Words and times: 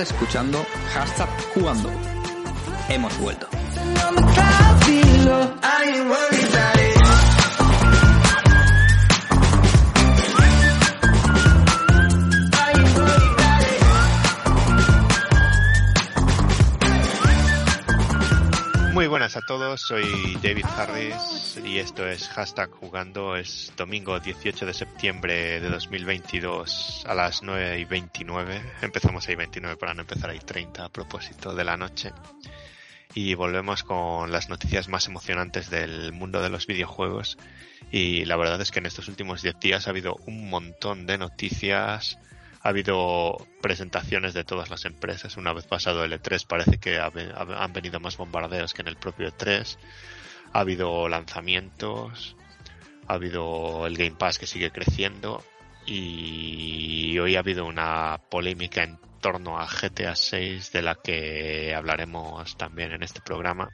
Escuchando 0.00 0.64
Hashtag 0.94 1.28
Jugando. 1.52 1.90
Hemos 2.88 3.18
vuelto. 3.18 3.46
Muy 18.94 19.06
buenas 19.06 19.36
a 19.36 19.40
todos, 19.42 19.80
soy 19.82 20.38
David 20.42 20.64
Harris 20.76 21.58
y 21.64 21.78
esto 21.78 22.06
es 22.06 22.28
Hashtag 22.28 22.70
Jugando. 22.70 23.36
Es 23.36 23.72
domingo 23.76 24.18
18 24.18 24.64
de 24.64 24.72
septiembre 24.74 24.89
de 25.00 25.70
2022 25.70 27.04
a 27.06 27.14
las 27.14 27.42
9 27.42 27.78
y 27.78 27.84
29. 27.86 28.62
Empezamos 28.82 29.26
ahí 29.26 29.34
29 29.34 29.78
para 29.78 29.94
no 29.94 30.02
empezar 30.02 30.28
ahí 30.28 30.38
30 30.38 30.84
a 30.84 30.88
propósito 30.90 31.54
de 31.54 31.64
la 31.64 31.78
noche. 31.78 32.12
Y 33.14 33.32
volvemos 33.32 33.82
con 33.82 34.30
las 34.30 34.50
noticias 34.50 34.88
más 34.88 35.06
emocionantes 35.06 35.70
del 35.70 36.12
mundo 36.12 36.42
de 36.42 36.50
los 36.50 36.66
videojuegos. 36.66 37.38
Y 37.90 38.26
la 38.26 38.36
verdad 38.36 38.60
es 38.60 38.70
que 38.70 38.80
en 38.80 38.86
estos 38.86 39.08
últimos 39.08 39.40
10 39.40 39.58
días 39.58 39.86
ha 39.86 39.90
habido 39.90 40.16
un 40.26 40.50
montón 40.50 41.06
de 41.06 41.16
noticias 41.16 42.18
ha 42.62 42.68
habido 42.68 43.38
presentaciones 43.62 44.34
de 44.34 44.44
todas 44.44 44.68
las 44.68 44.84
empresas. 44.84 45.38
Una 45.38 45.54
vez 45.54 45.66
pasado 45.66 46.04
el 46.04 46.12
E3 46.12 46.46
parece 46.46 46.76
que 46.76 46.98
han 46.98 47.72
venido 47.72 48.00
más 48.00 48.18
bombardeos 48.18 48.74
que 48.74 48.82
en 48.82 48.88
el 48.88 48.96
propio 48.96 49.32
E3. 49.32 49.78
Ha 50.52 50.60
habido 50.60 51.08
lanzamientos, 51.08 52.36
ha 53.10 53.14
habido 53.14 53.88
el 53.88 53.96
Game 53.96 54.12
Pass 54.16 54.38
que 54.38 54.46
sigue 54.46 54.70
creciendo 54.70 55.42
y 55.84 57.18
hoy 57.18 57.34
ha 57.34 57.40
habido 57.40 57.66
una 57.66 58.20
polémica 58.30 58.84
en 58.84 58.98
torno 59.20 59.58
a 59.58 59.66
GTA 59.66 60.14
6 60.14 60.70
de 60.70 60.82
la 60.82 60.94
que 60.94 61.74
hablaremos 61.74 62.56
también 62.56 62.92
en 62.92 63.02
este 63.02 63.20
programa. 63.20 63.68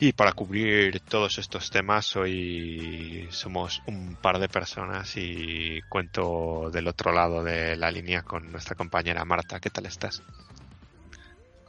Y 0.00 0.14
para 0.14 0.32
cubrir 0.32 0.98
todos 0.98 1.38
estos 1.38 1.70
temas, 1.70 2.16
hoy 2.16 3.28
somos 3.30 3.82
un 3.86 4.16
par 4.16 4.40
de 4.40 4.48
personas 4.48 5.16
y 5.16 5.80
cuento 5.88 6.70
del 6.72 6.88
otro 6.88 7.12
lado 7.12 7.44
de 7.44 7.76
la 7.76 7.92
línea 7.92 8.22
con 8.22 8.50
nuestra 8.50 8.74
compañera 8.74 9.24
Marta. 9.24 9.60
¿Qué 9.60 9.70
tal 9.70 9.86
estás? 9.86 10.24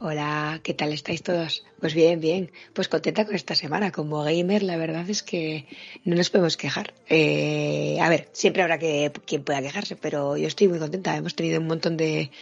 Hola, 0.04 0.58
¿qué 0.64 0.74
tal 0.74 0.92
estáis 0.92 1.22
todos? 1.22 1.64
Pues 1.80 1.94
bien, 1.94 2.18
bien. 2.18 2.50
Pues 2.72 2.88
contenta 2.88 3.24
con 3.24 3.36
esta 3.36 3.54
semana. 3.54 3.92
Como 3.92 4.24
gamer, 4.24 4.64
la 4.64 4.76
verdad 4.76 5.08
es 5.08 5.22
que 5.22 5.66
no 6.04 6.16
nos 6.16 6.28
podemos 6.28 6.56
quejar. 6.56 6.92
Eh, 7.08 7.98
a 8.00 8.08
ver, 8.08 8.28
siempre 8.32 8.62
habrá 8.62 8.78
que 8.80 9.12
quien 9.24 9.44
pueda 9.44 9.62
quejarse, 9.62 9.94
pero 9.94 10.36
yo 10.36 10.48
estoy 10.48 10.66
muy 10.66 10.80
contenta. 10.80 11.16
Hemos 11.16 11.36
tenido 11.36 11.60
un 11.60 11.68
montón 11.68 11.96
de, 11.96 12.32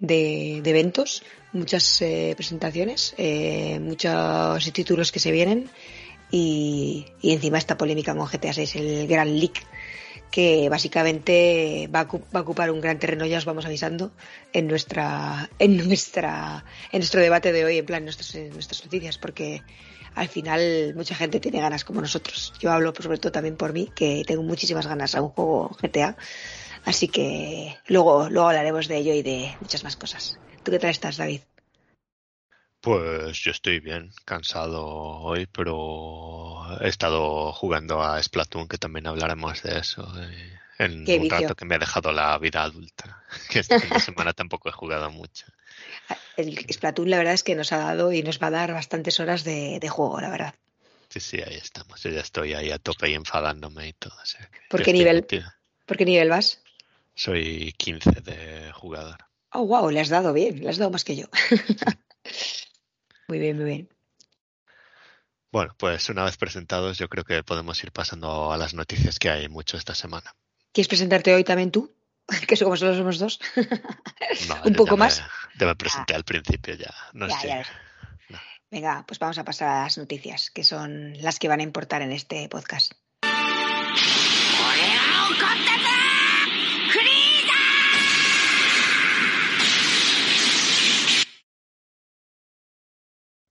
de, 0.00 0.56
eventos, 0.64 1.22
muchas 1.52 2.02
eh, 2.02 2.34
presentaciones, 2.36 3.14
eh, 3.16 3.78
muchos 3.80 4.72
títulos 4.72 5.12
que 5.12 5.20
se 5.20 5.30
vienen 5.30 5.70
y, 6.30 7.06
encima 7.22 7.58
esta 7.58 7.76
polémica 7.76 8.14
con 8.14 8.26
GTA 8.26 8.52
6, 8.52 8.76
el 8.76 9.06
gran 9.06 9.38
leak 9.38 9.66
que 10.30 10.68
básicamente 10.68 11.88
va 11.94 12.00
a, 12.00 12.40
ocupar 12.40 12.70
un 12.72 12.80
gran 12.80 12.98
terreno, 12.98 13.24
ya 13.24 13.38
os 13.38 13.44
vamos 13.44 13.66
avisando, 13.66 14.10
en 14.52 14.66
nuestra, 14.66 15.48
en 15.60 15.76
nuestra, 15.76 16.64
en 16.90 16.98
nuestro 16.98 17.20
debate 17.20 17.52
de 17.52 17.64
hoy, 17.64 17.78
en 17.78 17.86
plan, 17.86 18.02
nuestras, 18.02 18.34
en 18.34 18.50
nuestras 18.50 18.84
noticias, 18.84 19.16
porque 19.16 19.62
al 20.16 20.28
final 20.28 20.92
mucha 20.96 21.14
gente 21.14 21.38
tiene 21.38 21.60
ganas 21.60 21.84
como 21.84 22.00
nosotros. 22.00 22.52
Yo 22.58 22.72
hablo 22.72 22.92
sobre 22.98 23.18
todo 23.18 23.30
también 23.30 23.56
por 23.56 23.72
mí, 23.72 23.90
que 23.94 24.24
tengo 24.26 24.42
muchísimas 24.42 24.88
ganas 24.88 25.14
a 25.14 25.22
un 25.22 25.28
juego 25.28 25.76
GTA 25.80 26.16
Así 26.84 27.08
que 27.08 27.76
luego, 27.86 28.28
luego 28.28 28.48
hablaremos 28.48 28.88
de 28.88 28.98
ello 28.98 29.14
y 29.14 29.22
de 29.22 29.56
muchas 29.60 29.84
más 29.84 29.96
cosas. 29.96 30.38
¿Tú 30.62 30.70
qué 30.70 30.78
tal 30.78 30.90
estás, 30.90 31.16
David? 31.16 31.40
Pues 32.84 33.42
yo 33.42 33.50
estoy 33.50 33.80
bien, 33.80 34.12
cansado 34.26 34.84
hoy, 34.84 35.46
pero 35.46 36.66
he 36.82 36.88
estado 36.88 37.50
jugando 37.54 38.02
a 38.02 38.22
Splatoon, 38.22 38.68
que 38.68 38.76
también 38.76 39.06
hablaremos 39.06 39.62
de 39.62 39.78
eso 39.78 40.06
eh, 40.20 40.58
en 40.78 41.08
un 41.08 41.30
rato 41.30 41.54
que 41.54 41.64
me 41.64 41.76
ha 41.76 41.78
dejado 41.78 42.12
la 42.12 42.36
vida 42.36 42.62
adulta, 42.62 43.24
que 43.48 43.62
de 43.62 44.00
semana 44.00 44.34
tampoco 44.34 44.68
he 44.68 44.72
jugado 44.72 45.10
mucho. 45.10 45.46
El 46.36 46.58
Splatoon 46.70 47.08
la 47.08 47.16
verdad 47.16 47.32
es 47.32 47.42
que 47.42 47.54
nos 47.54 47.72
ha 47.72 47.78
dado 47.78 48.12
y 48.12 48.22
nos 48.22 48.38
va 48.38 48.48
a 48.48 48.50
dar 48.50 48.74
bastantes 48.74 49.18
horas 49.18 49.44
de, 49.44 49.80
juego, 49.88 50.20
la 50.20 50.28
verdad. 50.28 50.54
Sí, 51.08 51.20
sí, 51.20 51.40
ahí 51.40 51.54
estamos. 51.54 52.02
Yo 52.02 52.10
ya 52.10 52.20
estoy 52.20 52.52
ahí 52.52 52.70
a 52.70 52.78
tope 52.78 53.08
y 53.08 53.14
enfadándome 53.14 53.88
y 53.88 53.92
todo. 53.94 54.12
¿Por, 54.68 54.82
qué 54.82 54.92
nivel, 54.92 55.26
¿Por 55.86 55.96
qué 55.96 56.04
nivel 56.04 56.28
vas? 56.28 56.60
Soy 57.14 57.72
15 57.78 58.10
de 58.20 58.72
jugador. 58.72 59.24
Oh, 59.52 59.64
wow, 59.64 59.88
le 59.88 60.00
has 60.00 60.10
dado 60.10 60.34
bien, 60.34 60.62
le 60.62 60.68
has 60.68 60.76
dado 60.76 60.90
más 60.90 61.04
que 61.04 61.16
yo. 61.16 61.28
muy 63.28 63.38
bien, 63.38 63.56
muy 63.56 63.64
bien. 63.66 63.88
Bueno, 65.52 65.74
pues 65.78 66.08
una 66.08 66.24
vez 66.24 66.36
presentados, 66.36 66.98
yo 66.98 67.08
creo 67.08 67.24
que 67.24 67.44
podemos 67.44 67.82
ir 67.84 67.92
pasando 67.92 68.52
a 68.52 68.56
las 68.56 68.74
noticias 68.74 69.18
que 69.18 69.30
hay 69.30 69.48
mucho 69.48 69.76
esta 69.76 69.94
semana. 69.94 70.34
¿Quieres 70.72 70.88
presentarte 70.88 71.32
hoy 71.34 71.44
también 71.44 71.70
tú? 71.70 71.94
Que 72.48 72.56
como 72.56 72.76
solo 72.76 72.96
somos 72.96 73.18
dos. 73.18 73.38
Un 74.64 74.74
poco 74.74 74.96
más. 74.96 75.22
te 75.58 75.66
me 75.66 75.76
presenté 75.76 76.14
ah. 76.14 76.16
al 76.16 76.24
principio 76.24 76.74
ya. 76.74 76.92
No 77.12 77.28
sé. 77.30 77.64
Venga, 78.70 79.04
pues 79.06 79.20
vamos 79.20 79.38
a 79.38 79.44
pasar 79.44 79.68
a 79.68 79.82
las 79.84 79.98
noticias, 79.98 80.50
que 80.50 80.64
son 80.64 81.12
las 81.22 81.38
que 81.38 81.46
van 81.46 81.60
a 81.60 81.62
importar 81.62 82.02
en 82.02 82.10
este 82.10 82.48
podcast. 82.48 82.92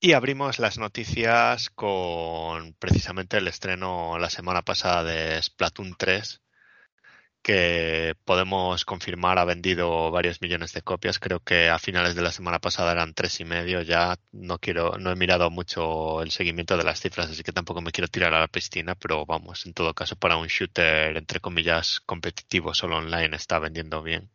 Y 0.06 0.12
abrimos 0.12 0.60
las 0.60 0.78
noticias 0.78 1.70
con 1.70 2.74
precisamente 2.74 3.38
el 3.38 3.48
estreno 3.48 4.18
la 4.20 4.30
semana 4.30 4.62
pasada 4.62 5.02
de 5.06 5.42
Splatoon 5.42 5.96
3, 5.98 6.42
que 7.42 8.16
podemos 8.26 8.86
confirmar 8.86 9.40
ha 9.40 9.46
vendido 9.46 10.12
varios 10.12 10.42
millones 10.42 10.74
de 10.74 10.82
copias. 10.82 11.20
Creo 11.20 11.40
que 11.40 11.70
a 11.70 11.80
finales 11.80 12.16
de 12.16 12.22
la 12.22 12.34
semana 12.34 12.60
pasada 12.60 12.92
eran 12.92 13.14
tres 13.14 13.40
y 13.40 13.46
medio. 13.46 13.82
Ya 13.82 14.18
no 14.34 14.60
quiero, 14.60 14.98
no 14.98 15.10
he 15.12 15.16
mirado 15.16 15.50
mucho 15.50 16.22
el 16.22 16.32
seguimiento 16.32 16.76
de 16.76 16.84
las 16.84 17.00
cifras, 17.00 17.30
así 17.30 17.44
que 17.44 17.54
tampoco 17.54 17.82
me 17.82 17.92
quiero 17.92 18.10
tirar 18.10 18.34
a 18.34 18.42
la 18.42 18.50
piscina, 18.50 18.96
pero 18.96 19.26
vamos, 19.26 19.66
en 19.66 19.74
todo 19.74 19.94
caso 19.94 20.18
para 20.18 20.36
un 20.38 20.48
shooter 20.48 21.16
entre 21.16 21.40
comillas 21.40 22.02
competitivo 22.02 22.74
solo 22.74 22.98
online 22.98 23.38
está 23.38 23.58
vendiendo 23.60 24.04
bien. 24.04 24.30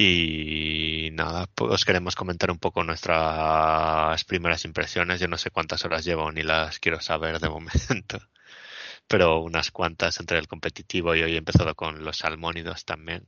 Y 0.00 1.10
nada, 1.12 1.48
pues 1.56 1.84
queremos 1.84 2.14
comentar 2.14 2.52
un 2.52 2.60
poco 2.60 2.84
nuestras 2.84 4.22
primeras 4.24 4.64
impresiones. 4.64 5.18
Yo 5.18 5.26
no 5.26 5.36
sé 5.36 5.50
cuántas 5.50 5.84
horas 5.84 6.04
llevo 6.04 6.30
ni 6.30 6.44
las 6.44 6.78
quiero 6.78 7.00
saber 7.00 7.40
de 7.40 7.48
momento, 7.48 8.20
pero 9.08 9.40
unas 9.40 9.72
cuantas 9.72 10.20
entre 10.20 10.38
el 10.38 10.46
competitivo 10.46 11.16
y 11.16 11.22
hoy 11.22 11.32
he 11.34 11.38
empezado 11.38 11.74
con 11.74 12.04
los 12.04 12.18
salmónidos 12.18 12.84
también. 12.84 13.26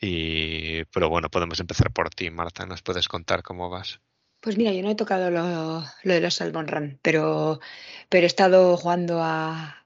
Y, 0.00 0.84
pero 0.84 1.08
bueno, 1.08 1.30
podemos 1.30 1.58
empezar 1.58 1.92
por 1.92 2.10
ti, 2.10 2.30
Marta. 2.30 2.64
¿Nos 2.64 2.82
puedes 2.82 3.08
contar 3.08 3.42
cómo 3.42 3.68
vas? 3.68 4.00
Pues 4.40 4.56
mira, 4.56 4.72
yo 4.72 4.82
no 4.82 4.90
he 4.90 4.94
tocado 4.94 5.30
lo, 5.32 5.82
de 6.04 6.20
los 6.20 6.34
Salmon 6.34 6.68
Run, 6.68 7.00
pero, 7.02 7.58
pero 8.08 8.22
he 8.22 8.26
estado 8.28 8.76
jugando 8.76 9.18
a, 9.20 9.82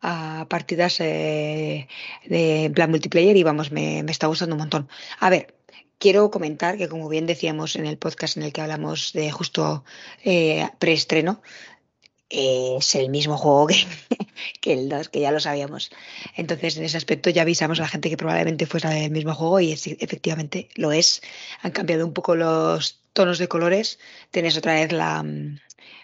partidas 0.50 1.00
eh, 1.00 1.88
de 2.26 2.71
plan 2.75 2.91
multiplayer 2.91 3.35
y 3.38 3.43
vamos, 3.43 3.73
me, 3.73 4.03
me 4.03 4.12
está 4.12 4.26
gustando 4.26 4.56
un 4.56 4.61
montón. 4.61 4.88
A 5.21 5.31
ver, 5.31 5.55
quiero 6.00 6.31
comentar 6.31 6.76
que, 6.79 6.88
como 6.88 7.08
bien 7.08 7.26
decíamos 7.26 7.76
en 7.76 7.87
el 7.87 7.99
podcast 7.99 8.37
en 8.37 8.43
el 8.43 8.52
que 8.52 8.62
hablamos 8.62 9.12
de 9.12 9.31
justo 9.31 9.85
eh, 10.25 10.69
preestreno, 10.81 11.43
es 12.31 12.94
el 12.94 13.11
mismo 13.11 13.37
juego 13.37 13.69
que, 14.61 14.73
el 14.73 14.88
2, 14.88 15.08
que 15.11 15.20
ya 15.20 15.31
lo 15.31 15.41
sabíamos. 15.41 15.91
Entonces, 16.37 16.76
en 16.76 16.85
ese 16.85 16.97
aspecto 16.97 17.31
ya 17.31 17.43
avisamos 17.43 17.79
a 17.79 17.82
la 17.82 17.88
gente 17.88 18.08
que 18.08 18.17
probablemente 18.17 18.67
fuera 18.67 18.99
el 18.99 19.11
mismo 19.11 19.35
juego 19.35 19.61
y 19.61 19.73
efectivamente 19.73 20.69
lo 20.75 20.91
es. 20.93 21.23
Han 21.62 21.73
cambiado 21.73 22.06
un 22.06 22.14
poco 22.14 22.35
los 22.35 23.02
tonos 23.12 23.38
de 23.38 23.49
colores. 23.49 23.99
Tienes 24.31 24.56
otra 24.56 24.75
vez 24.75 24.93
la, 24.93 25.25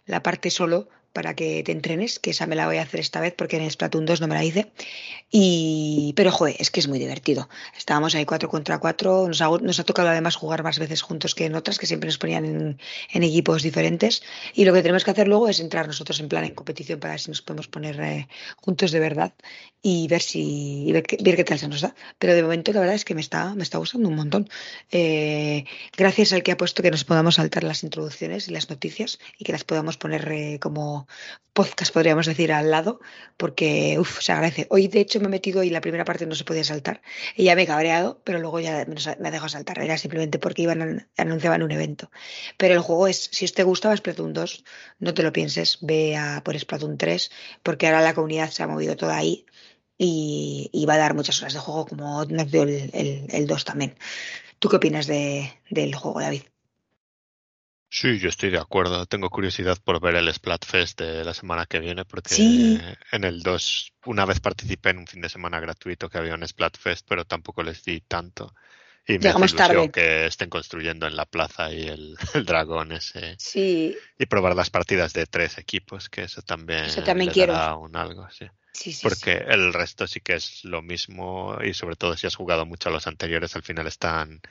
la 0.04 0.22
parte 0.22 0.50
solo 0.50 0.88
para 1.16 1.34
que 1.34 1.62
te 1.62 1.72
entrenes, 1.72 2.18
que 2.18 2.32
esa 2.32 2.46
me 2.46 2.56
la 2.56 2.66
voy 2.66 2.76
a 2.76 2.82
hacer 2.82 3.00
esta 3.00 3.22
vez 3.22 3.32
porque 3.34 3.56
en 3.56 3.70
Splatoon 3.70 4.04
2 4.04 4.20
no 4.20 4.28
me 4.28 4.34
la 4.34 4.44
hice. 4.44 4.70
Y, 5.30 6.12
pero, 6.14 6.30
joder, 6.30 6.56
es 6.58 6.70
que 6.70 6.78
es 6.78 6.88
muy 6.88 6.98
divertido. 6.98 7.48
Estábamos 7.74 8.14
ahí 8.14 8.26
cuatro 8.26 8.50
contra 8.50 8.78
cuatro. 8.80 9.26
Nos 9.26 9.40
ha, 9.40 9.48
nos 9.48 9.80
ha 9.80 9.84
tocado 9.84 10.10
además 10.10 10.36
jugar 10.36 10.62
más 10.62 10.78
veces 10.78 11.00
juntos 11.00 11.34
que 11.34 11.46
en 11.46 11.54
otras, 11.54 11.78
que 11.78 11.86
siempre 11.86 12.08
nos 12.08 12.18
ponían 12.18 12.44
en, 12.44 13.22
equipos 13.22 13.62
diferentes. 13.62 14.22
Y 14.52 14.66
lo 14.66 14.74
que 14.74 14.82
tenemos 14.82 15.04
que 15.04 15.10
hacer 15.12 15.26
luego 15.26 15.48
es 15.48 15.58
entrar 15.58 15.86
nosotros 15.86 16.20
en 16.20 16.28
plan 16.28 16.44
en 16.44 16.54
competición 16.54 17.00
para 17.00 17.14
ver 17.14 17.20
si 17.20 17.30
nos 17.30 17.40
podemos 17.40 17.66
poner 17.66 17.98
eh, 17.98 18.28
juntos 18.58 18.90
de 18.90 19.00
verdad 19.00 19.32
y 19.82 20.08
ver 20.08 20.20
si 20.20 20.90
ver, 20.92 21.02
qué 21.04 21.44
tal 21.44 21.58
se 21.58 21.68
nos 21.68 21.80
da. 21.80 21.94
Pero 22.18 22.34
de 22.34 22.42
momento 22.42 22.74
la 22.74 22.80
verdad 22.80 22.94
es 22.94 23.06
que 23.06 23.14
me 23.14 23.22
está, 23.22 23.54
me 23.54 23.62
está 23.62 23.78
gustando 23.78 24.10
un 24.10 24.16
montón. 24.16 24.50
Eh, 24.90 25.64
gracias 25.96 26.34
al 26.34 26.42
que 26.42 26.52
ha 26.52 26.58
puesto 26.58 26.82
que 26.82 26.90
nos 26.90 27.04
podamos 27.04 27.36
saltar 27.36 27.64
las 27.64 27.84
introducciones 27.84 28.48
y 28.48 28.52
las 28.52 28.68
noticias 28.68 29.18
y 29.38 29.44
que 29.44 29.52
las 29.52 29.64
podamos 29.64 29.96
poner 29.96 30.30
eh, 30.30 30.58
como 30.60 31.05
podcast, 31.52 31.92
podríamos 31.92 32.26
decir, 32.26 32.52
al 32.52 32.70
lado, 32.70 33.00
porque 33.36 33.96
uf, 33.98 34.20
se 34.20 34.32
agradece. 34.32 34.66
Hoy, 34.70 34.88
de 34.88 35.00
hecho, 35.00 35.20
me 35.20 35.26
he 35.26 35.28
metido 35.30 35.62
y 35.62 35.70
la 35.70 35.80
primera 35.80 36.04
parte 36.04 36.26
no 36.26 36.34
se 36.34 36.44
podía 36.44 36.64
saltar. 36.64 37.02
Y 37.34 37.44
ya 37.44 37.56
me 37.56 37.62
he 37.62 37.66
cabreado, 37.66 38.20
pero 38.24 38.38
luego 38.38 38.60
ya 38.60 38.84
me, 38.86 38.96
me 39.20 39.30
dejado 39.30 39.48
saltar. 39.48 39.78
Era 39.80 39.98
simplemente 39.98 40.38
porque 40.38 40.62
iban 40.62 41.08
anunciaban 41.16 41.62
un 41.62 41.72
evento. 41.72 42.10
Pero 42.58 42.74
el 42.74 42.80
juego 42.80 43.08
es, 43.08 43.28
si 43.32 43.46
te 43.48 43.62
gustaba 43.62 43.96
Splatoon 43.96 44.32
2, 44.32 44.64
no 44.98 45.14
te 45.14 45.22
lo 45.22 45.32
pienses, 45.32 45.78
ve 45.80 46.16
a 46.16 46.42
por 46.44 46.58
Splatoon 46.58 46.98
3, 46.98 47.30
porque 47.62 47.86
ahora 47.86 48.02
la 48.02 48.14
comunidad 48.14 48.50
se 48.50 48.62
ha 48.62 48.66
movido 48.66 48.96
toda 48.96 49.16
ahí 49.16 49.46
y, 49.98 50.84
va 50.88 50.94
a 50.94 50.98
dar 50.98 51.14
muchas 51.14 51.40
horas 51.40 51.54
de 51.54 51.60
juego, 51.60 51.86
como 51.86 52.24
nos 52.26 52.50
dio 52.50 52.62
el, 52.64 52.90
el, 52.92 53.26
el 53.30 53.46
2 53.46 53.64
también. 53.64 53.96
¿Tú 54.58 54.68
qué 54.68 54.76
opinas 54.76 55.06
de, 55.06 55.52
del 55.70 55.94
juego, 55.94 56.20
David? 56.20 56.42
Sí, 57.88 58.18
yo 58.18 58.28
estoy 58.28 58.50
de 58.50 58.58
acuerdo. 58.58 59.06
Tengo 59.06 59.30
curiosidad 59.30 59.78
por 59.82 60.00
ver 60.00 60.16
el 60.16 60.32
Splatfest 60.32 61.00
de 61.00 61.24
la 61.24 61.32
semana 61.32 61.66
que 61.66 61.78
viene, 61.78 62.04
porque 62.04 62.34
en 63.12 63.24
el 63.24 63.42
2 63.42 63.92
una 64.06 64.24
vez 64.24 64.40
participé 64.40 64.90
en 64.90 64.98
un 64.98 65.06
fin 65.06 65.20
de 65.20 65.28
semana 65.28 65.60
gratuito 65.60 66.08
que 66.08 66.18
había 66.18 66.34
un 66.34 66.46
Splatfest, 66.46 67.06
pero 67.08 67.24
tampoco 67.24 67.62
les 67.62 67.84
di 67.84 68.00
tanto. 68.00 68.52
Y 69.08 69.18
me 69.18 69.28
hace 69.28 69.38
ilusión 69.38 69.88
que 69.90 70.26
estén 70.26 70.50
construyendo 70.50 71.06
en 71.06 71.14
la 71.14 71.26
plaza 71.26 71.72
y 71.72 71.82
el, 71.86 72.16
dragón 72.44 72.92
ese. 72.92 73.36
Sí. 73.38 73.96
Y 74.18 74.26
probar 74.26 74.56
las 74.56 74.70
partidas 74.70 75.12
de 75.12 75.26
tres 75.26 75.58
equipos, 75.58 76.08
que 76.08 76.24
eso 76.24 76.42
también, 76.42 76.86
eso 76.86 77.02
también 77.04 77.30
quiero. 77.30 77.78
un 77.78 77.96
algo, 77.96 78.28
sí. 78.30 78.46
Sí, 78.72 78.92
sí, 78.92 79.00
porque 79.02 79.32
el 79.48 79.72
resto 79.72 80.06
sí 80.06 80.20
que 80.20 80.34
es 80.34 80.62
lo 80.64 80.82
mismo 80.82 81.56
y 81.64 81.72
sobre 81.72 81.96
todo 81.96 82.14
si 82.14 82.26
has 82.26 82.34
jugado 82.34 82.66
mucho 82.66 82.90
a 82.90 82.92
los 82.92 83.06
anteriores, 83.06 83.56
al 83.56 83.62
final 83.62 83.86
están 83.86 84.42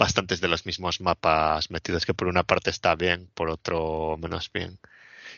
bastantes 0.00 0.40
de 0.40 0.48
los 0.48 0.64
mismos 0.64 1.00
mapas 1.02 1.70
metidos, 1.70 2.06
que 2.06 2.14
por 2.14 2.26
una 2.26 2.42
parte 2.42 2.70
está 2.70 2.94
bien, 2.96 3.30
por 3.34 3.50
otro 3.50 4.16
menos 4.18 4.50
bien. 4.50 4.80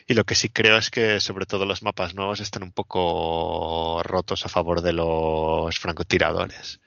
Y 0.07 0.13
lo 0.13 0.23
que 0.23 0.35
sí 0.35 0.49
creo 0.49 0.77
es 0.77 0.89
que 0.89 1.19
sobre 1.19 1.45
todo 1.45 1.65
los 1.65 1.83
mapas 1.83 2.15
nuevos 2.15 2.39
están 2.39 2.63
un 2.63 2.71
poco 2.71 4.01
rotos 4.03 4.45
a 4.45 4.49
favor 4.49 4.81
de 4.81 4.93
los 4.93 5.77
francotiradores. 5.79 6.79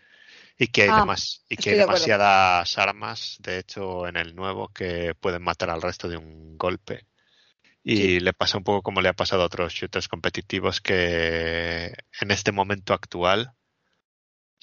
Y 0.59 0.69
que 0.69 0.85
hay, 0.85 0.89
ah, 0.91 1.15
y 1.51 1.57
que 1.57 1.75
demasiadas 1.75 2.79
armas, 2.79 3.37
de 3.41 3.59
hecho, 3.59 4.09
en 4.09 4.17
el 4.17 4.35
nuevo 4.35 4.69
que 4.69 5.15
pueden 5.15 5.43
matar 5.43 5.69
al 5.69 5.83
resto 5.83 6.09
de 6.09 6.17
un 6.17 6.57
golpe. 6.57 7.07
Y 7.85 8.21
le 8.21 8.33
pasa 8.33 8.57
un 8.57 8.65
poco 8.65 8.83
como 8.83 9.03
le 9.03 9.11
ha 9.11 9.13
pasado 9.13 9.43
a 9.43 9.47
otros 9.47 9.75
shooters 9.75 10.09
competitivos 10.09 10.81
que 10.81 11.95
en 12.21 12.31
este 12.31 12.53
momento 12.53 12.95
actual 12.95 13.53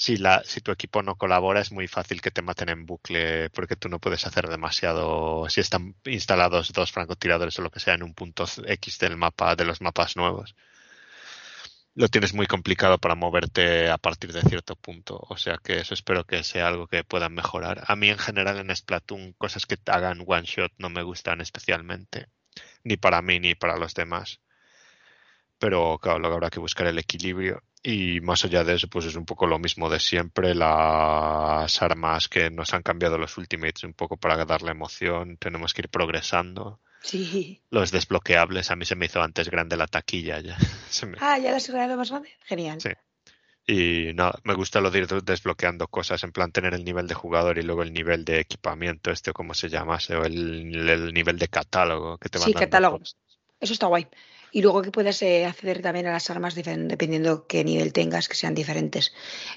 si, 0.04 0.18
la, 0.18 0.44
si 0.44 0.60
tu 0.60 0.72
equipo 0.72 1.02
no 1.02 1.16
colabora 1.16 1.62
es 1.62 1.72
muy 1.72 1.88
fácil 1.88 2.22
que 2.22 2.30
te 2.32 2.42
maten 2.42 2.68
en 2.68 2.86
bucle 2.86 3.50
porque 3.52 3.78
tú 3.78 3.88
no 3.88 4.00
puedes 4.00 4.26
hacer 4.28 4.50
demasiado 4.50 5.48
si 5.50 5.62
están 5.62 5.96
instalados 6.04 6.74
dos 6.74 6.92
francotiradores 6.92 7.58
o 7.60 7.62
lo 7.62 7.72
que 7.72 7.80
sea 7.80 7.94
en 7.94 8.04
un 8.04 8.14
punto 8.14 8.44
X 8.66 9.00
del 9.00 9.16
mapa 9.16 9.56
de 9.56 9.64
los 9.64 9.80
mapas 9.80 10.18
nuevos. 10.18 10.56
Lo 11.96 12.10
tienes 12.10 12.34
muy 12.34 12.48
complicado 12.48 12.98
para 12.98 13.16
moverte 13.16 13.90
a 13.90 13.98
partir 13.98 14.34
de 14.34 14.42
cierto 14.42 14.76
punto 14.76 15.18
o 15.30 15.38
sea 15.38 15.58
que 15.64 15.80
eso 15.80 15.94
espero 15.94 16.26
que 16.26 16.44
sea 16.44 16.68
algo 16.68 16.88
que 16.88 17.06
puedan 17.06 17.34
mejorar. 17.34 17.86
A 17.88 17.96
mí 17.96 18.10
en 18.10 18.18
general 18.20 18.58
en 18.60 18.76
Splatoon 18.76 19.34
cosas 19.38 19.66
que 19.66 19.78
hagan 19.86 20.26
one 20.28 20.44
shot 20.44 20.74
no 20.80 20.90
me 20.90 21.04
gustan 21.04 21.40
especialmente 21.40 22.28
ni 22.84 22.98
para 22.98 23.22
mí 23.22 23.40
ni 23.40 23.56
para 23.56 23.78
los 23.78 23.94
demás. 23.94 24.42
Pero 25.60 25.98
claro, 26.00 26.20
luego 26.20 26.36
habrá 26.36 26.50
que 26.50 26.60
buscar 26.60 26.88
el 26.88 27.00
equilibrio. 27.00 27.64
Y 27.86 28.22
más 28.22 28.46
allá 28.46 28.64
de 28.64 28.76
eso, 28.76 28.88
pues 28.88 29.06
es 29.06 29.16
un 29.18 29.26
poco 29.26 29.46
lo 29.46 29.60
mismo 29.60 29.90
de 29.90 30.00
siempre, 30.00 30.56
las 30.56 31.82
armas 31.82 32.30
que 32.30 32.50
nos 32.50 32.74
han 32.74 32.82
cambiado 32.82 33.18
los 33.18 33.38
Ultimates 33.38 33.84
un 33.84 33.94
poco 33.94 34.16
para 34.16 34.46
darle 34.46 34.72
emoción, 34.72 35.36
tenemos 35.36 35.74
que 35.74 35.82
ir 35.82 35.90
progresando. 35.90 36.80
Sí. 37.02 37.62
Los 37.70 37.92
desbloqueables, 37.92 38.72
a 38.72 38.78
mí 38.78 38.86
se 38.86 38.96
me 38.96 39.08
hizo 39.08 39.22
antes 39.22 39.50
grande 39.50 39.76
la 39.76 39.88
taquilla 39.88 40.40
ya. 40.40 40.58
Ah, 41.20 41.38
ya 41.38 41.52
la 41.52 41.58
has 41.58 41.68
creado 41.68 41.98
más 41.98 42.10
grande. 42.10 42.30
Genial. 42.46 42.80
Sí. 42.80 42.92
Y 43.68 44.14
no, 44.14 44.32
me 44.44 44.54
gusta 44.54 44.80
lo 44.80 44.90
de 44.90 45.00
ir 45.00 45.08
desbloqueando 45.08 45.88
cosas, 45.88 46.24
en 46.24 46.32
plan 46.32 46.54
tener 46.54 46.74
el 46.74 46.86
nivel 46.86 47.08
de 47.08 47.16
jugador 47.16 47.58
y 47.58 47.64
luego 47.64 47.84
el 47.84 47.92
nivel 47.92 48.24
de 48.24 48.40
equipamiento, 48.40 49.12
este 49.12 49.32
o 49.32 49.34
como 49.34 49.54
se 49.54 49.68
llamase, 49.68 50.16
o 50.16 50.24
el, 50.24 51.14
nivel 51.14 51.38
de 51.38 51.48
catálogo 51.50 52.18
que 52.18 52.30
te 52.30 52.38
van 52.38 52.48
Sí, 52.48 52.54
catálogo. 52.54 53.02
Eso 53.60 53.74
está 53.74 53.88
guay 53.88 54.08
y 54.54 54.62
luego 54.62 54.84
que 54.84 54.92
puedas 54.92 55.20
eh, 55.24 55.46
acceder 55.46 55.82
también 55.82 56.06
a 56.06 56.12
las 56.12 56.30
armas 56.30 56.54
dependiendo 56.54 57.48
qué 57.48 57.64
nivel 57.64 57.92
tengas, 57.92 58.30
que 58.30 58.36
sean 58.36 58.54
diferentes. 58.54 59.12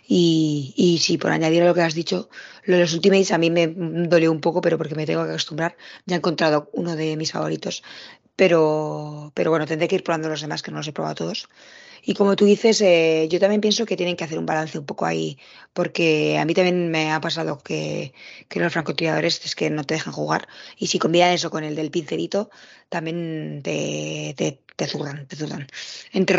Y, 0.08 0.72
y 0.74 0.98
sí, 0.98 1.18
por 1.18 1.30
añadir 1.30 1.62
a 1.62 1.66
lo 1.66 1.74
que 1.74 1.82
has 1.82 1.94
dicho, 1.94 2.30
lo 2.64 2.76
de 2.76 2.80
los 2.80 2.94
Ultimates 2.94 3.30
a 3.30 3.38
mí 3.38 3.50
me 3.50 3.66
dolió 3.66 4.32
un 4.32 4.40
poco, 4.40 4.62
pero 4.62 4.78
porque 4.78 4.94
me 4.94 5.04
tengo 5.04 5.22
que 5.24 5.30
acostumbrar. 5.30 5.76
Ya 6.06 6.16
he 6.16 6.18
encontrado 6.18 6.70
uno 6.72 6.96
de 6.96 7.14
mis 7.18 7.30
favoritos, 7.30 7.82
pero, 8.36 9.32
pero 9.34 9.50
bueno, 9.50 9.66
tendré 9.66 9.86
que 9.86 9.96
ir 9.96 10.02
probando 10.02 10.30
los 10.30 10.40
demás, 10.40 10.62
que 10.62 10.70
no 10.70 10.78
los 10.78 10.88
he 10.88 10.92
probado 10.92 11.14
todos. 11.14 11.48
Y 12.08 12.14
como 12.14 12.36
tú 12.36 12.44
dices, 12.44 12.80
eh, 12.82 13.26
yo 13.28 13.40
también 13.40 13.60
pienso 13.60 13.84
que 13.84 13.96
tienen 13.96 14.14
que 14.14 14.22
hacer 14.22 14.38
un 14.38 14.46
balance 14.46 14.78
un 14.78 14.86
poco 14.86 15.06
ahí, 15.06 15.38
porque 15.72 16.38
a 16.38 16.44
mí 16.44 16.54
también 16.54 16.88
me 16.88 17.10
ha 17.10 17.20
pasado 17.20 17.58
que, 17.58 18.14
los 18.54 18.72
francotiradores 18.72 19.44
es 19.44 19.56
que 19.56 19.70
no 19.70 19.82
te 19.82 19.94
dejan 19.94 20.12
jugar. 20.12 20.46
Y 20.78 20.86
si 20.86 21.00
combinan 21.00 21.32
eso 21.32 21.50
con 21.50 21.64
el 21.64 21.74
del 21.74 21.90
pincelito, 21.90 22.48
también 22.88 23.60
te, 23.64 24.34
te, 24.36 24.60
te 24.76 24.86
zurran, 24.86 25.26
te 25.26 25.34
zurran. 25.34 25.66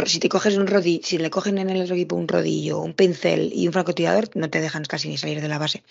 Si 0.05 0.19
te 0.19 0.29
coges 0.29 0.55
un 0.55 0.67
rodillo, 0.67 1.01
si 1.03 1.17
le 1.17 1.29
cogen 1.29 1.57
en 1.57 1.69
el 1.69 1.81
otro 1.81 1.95
equipo 1.95 2.15
un 2.15 2.29
rodillo, 2.29 2.79
un 2.79 2.93
pincel 2.93 3.51
y 3.53 3.67
un 3.67 3.73
francotirador, 3.73 4.29
no 4.35 4.49
te 4.49 4.61
dejan 4.61 4.85
casi 4.85 5.09
ni 5.09 5.17
salir 5.17 5.41
de 5.41 5.49
la 5.49 5.57
base. 5.57 5.83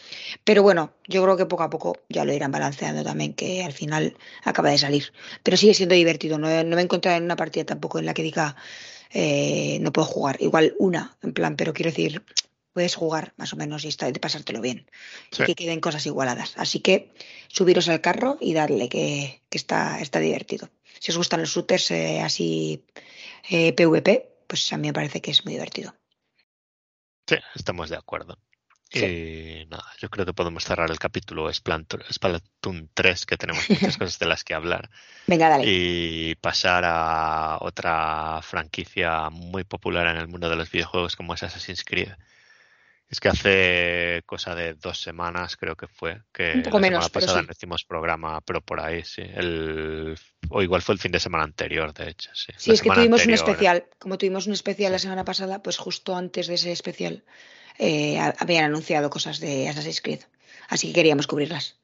Pero 0.44 0.62
bueno, 0.62 0.94
yo 1.06 1.22
creo 1.22 1.36
que 1.36 1.44
poco 1.44 1.64
a 1.64 1.68
poco 1.68 1.98
ya 2.08 2.24
lo 2.24 2.32
irán 2.32 2.50
balanceando 2.50 3.04
también, 3.04 3.34
que 3.34 3.62
al 3.62 3.74
final 3.74 4.16
acaba 4.42 4.70
de 4.70 4.78
salir. 4.78 5.12
Pero 5.42 5.58
sigue 5.58 5.74
siendo 5.74 5.94
divertido. 5.94 6.38
No, 6.38 6.48
no 6.64 6.76
me 6.76 6.80
he 6.80 6.84
encontrado 6.84 7.18
en 7.18 7.24
una 7.24 7.36
partida 7.36 7.66
tampoco 7.66 7.98
en 7.98 8.06
la 8.06 8.14
que 8.14 8.22
diga 8.22 8.56
eh, 9.10 9.78
no 9.80 9.92
puedo 9.92 10.06
jugar. 10.06 10.36
Igual 10.40 10.74
una, 10.78 11.16
en 11.22 11.32
plan, 11.32 11.56
pero 11.56 11.72
quiero 11.72 11.90
decir, 11.90 12.22
puedes 12.72 12.94
jugar 12.94 13.32
más 13.36 13.52
o 13.52 13.56
menos 13.56 13.84
y 13.84 13.88
está, 13.88 14.10
de 14.10 14.20
pasártelo 14.20 14.60
bien. 14.60 14.86
Y 15.32 15.44
que 15.44 15.54
queden 15.54 15.80
cosas 15.80 16.04
igualadas. 16.06 16.54
Así 16.56 16.80
que 16.80 17.10
subiros 17.48 17.88
al 17.88 18.00
carro 18.00 18.36
y 18.40 18.52
darle, 18.52 18.88
que, 18.88 19.40
está, 19.50 20.00
está 20.00 20.18
divertido. 20.20 20.68
Si 21.00 21.10
os 21.10 21.16
gustan 21.16 21.40
los 21.40 21.50
shooters 21.50 21.90
eh, 21.90 22.20
así 22.20 22.84
eh, 23.48 23.72
PvP, 23.72 24.28
pues 24.46 24.72
a 24.72 24.76
mí 24.76 24.88
me 24.88 24.92
parece 24.92 25.20
que 25.20 25.30
es 25.30 25.44
muy 25.44 25.54
divertido. 25.54 25.94
Sí, 27.26 27.36
estamos 27.54 27.88
de 27.88 27.96
acuerdo. 27.96 28.38
Y 28.96 29.66
nada, 29.66 29.84
yo 29.98 30.08
creo 30.08 30.26
que 30.26 30.32
podemos 30.32 30.64
cerrar 30.64 30.90
el 30.90 30.98
capítulo 30.98 31.52
Splatoon 31.52 32.90
3, 32.94 33.26
que 33.26 33.36
tenemos 33.36 33.68
muchas 33.70 33.96
cosas 33.96 34.18
de 34.18 34.26
las 34.26 34.44
que 34.44 34.54
hablar. 34.54 34.90
Venga, 35.26 35.48
dale. 35.48 35.64
Y 35.66 36.34
pasar 36.36 36.84
a 36.86 37.58
otra 37.60 38.40
franquicia 38.42 39.30
muy 39.30 39.64
popular 39.64 40.06
en 40.06 40.16
el 40.16 40.28
mundo 40.28 40.48
de 40.48 40.56
los 40.56 40.70
videojuegos 40.70 41.16
como 41.16 41.34
es 41.34 41.42
Assassin's 41.42 41.84
Creed. 41.84 42.12
Es 43.08 43.20
que 43.20 43.28
hace 43.28 44.22
cosa 44.26 44.54
de 44.56 44.74
dos 44.74 45.00
semanas, 45.00 45.56
creo 45.56 45.76
que 45.76 45.86
fue, 45.86 46.22
que 46.32 46.54
Un 46.56 46.62
poco 46.64 46.78
la 46.78 46.82
menos, 46.82 47.04
semana 47.04 47.26
pasada 47.26 47.42
no 47.42 47.52
hicimos 47.52 47.84
programa, 47.84 48.40
pero 48.40 48.60
por 48.60 48.80
ahí 48.80 49.04
sí. 49.04 49.22
El, 49.22 50.18
o 50.50 50.62
igual 50.62 50.82
fue 50.82 50.94
el 50.94 50.98
fin 50.98 51.12
de 51.12 51.20
semana 51.20 51.44
anterior, 51.44 51.94
de 51.94 52.10
hecho. 52.10 52.30
Sí, 52.34 52.52
sí 52.56 52.72
es 52.72 52.82
que 52.82 52.90
tuvimos 52.90 53.24
un 53.24 53.32
especial. 53.32 53.86
Como 53.98 54.18
tuvimos 54.18 54.48
un 54.48 54.54
especial 54.54 54.90
la 54.90 54.98
semana 54.98 55.24
pasada, 55.24 55.62
pues 55.62 55.76
justo 55.76 56.16
antes 56.16 56.48
de 56.48 56.54
ese 56.54 56.72
especial 56.72 57.22
eh, 57.78 58.18
habían 58.38 58.64
anunciado 58.64 59.08
cosas 59.08 59.38
de 59.38 59.68
Assassin's 59.68 60.00
Creed. 60.00 60.22
Así 60.68 60.88
que 60.88 60.94
queríamos 60.94 61.28
cubrirlas. 61.28 61.78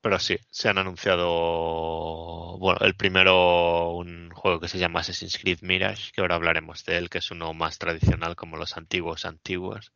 Pero 0.00 0.18
sí, 0.18 0.36
se 0.50 0.68
han 0.68 0.76
anunciado, 0.76 2.58
bueno, 2.58 2.80
el 2.82 2.94
primero 2.94 3.92
un 3.92 4.30
juego 4.34 4.60
que 4.60 4.68
se 4.68 4.78
llama 4.78 5.00
Assassin's 5.00 5.38
Creed 5.38 5.60
Mirage, 5.62 6.12
que 6.12 6.20
ahora 6.20 6.34
hablaremos 6.34 6.84
de 6.84 6.98
él, 6.98 7.08
que 7.08 7.18
es 7.18 7.30
uno 7.30 7.54
más 7.54 7.78
tradicional 7.78 8.36
como 8.36 8.56
los 8.56 8.76
antiguos 8.76 9.24
antiguos. 9.24 9.92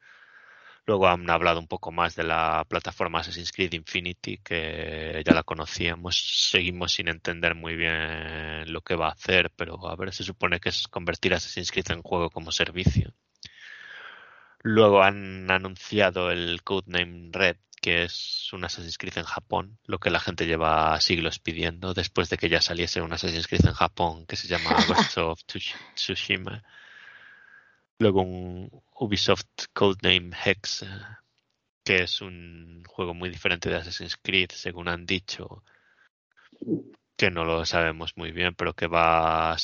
Luego 0.88 1.06
han 1.06 1.28
hablado 1.28 1.60
un 1.60 1.66
poco 1.66 1.92
más 1.92 2.16
de 2.16 2.24
la 2.24 2.64
plataforma 2.66 3.20
Assassin's 3.20 3.52
Creed 3.52 3.74
Infinity, 3.74 4.38
que 4.38 5.22
ya 5.22 5.34
la 5.34 5.42
conocíamos. 5.42 6.48
Seguimos 6.48 6.94
sin 6.94 7.08
entender 7.08 7.54
muy 7.54 7.76
bien 7.76 8.72
lo 8.72 8.80
que 8.80 8.96
va 8.96 9.08
a 9.08 9.12
hacer, 9.12 9.50
pero 9.54 9.86
a 9.86 9.96
ver, 9.96 10.14
se 10.14 10.24
supone 10.24 10.60
que 10.60 10.70
es 10.70 10.88
convertir 10.88 11.34
Assassin's 11.34 11.70
Creed 11.72 11.90
en 11.90 12.00
juego 12.00 12.30
como 12.30 12.52
servicio. 12.52 13.12
Luego 14.62 15.02
han 15.02 15.50
anunciado 15.50 16.30
el 16.30 16.62
Codename 16.62 17.28
Red, 17.32 17.58
que 17.82 18.04
es 18.04 18.50
un 18.54 18.64
Assassin's 18.64 18.96
Creed 18.96 19.18
en 19.18 19.24
Japón, 19.24 19.78
lo 19.84 19.98
que 19.98 20.08
la 20.08 20.20
gente 20.20 20.46
lleva 20.46 20.98
siglos 21.02 21.38
pidiendo, 21.38 21.92
después 21.92 22.30
de 22.30 22.38
que 22.38 22.48
ya 22.48 22.62
saliese 22.62 23.02
un 23.02 23.12
Assassin's 23.12 23.46
Creed 23.46 23.66
en 23.66 23.74
Japón 23.74 24.24
que 24.24 24.36
se 24.36 24.48
llama 24.48 24.70
Ghost 24.88 25.18
of 25.18 25.42
Tsushima. 25.94 26.62
Luego 28.00 28.22
un 28.22 28.70
Ubisoft 28.94 29.66
Codename 29.72 30.30
Hex, 30.44 30.84
que 31.84 32.02
es 32.04 32.20
un 32.20 32.84
juego 32.86 33.12
muy 33.12 33.28
diferente 33.28 33.68
de 33.68 33.76
Assassin's 33.76 34.16
Creed, 34.16 34.50
según 34.52 34.88
han 34.88 35.04
dicho, 35.04 35.64
que 37.16 37.30
no 37.30 37.44
lo 37.44 37.64
sabemos 37.64 38.16
muy 38.16 38.30
bien, 38.30 38.54
pero 38.54 38.74
que 38.74 38.86
va 38.86 39.56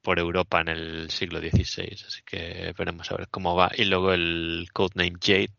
por 0.00 0.18
Europa 0.20 0.60
en 0.60 0.68
el 0.68 1.10
siglo 1.10 1.40
XVI, 1.40 2.04
así 2.06 2.22
que 2.24 2.72
veremos 2.78 3.10
a 3.10 3.16
ver 3.16 3.28
cómo 3.28 3.56
va. 3.56 3.72
Y 3.76 3.84
luego 3.86 4.12
el 4.12 4.68
Codename 4.72 5.18
Jade, 5.20 5.54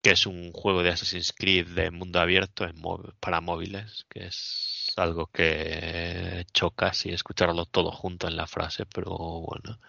que 0.00 0.10
es 0.12 0.26
un 0.26 0.52
juego 0.52 0.84
de 0.84 0.90
Assassin's 0.90 1.32
Creed 1.32 1.68
de 1.68 1.90
mundo 1.90 2.20
abierto 2.20 2.66
para 3.18 3.40
móviles, 3.40 4.06
que 4.08 4.26
es 4.26 4.92
algo 4.96 5.26
que 5.26 6.46
choca 6.52 6.92
si 6.92 7.10
escucharlo 7.10 7.66
todo 7.66 7.90
junto 7.90 8.28
en 8.28 8.36
la 8.36 8.46
frase, 8.46 8.86
pero 8.86 9.10
bueno, 9.10 9.80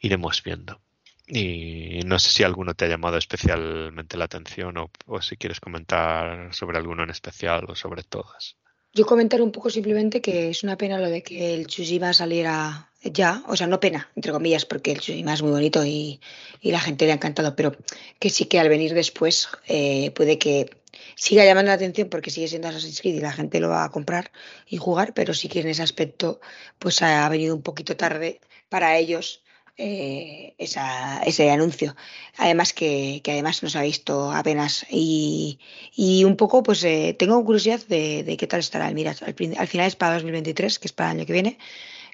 iremos 0.00 0.42
viendo. 0.42 0.80
Y 1.26 2.00
no 2.06 2.18
sé 2.18 2.30
si 2.30 2.42
alguno 2.42 2.74
te 2.74 2.84
ha 2.84 2.88
llamado 2.88 3.16
especialmente 3.16 4.16
la 4.16 4.24
atención 4.24 4.76
o, 4.78 4.90
o 5.06 5.22
si 5.22 5.36
quieres 5.36 5.60
comentar 5.60 6.52
sobre 6.52 6.78
alguno 6.78 7.04
en 7.04 7.10
especial 7.10 7.66
o 7.68 7.76
sobre 7.76 8.02
todas. 8.02 8.56
Yo 8.92 9.06
comentar 9.06 9.40
un 9.40 9.52
poco 9.52 9.70
simplemente 9.70 10.20
que 10.20 10.50
es 10.50 10.64
una 10.64 10.76
pena 10.76 10.98
lo 10.98 11.08
de 11.08 11.22
que 11.22 11.54
el 11.54 11.68
Tsushima 11.68 12.12
saliera 12.12 12.90
ya, 13.04 13.44
o 13.46 13.56
sea, 13.56 13.68
no 13.68 13.78
pena, 13.78 14.10
entre 14.16 14.32
comillas, 14.32 14.66
porque 14.66 14.90
el 14.90 14.98
Tsushima 14.98 15.32
es 15.32 15.42
muy 15.42 15.52
bonito 15.52 15.84
y, 15.84 16.20
y 16.60 16.72
la 16.72 16.80
gente 16.80 17.06
le 17.06 17.12
ha 17.12 17.14
encantado, 17.14 17.54
pero 17.54 17.76
que 18.18 18.30
sí 18.30 18.46
que 18.46 18.58
al 18.58 18.68
venir 18.68 18.92
después 18.92 19.48
eh, 19.68 20.10
puede 20.10 20.38
que 20.38 20.70
siga 21.14 21.44
llamando 21.44 21.68
la 21.68 21.74
atención 21.74 22.08
porque 22.08 22.30
sigue 22.30 22.48
siendo 22.48 22.66
Assassin's 22.66 23.00
Creed 23.00 23.14
y 23.14 23.20
la 23.20 23.32
gente 23.32 23.60
lo 23.60 23.68
va 23.68 23.84
a 23.84 23.90
comprar 23.90 24.32
y 24.66 24.78
jugar, 24.78 25.14
pero 25.14 25.34
sí 25.34 25.48
que 25.48 25.60
en 25.60 25.68
ese 25.68 25.84
aspecto 25.84 26.40
pues 26.80 27.00
ha 27.02 27.28
venido 27.28 27.54
un 27.54 27.62
poquito 27.62 27.96
tarde 27.96 28.40
para 28.68 28.98
ellos 28.98 29.42
eh, 29.82 30.54
esa, 30.58 31.22
ese 31.22 31.50
anuncio. 31.50 31.96
Además 32.36 32.74
que, 32.74 33.20
que, 33.24 33.32
además 33.32 33.62
no 33.62 33.70
se 33.70 33.78
ha 33.78 33.82
visto 33.82 34.30
apenas. 34.30 34.84
Y, 34.90 35.58
y 35.96 36.24
un 36.24 36.36
poco, 36.36 36.62
pues 36.62 36.84
eh, 36.84 37.16
tengo 37.18 37.42
curiosidad 37.44 37.80
de, 37.88 38.22
de, 38.22 38.36
qué 38.36 38.46
tal 38.46 38.60
estará 38.60 38.88
el 38.88 38.94
Mirage. 38.94 39.24
Al, 39.24 39.34
al, 39.58 39.68
final 39.68 39.86
es 39.86 39.96
para 39.96 40.14
2023, 40.14 40.78
que 40.78 40.88
es 40.88 40.92
para 40.92 41.10
el 41.12 41.18
año 41.18 41.26
que 41.26 41.32
viene. 41.32 41.58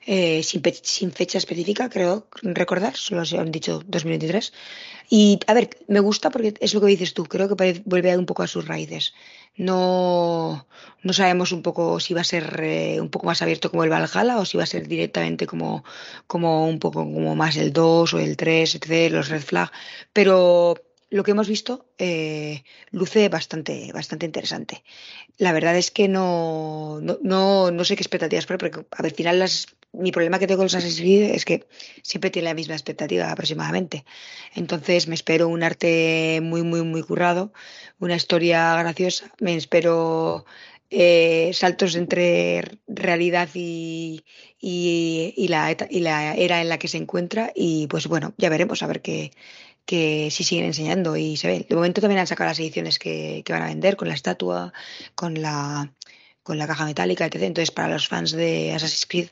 Eh, 0.08 0.44
sin, 0.44 0.62
sin, 0.82 1.10
fecha 1.10 1.38
específica, 1.38 1.90
creo 1.90 2.28
recordar, 2.42 2.96
solo 2.96 3.24
se 3.24 3.38
han 3.38 3.50
dicho 3.50 3.82
2023. 3.86 4.52
Y 5.10 5.40
a 5.48 5.54
ver, 5.54 5.70
me 5.88 5.98
gusta 5.98 6.30
porque 6.30 6.54
es 6.60 6.74
lo 6.74 6.80
que 6.80 6.86
dices 6.86 7.12
tú, 7.12 7.24
creo 7.24 7.48
que 7.48 7.82
vuelve 7.84 8.16
un 8.16 8.24
poco 8.24 8.44
a 8.44 8.46
sus 8.46 8.68
raíces. 8.68 9.14
No, 9.56 10.66
no 11.02 11.12
sabemos 11.12 11.50
un 11.50 11.62
poco 11.62 11.98
si 11.98 12.14
va 12.14 12.20
a 12.20 12.24
ser 12.24 12.60
eh, 12.62 13.00
un 13.00 13.08
poco 13.10 13.26
más 13.26 13.42
abierto 13.42 13.70
como 13.70 13.82
el 13.82 13.90
Valhalla 13.90 14.38
o 14.38 14.44
si 14.44 14.56
va 14.56 14.62
a 14.62 14.66
ser 14.66 14.86
directamente 14.86 15.46
como, 15.46 15.82
como 16.28 16.68
un 16.68 16.78
poco 16.78 17.00
como 17.00 17.34
más 17.34 17.56
el 17.56 17.72
2 17.72 18.14
o 18.14 18.18
el 18.20 18.36
3, 18.36 18.76
etc., 18.76 19.12
los 19.12 19.28
Red 19.28 19.42
Flag, 19.42 19.72
pero 20.12 20.76
lo 21.10 21.22
que 21.22 21.30
hemos 21.30 21.48
visto 21.48 21.86
eh, 21.98 22.64
luce 22.90 23.28
bastante, 23.28 23.92
bastante 23.92 24.26
interesante. 24.26 24.82
La 25.38 25.52
verdad 25.52 25.76
es 25.76 25.90
que 25.90 26.08
no, 26.08 27.00
no, 27.00 27.18
no, 27.22 27.70
no 27.70 27.84
sé 27.84 27.96
qué 27.96 28.02
expectativas, 28.02 28.46
pero 28.46 28.58
porque 28.58 28.86
al 28.90 29.10
final 29.12 29.38
las, 29.38 29.66
mi 29.92 30.10
problema 30.12 30.38
que 30.38 30.46
tengo 30.46 30.58
con 30.58 30.64
los 30.64 30.74
Assassin's 30.74 31.34
es 31.34 31.44
que 31.44 31.66
siempre 32.02 32.30
tiene 32.30 32.48
la 32.48 32.54
misma 32.54 32.74
expectativa 32.74 33.30
aproximadamente. 33.30 34.04
Entonces 34.54 35.06
me 35.08 35.14
espero 35.14 35.48
un 35.48 35.62
arte 35.62 36.40
muy, 36.42 36.62
muy, 36.62 36.82
muy 36.82 37.02
currado, 37.02 37.52
una 37.98 38.16
historia 38.16 38.76
graciosa, 38.76 39.32
me 39.40 39.56
espero 39.56 40.44
eh, 40.90 41.50
saltos 41.52 41.94
entre 41.96 42.78
realidad 42.86 43.48
y, 43.54 44.24
y, 44.60 45.34
y, 45.36 45.48
la, 45.48 45.76
y 45.90 46.00
la 46.00 46.34
era 46.34 46.60
en 46.60 46.68
la 46.68 46.78
que 46.78 46.88
se 46.88 46.98
encuentra 46.98 47.52
y 47.54 47.86
pues 47.88 48.06
bueno, 48.06 48.34
ya 48.38 48.48
veremos 48.50 48.82
a 48.82 48.86
ver 48.86 49.02
qué, 49.02 49.32
que 49.86 50.30
sí 50.30 50.44
siguen 50.44 50.66
enseñando 50.66 51.16
y 51.16 51.36
se 51.36 51.48
ve. 51.48 51.66
De 51.68 51.74
momento 51.76 52.00
también 52.00 52.20
han 52.20 52.26
sacado 52.26 52.50
las 52.50 52.58
ediciones 52.60 52.98
que, 52.98 53.44
van 53.48 53.62
a 53.62 53.66
vender 53.66 53.96
con 53.96 54.08
la 54.08 54.14
estatua, 54.14 54.72
con 55.14 55.40
la, 55.40 55.94
con 56.42 56.58
la 56.58 56.66
caja 56.66 56.84
metálica, 56.86 57.26
etc. 57.26 57.42
Entonces, 57.44 57.70
para 57.70 57.88
los 57.88 58.08
fans 58.08 58.32
de 58.32 58.72
Assassin's 58.74 59.06
Creed 59.06 59.28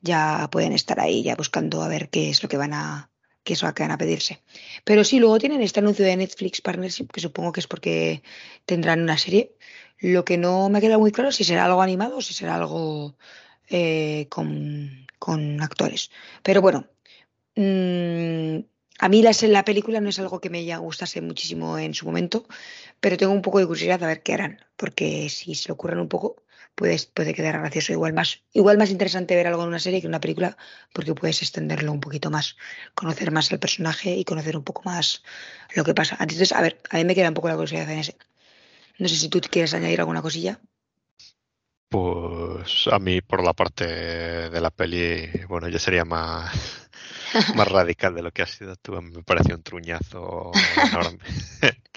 ya 0.00 0.48
pueden 0.50 0.72
estar 0.72 1.00
ahí 1.00 1.22
ya 1.22 1.36
buscando 1.36 1.82
a 1.82 1.88
ver 1.88 2.08
qué 2.10 2.30
es 2.30 2.42
lo 2.42 2.48
que 2.48 2.56
van 2.56 2.74
a 2.74 3.10
qué 3.48 3.54
es 3.54 3.62
lo 3.62 3.72
van 3.72 3.90
a 3.90 3.98
pedirse. 3.98 4.42
Pero 4.84 5.04
sí, 5.04 5.18
luego 5.18 5.38
tienen 5.38 5.62
este 5.62 5.80
anuncio 5.80 6.04
de 6.04 6.16
Netflix 6.16 6.60
Partnership, 6.60 7.06
que 7.10 7.20
supongo 7.20 7.52
que 7.52 7.60
es 7.60 7.66
porque 7.66 8.22
tendrán 8.66 9.00
una 9.00 9.16
serie. 9.16 9.54
Lo 10.00 10.24
que 10.24 10.36
no 10.36 10.68
me 10.68 10.80
queda 10.82 10.98
muy 10.98 11.12
claro 11.12 11.30
es 11.30 11.36
si 11.36 11.44
será 11.44 11.64
algo 11.64 11.80
animado 11.82 12.18
o 12.18 12.20
si 12.20 12.34
será 12.34 12.56
algo 12.56 13.16
eh, 13.68 14.26
con, 14.28 15.06
actores. 15.62 16.10
Pero 16.42 16.60
bueno, 16.60 16.86
mmm, 17.56 18.58
a 18.98 19.08
mí 19.08 19.22
la, 19.22 19.32
la, 19.42 19.64
película 19.64 20.00
no 20.00 20.08
es 20.08 20.18
algo 20.18 20.40
que 20.40 20.50
me 20.50 20.76
gustase 20.78 21.20
muchísimo 21.20 21.78
en 21.78 21.94
su 21.94 22.06
momento, 22.06 22.46
pero 23.00 23.16
tengo 23.16 23.32
un 23.32 23.42
poco 23.42 23.58
de 23.58 23.66
curiosidad 23.66 24.02
a 24.02 24.06
ver 24.06 24.22
qué 24.22 24.34
harán, 24.34 24.64
porque 24.76 25.28
si 25.28 25.54
se 25.54 25.68
lo 25.68 25.74
ocurren 25.74 26.00
un 26.00 26.08
poco, 26.08 26.42
puede, 26.74 26.96
puede 27.14 27.34
quedar 27.34 27.58
gracioso. 27.58 27.92
Igual 27.92 28.12
más, 28.12 28.42
igual 28.52 28.78
más 28.78 28.90
interesante 28.90 29.36
ver 29.36 29.46
algo 29.46 29.62
en 29.62 29.68
una 29.68 29.78
serie 29.78 30.00
que 30.00 30.06
en 30.06 30.12
una 30.12 30.20
película, 30.20 30.56
porque 30.92 31.14
puedes 31.14 31.42
extenderlo 31.42 31.92
un 31.92 32.00
poquito 32.00 32.30
más, 32.30 32.56
conocer 32.94 33.30
más 33.30 33.52
al 33.52 33.58
personaje 33.58 34.16
y 34.16 34.24
conocer 34.24 34.56
un 34.56 34.64
poco 34.64 34.82
más 34.84 35.22
lo 35.74 35.84
que 35.84 35.94
pasa. 35.94 36.16
Entonces, 36.20 36.52
a 36.52 36.60
ver, 36.62 36.80
a 36.90 36.96
mí 36.96 37.04
me 37.04 37.14
queda 37.14 37.28
un 37.28 37.34
poco 37.34 37.48
la 37.48 37.54
curiosidad 37.54 37.90
en 37.90 37.98
ese. 38.00 38.16
No 38.98 39.08
sé 39.08 39.16
si 39.16 39.28
tú 39.28 39.40
quieres 39.40 39.74
añadir 39.74 40.00
alguna 40.00 40.22
cosilla. 40.22 40.60
Pues 41.88 42.86
a 42.92 42.98
mí 42.98 43.20
por 43.22 43.42
la 43.42 43.54
parte 43.54 43.86
de 43.86 44.60
la 44.60 44.70
peli, 44.70 45.26
bueno, 45.48 45.68
yo 45.68 45.78
sería 45.78 46.04
más 46.04 46.88
más 47.54 47.68
radical 47.68 48.14
de 48.14 48.22
lo 48.22 48.30
que 48.30 48.42
has 48.42 48.50
sido 48.50 48.76
tú. 48.76 49.00
Me 49.00 49.22
pareció 49.22 49.54
un 49.54 49.62
truñazo 49.62 50.52
enorme. 50.76 51.18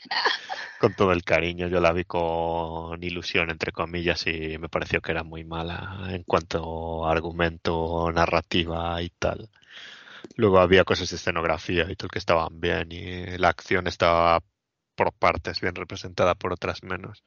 con 0.79 0.95
todo 0.95 1.11
el 1.11 1.23
cariño, 1.23 1.67
yo 1.67 1.79
la 1.79 1.93
vi 1.93 2.05
con 2.05 3.03
ilusión, 3.03 3.51
entre 3.51 3.71
comillas, 3.71 4.25
y 4.27 4.57
me 4.57 4.69
pareció 4.69 5.01
que 5.01 5.11
era 5.11 5.23
muy 5.23 5.43
mala 5.43 6.07
en 6.09 6.23
cuanto 6.23 7.05
a 7.05 7.11
argumento, 7.11 8.11
narrativa 8.11 9.01
y 9.01 9.09
tal. 9.11 9.49
Luego 10.35 10.59
había 10.59 10.83
cosas 10.83 11.09
de 11.11 11.17
escenografía 11.17 11.85
y 11.89 11.95
tal 11.95 12.09
que 12.09 12.19
estaban 12.19 12.59
bien 12.59 12.91
y 12.91 13.37
la 13.37 13.49
acción 13.49 13.87
estaba 13.87 14.41
por 14.95 15.13
partes 15.13 15.61
bien 15.61 15.75
representada, 15.75 16.35
por 16.35 16.53
otras 16.53 16.83
menos. 16.83 17.23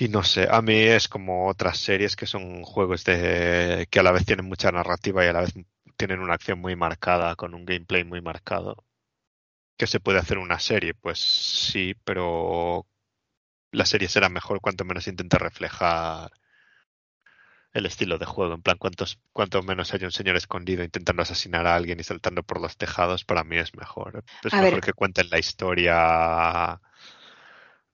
Y 0.00 0.08
no 0.08 0.22
sé, 0.22 0.46
a 0.48 0.62
mí 0.62 0.78
es 0.78 1.08
como 1.08 1.48
otras 1.48 1.76
series 1.78 2.14
que 2.14 2.26
son 2.26 2.62
juegos 2.62 3.02
de 3.04 3.88
que 3.90 3.98
a 3.98 4.02
la 4.04 4.12
vez 4.12 4.24
tienen 4.24 4.46
mucha 4.46 4.70
narrativa 4.70 5.24
y 5.24 5.28
a 5.28 5.32
la 5.32 5.40
vez 5.40 5.54
tienen 5.96 6.20
una 6.20 6.34
acción 6.34 6.60
muy 6.60 6.76
marcada, 6.76 7.34
con 7.34 7.52
un 7.52 7.64
gameplay 7.64 8.04
muy 8.04 8.20
marcado. 8.20 8.84
¿Que 9.76 9.88
se 9.88 9.98
puede 9.98 10.20
hacer 10.20 10.38
una 10.38 10.60
serie? 10.60 10.94
Pues 10.94 11.18
sí, 11.18 11.96
pero 12.04 12.86
la 13.72 13.84
serie 13.86 14.08
será 14.08 14.28
mejor 14.28 14.60
cuanto 14.60 14.84
menos 14.84 15.08
intente 15.08 15.36
reflejar 15.36 16.30
el 17.72 17.86
estilo 17.86 18.18
de 18.18 18.26
juego. 18.26 18.54
En 18.54 18.62
plan, 18.62 18.78
cuantos, 18.78 19.18
cuanto 19.32 19.62
menos 19.62 19.92
haya 19.94 20.06
un 20.06 20.12
señor 20.12 20.36
escondido 20.36 20.84
intentando 20.84 21.22
asesinar 21.22 21.66
a 21.66 21.74
alguien 21.74 21.98
y 21.98 22.04
saltando 22.04 22.44
por 22.44 22.60
los 22.60 22.76
tejados, 22.76 23.24
para 23.24 23.42
mí 23.42 23.56
es 23.56 23.74
mejor. 23.74 24.24
Es 24.44 24.54
a 24.54 24.58
mejor 24.58 24.74
ver. 24.74 24.84
que 24.84 24.92
cuenten 24.92 25.28
la 25.28 25.40
historia, 25.40 26.80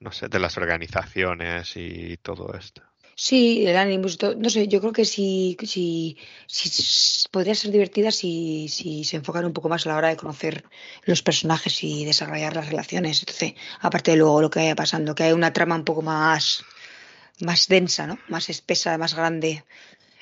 no 0.01 0.13
sé, 0.13 0.29
de 0.29 0.39
las 0.39 0.57
organizaciones 0.57 1.73
y 1.77 2.17
todo 2.19 2.55
esto. 2.55 2.83
Sí, 3.17 3.65
el 3.67 3.77
ánimo, 3.77 4.09
no 4.39 4.51
sé, 4.51 4.67
yo 4.67 4.81
creo 4.81 4.93
que 4.93 5.05
sí, 5.05 5.57
sí, 5.63 6.27
sí 6.49 7.29
podría 7.31 7.55
ser 7.55 7.71
divertida 7.71 8.11
si, 8.11 8.69
si 8.69 9.05
se 9.05 9.17
enfocan 9.17 9.45
un 9.45 9.53
poco 9.53 9.69
más 9.69 9.87
a 9.87 9.91
la 9.91 9.97
hora 9.97 10.09
de 10.09 10.17
conocer 10.17 10.65
los 11.05 11.23
personajes 11.23 11.85
y 11.85 12.05
desarrollar 12.05 12.57
las 12.57 12.69
relaciones. 12.69 13.21
Entonces, 13.21 13.55
aparte 13.81 14.11
de 14.13 14.17
luego 14.17 14.41
lo 14.43 14.51
que 14.51 14.61
vaya 14.61 14.75
pasando, 14.75 15.15
que 15.15 15.25
hay 15.25 15.33
una 15.33 15.53
trama 15.53 15.77
un 15.77 15.85
poco 15.85 16.03
más, 16.03 16.65
más 17.41 17.69
densa, 17.69 18.07
¿no? 18.09 18.19
Más 18.29 18.49
espesa, 18.51 18.99
más 18.99 19.15
grande. 19.15 19.65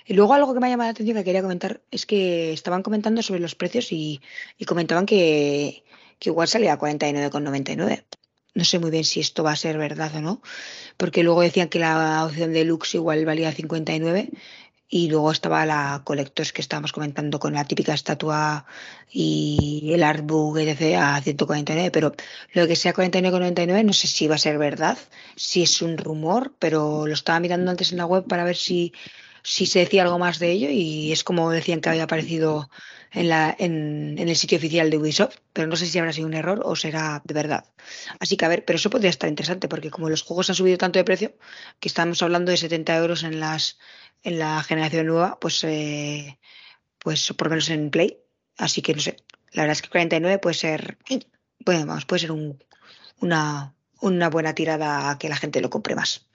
Y 0.07 0.15
luego 0.15 0.35
algo 0.35 0.53
que 0.53 0.61
me 0.61 0.67
ha 0.67 0.71
llamado 0.71 0.89
la 0.89 0.93
atención 0.93 1.17
que 1.17 1.25
quería 1.25 1.43
comentar 1.43 1.81
es 1.91 2.07
que 2.07 2.53
estaban 2.53 2.83
comentando 2.83 3.23
sobre 3.23 3.41
los 3.41 3.55
precios 3.55 3.93
y, 3.93 4.21
y 4.59 4.65
comentaban 4.67 5.07
que, 5.07 5.85
que 6.19 6.31
igual 6.31 6.49
salía 6.49 6.75
a 6.75 6.79
49,99 6.79 8.05
no 8.55 8.65
sé 8.65 8.79
muy 8.79 8.91
bien 8.91 9.05
si 9.05 9.21
esto 9.21 9.43
va 9.43 9.53
a 9.53 9.57
ser 9.57 9.79
verdad 9.79 10.15
o 10.17 10.21
no, 10.21 10.43
porque 10.97 11.23
luego 11.23 11.43
decían 11.43 11.69
que 11.69 11.79
la 11.79 12.25
opción 12.25 12.53
de 12.53 12.65
Lux 12.65 12.95
igual 12.95 13.25
valía 13.25 13.53
59 13.53 14.31
y 14.95 15.09
luego 15.09 15.33
estaba 15.33 15.65
la 15.65 16.03
Collectors 16.05 16.53
que 16.53 16.61
estábamos 16.61 16.93
comentando 16.93 17.39
con 17.39 17.55
la 17.55 17.65
típica 17.65 17.95
estatua 17.95 18.67
y 19.11 19.91
el 19.95 20.03
artbook 20.03 20.59
etc 20.59 20.99
a 20.99 21.21
149, 21.23 21.91
pero 21.91 22.15
lo 22.53 22.67
que 22.69 22.77
sea 22.77 22.93
49,99 22.93 23.85
no 23.87 23.95
sé 23.95 24.07
si 24.07 24.29
va 24.29 24.35
a 24.35 24.39
ser 24.39 24.59
verdad, 24.59 24.99
si 25.35 25.63
es 25.63 25.81
un 25.81 25.97
rumor, 25.97 26.55
pero 26.59 27.07
lo 27.07 27.15
estaba 27.15 27.41
mirando 27.41 27.71
antes 27.71 27.93
en 27.93 27.99
la 27.99 28.07
web 28.07 28.27
para 28.27 28.45
ver 28.45 28.57
si, 28.57 28.93
si 29.43 29.65
se 29.65 29.79
decía 29.79 30.03
algo 30.03 30.19
más 30.19 30.39
de 30.39 30.51
ello 30.51 30.69
y 30.71 31.11
es 31.11 31.25
como 31.25 31.51
decían 31.51 31.81
que 31.81 31.89
había 31.89 32.05
aparecido 32.05 32.69
en, 33.13 33.29
la, 33.29 33.55
en, 33.59 34.19
el 34.19 34.37
sitio 34.37 34.59
oficial 34.59 34.91
de 34.91 34.97
Ubisoft, 34.97 35.37
pero 35.53 35.69
no 35.69 35.77
sé 35.77 35.87
si 35.87 35.99
habrá 35.99 36.13
sido 36.13 36.27
un 36.27 36.35
error 36.35 36.63
o 36.65 36.75
será 36.77 37.21
de 37.25 37.35
verdad. 37.35 37.65
Así 38.19 38.37
que 38.37 38.45
a 38.45 38.49
ver, 38.49 38.65
pero 38.65 38.77
eso 38.77 38.91
podría 38.91 39.11
estar 39.11 39.29
interesante 39.29 39.69
porque 39.69 39.91
como 39.91 40.09
los 40.09 40.23
juegos 40.23 40.49
han 40.51 40.57
subido 40.57 40.79
tanto 40.79 40.99
de 40.99 41.05
precio, 41.05 41.35
que 41.79 41.89
estamos 41.89 42.23
hablando 42.23 42.51
de 42.51 42.57
70 42.57 42.97
euros 42.97 43.23
en, 43.23 43.39
las, 43.41 43.79
en 44.23 44.39
la 44.39 44.63
generación 44.63 45.07
nueva, 45.07 45.39
pues, 45.41 45.63
eh, 45.65 46.39
pues 46.99 47.33
por 47.35 47.51
menos 47.51 47.69
en 47.71 47.91
Play. 47.91 48.19
Así 48.57 48.83
que 48.83 48.95
no 48.95 49.01
sé, 49.01 49.17
la 49.53 49.63
verdad 49.63 49.73
es 49.73 49.83
que 49.83 49.89
49 49.89 50.39
puede 50.39 50.55
ser, 50.55 50.99
bueno, 51.61 51.87
vamos, 51.87 52.07
puede 52.07 52.21
ser 52.21 52.33
un, 52.33 52.63
una, 53.21 53.75
una 54.01 54.31
buena 54.31 54.55
tirada 54.55 55.11
a 55.11 55.19
que 55.19 55.29
la 55.29 55.37
gente 55.37 55.61
lo 55.61 55.71
compre 55.71 55.95
más. 55.95 56.27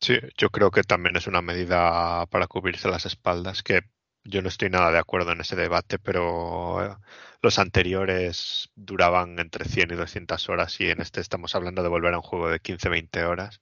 Sí, 0.00 0.18
yo 0.36 0.50
creo 0.50 0.70
que 0.70 0.82
también 0.82 1.16
es 1.16 1.26
una 1.26 1.40
medida 1.40 2.26
para 2.26 2.46
cubrirse 2.46 2.88
las 2.88 3.06
espaldas, 3.06 3.62
que 3.62 3.82
yo 4.24 4.42
no 4.42 4.48
estoy 4.48 4.70
nada 4.70 4.90
de 4.90 4.98
acuerdo 4.98 5.32
en 5.32 5.40
ese 5.40 5.56
debate, 5.56 5.98
pero 5.98 6.98
los 7.42 7.58
anteriores 7.58 8.70
duraban 8.74 9.38
entre 9.38 9.66
100 9.66 9.92
y 9.92 9.94
200 9.94 10.48
horas 10.48 10.80
y 10.80 10.90
en 10.90 11.00
este 11.00 11.20
estamos 11.20 11.54
hablando 11.54 11.82
de 11.82 11.88
volver 11.88 12.14
a 12.14 12.18
un 12.18 12.22
juego 12.22 12.48
de 12.48 12.60
15-20 12.60 13.24
horas 13.24 13.60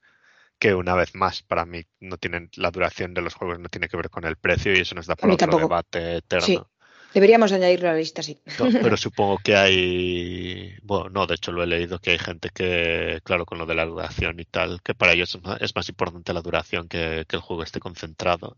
que 0.59 0.73
una 0.73 0.95
vez 0.95 1.13
más, 1.15 1.41
para 1.41 1.65
mí, 1.65 1.83
no 1.99 2.17
tienen 2.17 2.49
la 2.55 2.71
duración 2.71 3.13
de 3.13 3.21
los 3.21 3.33
juegos 3.33 3.59
no 3.59 3.67
tiene 3.67 3.89
que 3.89 3.97
ver 3.97 4.09
con 4.09 4.23
el 4.23 4.37
precio 4.37 4.73
y 4.73 4.79
eso 4.79 4.95
nos 4.95 5.07
da 5.07 5.15
para 5.15 5.33
otro 5.33 5.47
tampoco. 5.47 5.63
debate 5.63 6.17
eterno. 6.17 6.45
Sí. 6.45 6.59
Deberíamos 7.13 7.51
añadirlo 7.51 7.89
a 7.89 7.91
la 7.91 7.97
lista, 7.97 8.23
sí. 8.23 8.39
No, 8.57 8.65
pero 8.81 8.95
supongo 8.97 9.37
que 9.37 9.55
hay, 9.55 10.75
bueno, 10.81 11.09
no, 11.09 11.27
de 11.27 11.35
hecho 11.35 11.51
lo 11.51 11.63
he 11.63 11.67
leído, 11.67 11.99
que 11.99 12.11
hay 12.11 12.17
gente 12.17 12.49
que, 12.49 13.19
claro, 13.23 13.45
con 13.45 13.57
lo 13.57 13.65
de 13.65 13.75
la 13.75 13.85
duración 13.85 14.39
y 14.39 14.45
tal, 14.45 14.81
que 14.81 14.95
para 14.95 15.13
ellos 15.13 15.35
es 15.35 15.43
más, 15.43 15.61
es 15.61 15.75
más 15.75 15.89
importante 15.89 16.33
la 16.33 16.41
duración 16.41 16.87
que, 16.87 17.25
que 17.27 17.35
el 17.35 17.41
juego 17.41 17.63
esté 17.63 17.79
concentrado. 17.79 18.57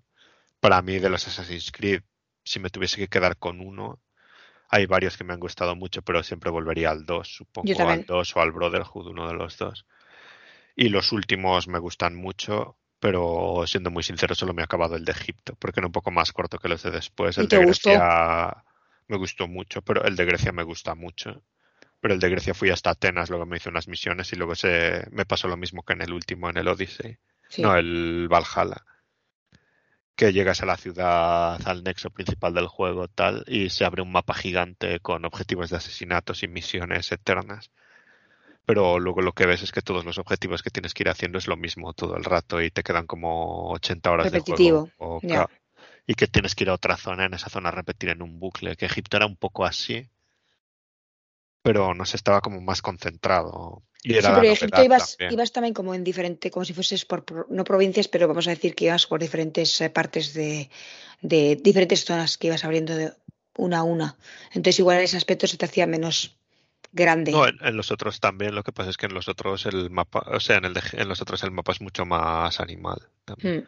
Para 0.70 0.82
mí, 0.82 1.00
de 1.00 1.10
los 1.10 1.28
Assassin's 1.28 1.72
Creed, 1.72 2.02
si 2.44 2.60
me 2.60 2.70
tuviese 2.70 2.98
que 2.98 3.08
quedar 3.08 3.38
con 3.38 3.60
uno, 3.60 4.00
hay 4.70 4.88
varios 4.88 5.16
que 5.16 5.24
me 5.24 5.34
han 5.34 5.40
gustado 5.40 5.76
mucho, 5.76 6.02
pero 6.02 6.24
siempre 6.24 6.50
volvería 6.50 6.90
al 6.90 7.06
2, 7.06 7.28
supongo, 7.28 7.88
al 7.88 8.06
2 8.06 8.36
o 8.36 8.42
al 8.42 8.52
Brotherhood, 8.52 9.08
uno 9.08 9.28
de 9.28 9.36
los 9.36 9.58
dos. 9.58 9.86
Y 10.76 10.90
los 10.90 11.12
últimos 11.12 11.68
me 11.68 11.80
gustan 11.80 12.16
mucho, 12.16 12.78
pero 13.00 13.64
siendo 13.68 13.92
muy 13.92 14.02
sincero, 14.02 14.34
solo 14.34 14.54
me 14.54 14.64
ha 14.64 14.66
acabado 14.66 14.96
el 14.96 15.06
de 15.06 15.12
Egipto, 15.12 15.56
porque 15.60 15.80
era 15.80 15.88
un 15.88 15.94
poco 15.94 16.12
más 16.12 16.32
corto 16.32 16.58
que 16.58 16.68
los 16.68 16.82
de 16.82 16.92
después. 16.92 17.38
¿Y 17.38 17.42
El 17.42 17.48
te 17.48 17.60
de 17.60 17.66
gustó? 17.66 17.90
Grecia 17.90 18.64
me 19.08 19.18
gustó 19.18 19.48
mucho, 19.48 19.84
pero 19.84 20.04
el 20.04 20.16
de 20.16 20.26
Grecia 20.26 20.52
me 20.52 20.64
gusta 20.64 20.96
mucho. 20.96 21.44
Pero 22.02 22.16
el 22.16 22.20
de 22.20 22.30
Grecia 22.30 22.54
fui 22.54 22.72
hasta 22.72 22.90
Atenas, 22.90 23.30
luego 23.30 23.46
me 23.46 23.58
hice 23.58 23.70
unas 23.70 23.88
misiones 23.88 24.34
y 24.34 24.36
luego 24.36 24.56
se, 24.56 25.08
me 25.12 25.26
pasó 25.26 25.48
lo 25.48 25.58
mismo 25.58 25.84
que 25.84 25.94
en 25.94 26.02
el 26.02 26.12
último, 26.12 26.50
en 26.50 26.58
el 26.58 26.68
Odyssey. 26.68 27.18
Sí. 27.50 27.62
No, 27.62 27.76
el 27.76 28.28
Valhalla. 28.28 28.84
Que 30.16 30.32
llegas 30.32 30.62
a 30.62 30.66
la 30.66 30.78
ciudad, 30.78 31.60
al 31.68 31.84
nexo 31.84 32.10
principal 32.10 32.54
del 32.54 32.68
juego, 32.68 33.08
tal, 33.08 33.44
y 33.48 33.70
se 33.70 33.84
abre 33.84 34.02
un 34.02 34.12
mapa 34.12 34.34
gigante 34.34 35.00
con 35.02 35.26
objetivos 35.26 35.70
de 35.70 35.78
asesinatos 35.78 36.44
y 36.44 36.48
misiones 36.48 37.12
eternas. 37.12 37.70
Pero 38.66 38.98
luego 39.00 39.22
lo 39.22 39.34
que 39.34 39.46
ves 39.46 39.62
es 39.62 39.72
que 39.72 39.82
todos 39.82 40.06
los 40.06 40.18
objetivos 40.18 40.64
que 40.64 40.72
tienes 40.72 40.94
que 40.94 41.04
ir 41.04 41.10
haciendo 41.10 41.38
es 41.38 41.48
lo 41.48 41.56
mismo 41.58 41.94
todo 41.94 42.18
el 42.18 42.24
rato 42.24 42.62
y 42.62 42.72
te 42.72 42.82
quedan 42.82 43.06
como 43.06 43.72
80 43.72 44.12
horas 44.12 44.32
de 44.32 44.40
juego. 44.40 44.90
o 44.98 45.20
Y 46.08 46.16
que 46.16 46.28
tienes 46.28 46.56
que 46.56 46.64
ir 46.64 46.70
a 46.70 46.74
otra 46.74 46.98
zona, 46.98 47.26
en 47.26 47.34
esa 47.34 47.50
zona 47.50 47.70
repetir 47.72 48.10
en 48.10 48.22
un 48.22 48.40
bucle. 48.40 48.76
Que 48.76 48.86
Egipto 48.86 49.18
era 49.18 49.26
un 49.26 49.36
poco 49.36 49.66
así, 49.66 50.10
pero 51.62 51.94
no 51.94 52.06
se 52.06 52.18
estaba 52.18 52.42
como 52.42 52.62
más 52.62 52.82
concentrado. 52.82 53.84
Y 54.06 54.14
era 54.16 54.30
Sí, 54.30 54.34
pero 54.70 54.84
ibas, 54.84 55.18
también. 55.18 55.34
ibas 55.34 55.52
también 55.52 55.74
como 55.74 55.94
en 55.94 56.04
diferente, 56.04 56.52
como 56.52 56.64
si 56.66 56.74
fueses 56.74 57.06
por, 57.06 57.26
no 57.50 57.64
provincias, 57.64 58.08
pero 58.08 58.28
vamos 58.28 58.48
a 58.48 58.52
decir 58.52 58.76
que 58.76 58.86
ibas 58.86 59.08
por 59.08 59.20
diferentes 59.20 59.82
eh, 59.82 59.90
partes 59.90 60.34
de, 60.34 60.70
de 61.22 61.56
diferentes 61.56 62.06
zonas 62.06 62.38
que 62.38 62.48
ibas 62.48 62.64
abriendo 62.64 62.96
de 62.96 63.14
una 63.58 63.80
a 63.80 63.84
una. 63.84 64.16
Entonces 64.54 64.80
igual 64.80 64.98
en 64.98 65.04
ese 65.04 65.18
aspecto 65.18 65.48
se 65.48 65.58
te 65.58 65.66
hacía 65.66 65.88
menos 65.88 66.38
grande. 66.92 67.32
No, 67.32 67.48
en, 67.48 67.58
en 67.62 67.76
los 67.76 67.92
otros 67.92 68.20
también. 68.20 68.54
Lo 68.56 68.64
que 68.64 68.72
pasa 68.72 68.90
es 68.90 68.98
que 68.98 69.08
en 69.08 69.14
los 69.14 69.28
otros 69.28 69.66
el 69.66 69.90
mapa, 69.90 70.20
o 70.32 70.40
sea, 70.40 70.58
en 70.58 70.66
el 70.66 70.74
de- 70.74 70.82
en 70.94 71.08
los 71.10 71.22
otros 71.22 71.44
el 71.44 71.52
mapa 71.52 71.72
es 71.72 71.82
mucho 71.82 72.06
más 72.06 72.60
animal. 72.60 73.00
también. 73.26 73.62
Hmm. 73.62 73.68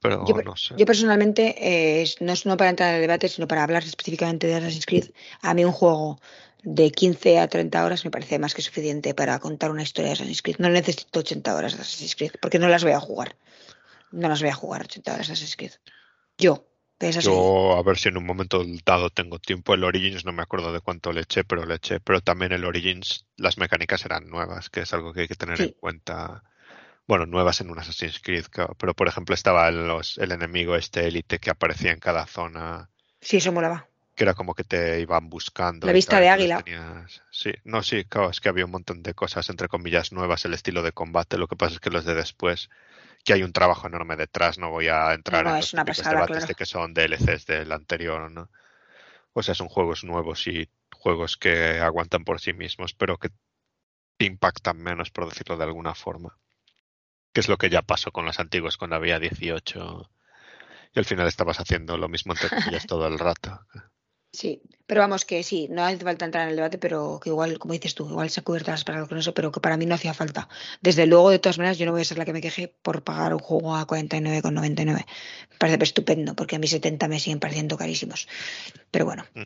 Pero 0.00 0.26
Yo, 0.26 0.34
no 0.42 0.54
sé. 0.56 0.74
yo 0.76 0.84
personalmente, 0.84 1.54
eh, 2.02 2.04
no 2.20 2.32
es 2.34 2.44
no 2.44 2.56
para 2.58 2.68
entrar 2.70 2.90
en 2.90 2.96
el 2.96 3.00
debate, 3.02 3.28
sino 3.28 3.48
para 3.48 3.62
hablar 3.62 3.82
específicamente 3.84 4.46
de 4.46 4.54
Assassin's 4.56 4.84
Creed, 4.84 5.10
a 5.40 5.54
mí 5.54 5.64
un 5.64 5.72
juego 5.72 6.20
de 6.64 6.90
15 6.90 7.38
a 7.38 7.48
30 7.48 7.84
horas 7.84 8.04
me 8.04 8.10
parece 8.10 8.38
más 8.38 8.54
que 8.54 8.62
suficiente 8.62 9.14
para 9.14 9.38
contar 9.38 9.70
una 9.70 9.82
historia 9.82 10.08
de 10.08 10.14
Assassin's 10.14 10.42
Creed. 10.42 10.56
No 10.58 10.68
necesito 10.68 11.20
80 11.20 11.54
horas 11.54 11.76
de 11.76 11.82
Assassin's 11.82 12.16
Creed, 12.16 12.32
porque 12.40 12.58
no 12.58 12.68
las 12.68 12.82
voy 12.82 12.92
a 12.92 13.00
jugar. 13.00 13.36
No 14.12 14.28
las 14.28 14.40
voy 14.40 14.50
a 14.50 14.54
jugar 14.54 14.82
80 14.82 15.14
horas 15.14 15.26
de 15.26 15.32
Assassin's 15.32 15.56
Creed. 15.56 15.72
Yo. 16.38 16.66
Yo, 17.20 17.76
a 17.76 17.82
ver 17.82 17.98
si 17.98 18.08
en 18.08 18.16
un 18.16 18.24
momento 18.24 18.64
dado 18.86 19.10
tengo 19.10 19.38
tiempo. 19.38 19.74
El 19.74 19.84
Origins 19.84 20.24
no 20.24 20.32
me 20.32 20.42
acuerdo 20.42 20.72
de 20.72 20.80
cuánto 20.80 21.12
le 21.12 21.22
eché, 21.22 21.44
pero 21.44 21.66
le 21.66 21.74
eché. 21.74 22.00
Pero 22.00 22.22
también 22.22 22.52
el 22.52 22.64
Origins, 22.64 23.26
las 23.36 23.58
mecánicas 23.58 24.06
eran 24.06 24.30
nuevas, 24.30 24.70
que 24.70 24.80
es 24.80 24.94
algo 24.94 25.12
que 25.12 25.22
hay 25.22 25.28
que 25.28 25.34
tener 25.34 25.60
en 25.60 25.74
cuenta. 25.78 26.44
Bueno, 27.06 27.26
nuevas 27.26 27.60
en 27.60 27.70
un 27.70 27.78
Assassin's 27.78 28.20
Creed, 28.20 28.46
pero 28.78 28.94
por 28.94 29.08
ejemplo 29.08 29.34
estaba 29.34 29.70
los, 29.70 30.16
el 30.16 30.32
enemigo 30.32 30.76
este 30.76 31.06
élite 31.06 31.40
que 31.40 31.50
aparecía 31.50 31.92
en 31.92 31.98
cada 31.98 32.26
zona, 32.26 32.88
Sí, 33.24 33.38
eso 33.38 33.52
molaba. 33.52 33.88
Que 34.14 34.24
era 34.24 34.34
como 34.34 34.54
que 34.54 34.64
te 34.64 35.00
iban 35.00 35.28
buscando. 35.28 35.86
La 35.86 35.92
vista 35.92 36.20
de 36.20 36.28
águila. 36.28 36.62
tenías- 36.62 37.22
Sí, 37.30 37.52
no, 37.64 37.82
sí, 37.82 38.04
claro, 38.04 38.30
es 38.30 38.40
que 38.40 38.48
había 38.48 38.64
un 38.64 38.70
montón 38.70 39.02
de 39.02 39.14
cosas, 39.14 39.48
entre 39.50 39.68
comillas, 39.68 40.12
nuevas, 40.12 40.44
el 40.44 40.54
estilo 40.54 40.82
de 40.82 40.92
combate. 40.92 41.36
Lo 41.36 41.48
que 41.48 41.56
pasa 41.56 41.74
es 41.74 41.80
que 41.80 41.90
los 41.90 42.04
de 42.04 42.14
después, 42.14 42.70
que 43.24 43.32
hay 43.32 43.42
un 43.42 43.52
trabajo 43.52 43.86
enorme 43.88 44.16
detrás, 44.16 44.58
no 44.58 44.70
voy 44.70 44.88
a 44.88 45.12
entrar 45.14 45.44
No, 45.44 45.50
en 45.50 45.56
los 45.56 45.72
pasada, 45.72 46.10
debates 46.10 46.36
claro. 46.36 46.46
de 46.46 46.54
que 46.54 46.66
son 46.66 46.94
DLCs 46.94 47.46
del 47.46 47.72
anterior, 47.72 48.30
¿no? 48.30 48.50
O 49.32 49.42
sea, 49.42 49.54
son 49.56 49.68
juegos 49.68 50.04
nuevos 50.04 50.46
y 50.46 50.70
juegos 50.92 51.36
que 51.36 51.80
aguantan 51.80 52.24
por 52.24 52.40
sí 52.40 52.52
mismos, 52.52 52.94
pero 52.94 53.18
que 53.18 53.30
te 54.16 54.26
impactan 54.26 54.76
menos, 54.78 55.10
por 55.10 55.28
decirlo 55.28 55.56
de 55.56 55.64
alguna 55.64 55.94
forma. 55.96 56.38
Que 57.32 57.40
es 57.40 57.48
lo 57.48 57.56
que 57.56 57.68
ya 57.68 57.82
pasó 57.82 58.12
con 58.12 58.24
los 58.26 58.38
antiguos 58.38 58.76
cuando 58.76 58.94
había 58.94 59.18
18 59.18 60.08
y 60.94 60.98
al 61.00 61.04
final 61.04 61.26
estabas 61.26 61.58
haciendo 61.58 61.98
lo 61.98 62.08
mismo 62.08 62.32
entre 62.32 62.48
comillas 62.48 62.86
todo 62.86 63.08
el 63.08 63.18
rato. 63.18 63.66
Sí, 64.34 64.60
pero 64.86 65.00
vamos 65.00 65.24
que 65.24 65.42
sí, 65.44 65.68
no 65.70 65.84
hace 65.84 65.98
falta 65.98 66.24
entrar 66.24 66.44
en 66.44 66.50
el 66.50 66.56
debate, 66.56 66.76
pero 66.76 67.20
que 67.22 67.30
igual, 67.30 67.56
como 67.60 67.72
dices 67.72 67.94
tú, 67.94 68.08
igual 68.10 68.28
se 68.30 68.40
ha 68.40 68.42
cubierto 68.42 68.72
las 68.72 68.82
palabras 68.82 69.08
con 69.08 69.16
eso, 69.18 69.32
pero 69.32 69.52
que 69.52 69.60
para 69.60 69.76
mí 69.76 69.86
no 69.86 69.94
hacía 69.94 70.12
falta. 70.12 70.48
Desde 70.80 71.06
luego, 71.06 71.30
de 71.30 71.38
todas 71.38 71.56
maneras, 71.58 71.78
yo 71.78 71.86
no 71.86 71.92
voy 71.92 72.02
a 72.02 72.04
ser 72.04 72.18
la 72.18 72.24
que 72.24 72.32
me 72.32 72.40
queje 72.40 72.74
por 72.82 73.04
pagar 73.04 73.32
un 73.32 73.38
juego 73.38 73.76
a 73.76 73.86
49,99. 73.86 75.06
Me 75.50 75.56
parece 75.58 75.84
estupendo, 75.84 76.34
porque 76.34 76.56
a 76.56 76.58
mí 76.58 76.66
70 76.66 77.06
me 77.06 77.20
siguen 77.20 77.38
pareciendo 77.38 77.76
carísimos. 77.78 78.26
Pero 78.90 79.04
bueno, 79.04 79.24
Mm. 79.34 79.42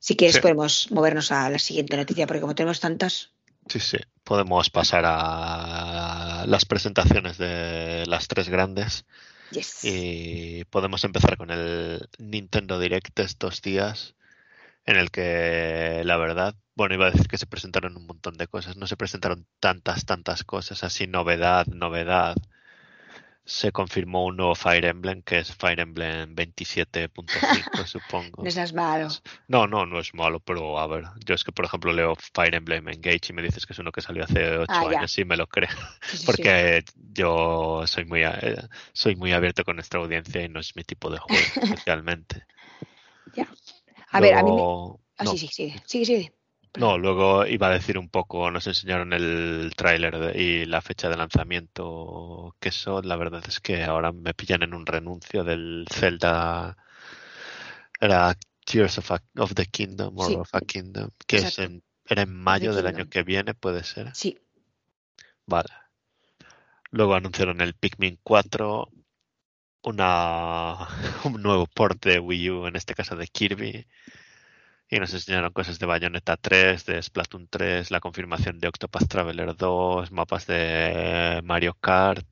si 0.00 0.16
quieres 0.16 0.34
Sí. 0.36 0.42
podemos 0.42 0.90
movernos 0.90 1.30
a 1.30 1.48
la 1.48 1.60
siguiente 1.60 1.96
noticia, 1.96 2.26
porque 2.26 2.40
como 2.40 2.54
tenemos 2.56 2.80
tantas, 2.80 3.30
Sí, 3.68 3.80
sí. 3.80 3.98
Podemos 4.22 4.70
pasar 4.70 5.04
a 5.06 6.44
las 6.46 6.64
presentaciones 6.64 7.36
de 7.38 8.04
las 8.06 8.28
tres 8.28 8.48
grandes 8.48 9.04
yes. 9.50 9.84
y 9.84 10.64
podemos 10.70 11.02
empezar 11.04 11.36
con 11.36 11.50
el 11.50 12.08
Nintendo 12.18 12.78
Direct 12.78 13.18
estos 13.18 13.62
días 13.62 14.14
en 14.86 14.96
el 14.96 15.10
que 15.10 16.02
la 16.04 16.16
verdad, 16.16 16.54
bueno, 16.74 16.94
iba 16.94 17.06
a 17.06 17.10
decir 17.10 17.26
que 17.28 17.38
se 17.38 17.46
presentaron 17.46 17.96
un 17.96 18.06
montón 18.06 18.36
de 18.38 18.46
cosas, 18.48 18.76
no 18.76 18.86
se 18.86 18.96
presentaron 18.96 19.46
tantas, 19.60 20.04
tantas 20.06 20.44
cosas, 20.44 20.84
así 20.84 21.06
novedad, 21.06 21.66
novedad. 21.66 22.36
Se 23.48 23.70
confirmó 23.70 24.24
un 24.24 24.36
nuevo 24.38 24.56
Fire 24.56 24.84
Emblem 24.86 25.22
que 25.22 25.38
es 25.38 25.54
Fire 25.54 25.78
Emblem 25.78 26.34
27.5, 26.34 27.86
supongo. 27.86 28.42
No 28.42 28.50
seas 28.50 28.72
malo. 28.72 29.06
No, 29.46 29.68
no, 29.68 29.86
no 29.86 30.00
es 30.00 30.12
malo, 30.14 30.40
pero 30.40 30.80
a 30.80 30.86
ver, 30.88 31.04
yo 31.24 31.34
es 31.36 31.44
que 31.44 31.52
por 31.52 31.64
ejemplo 31.64 31.92
leo 31.92 32.16
Fire 32.34 32.56
Emblem 32.56 32.88
Engage 32.88 33.30
y 33.30 33.32
me 33.32 33.42
dices 33.42 33.64
que 33.64 33.72
es 33.72 33.78
uno 33.78 33.92
que 33.92 34.00
salió 34.00 34.24
hace 34.24 34.58
ocho 34.58 34.72
Ah, 34.72 34.88
ya. 34.90 34.98
años 34.98 35.16
y 35.18 35.24
me 35.24 35.36
lo 35.36 35.46
creo, 35.46 35.68
Sí, 36.02 36.16
sí, 36.16 36.16
sí. 36.18 36.26
porque 36.26 36.84
yo 37.12 37.84
soy 37.86 38.04
muy 38.04 38.24
eh, 38.24 38.56
soy 38.92 39.14
muy 39.14 39.32
abierto 39.32 39.62
con 39.64 39.76
nuestra 39.76 40.00
audiencia 40.00 40.42
y 40.42 40.48
no 40.48 40.58
es 40.58 40.74
mi 40.74 40.82
tipo 40.82 41.08
de 41.08 41.18
juego 41.18 41.40
especialmente. 41.62 42.44
A 44.12 44.20
ver, 44.20 44.34
a 44.34 44.42
mí 44.42 44.52
me... 44.52 44.62
Ah, 45.18 45.24
no, 45.24 45.30
sí, 45.30 45.38
sí, 45.38 45.48
sigue, 45.48 45.82
sigue, 45.86 46.04
sigue. 46.06 46.32
no, 46.76 46.98
luego 46.98 47.46
iba 47.46 47.68
a 47.68 47.70
decir 47.70 47.96
un 47.98 48.08
poco, 48.10 48.50
nos 48.50 48.66
enseñaron 48.66 49.12
el 49.14 49.72
tráiler 49.76 50.36
y 50.36 50.66
la 50.66 50.82
fecha 50.82 51.08
de 51.08 51.16
lanzamiento 51.16 52.54
que 52.60 52.70
son, 52.70 53.08
la 53.08 53.16
verdad 53.16 53.42
es 53.48 53.60
que 53.60 53.82
ahora 53.84 54.12
me 54.12 54.34
pillan 54.34 54.62
en 54.62 54.74
un 54.74 54.84
renuncio 54.84 55.42
del 55.42 55.86
Zelda, 55.90 56.76
era 58.00 58.34
Tears 58.64 58.98
of, 58.98 59.10
a- 59.12 59.22
of 59.38 59.54
the 59.54 59.66
Kingdom, 59.66 60.18
or 60.18 60.30
Sí. 60.30 60.34
of 60.36 60.54
a 60.54 60.60
Kingdom, 60.60 61.10
que 61.26 61.36
es 61.38 61.58
en, 61.58 61.82
era 62.08 62.22
en 62.22 62.34
mayo 62.34 62.74
del 62.74 62.86
año 62.86 63.08
que 63.08 63.22
viene, 63.22 63.54
puede 63.54 63.84
ser. 63.84 64.14
Sí, 64.14 64.38
Vale. 65.46 65.70
Luego 66.90 67.14
anunciaron 67.14 67.60
el 67.60 67.74
Pikmin 67.74 68.18
4, 68.24 68.88
una, 69.86 70.88
un 71.24 71.42
nuevo 71.42 71.66
port 71.66 72.04
de 72.04 72.18
Wii 72.18 72.50
U, 72.50 72.66
en 72.66 72.76
este 72.76 72.94
caso 72.94 73.16
de 73.16 73.28
Kirby. 73.28 73.86
Y 74.88 75.00
nos 75.00 75.14
enseñaron 75.14 75.52
cosas 75.52 75.78
de 75.78 75.86
Bayonetta 75.86 76.36
3, 76.36 76.86
de 76.86 77.02
Splatoon 77.02 77.48
3, 77.48 77.90
la 77.90 78.00
confirmación 78.00 78.60
de 78.60 78.68
Octopath 78.68 79.08
Traveler 79.08 79.56
2, 79.56 80.12
mapas 80.12 80.46
de 80.46 81.40
Mario 81.44 81.74
Kart. 81.80 82.26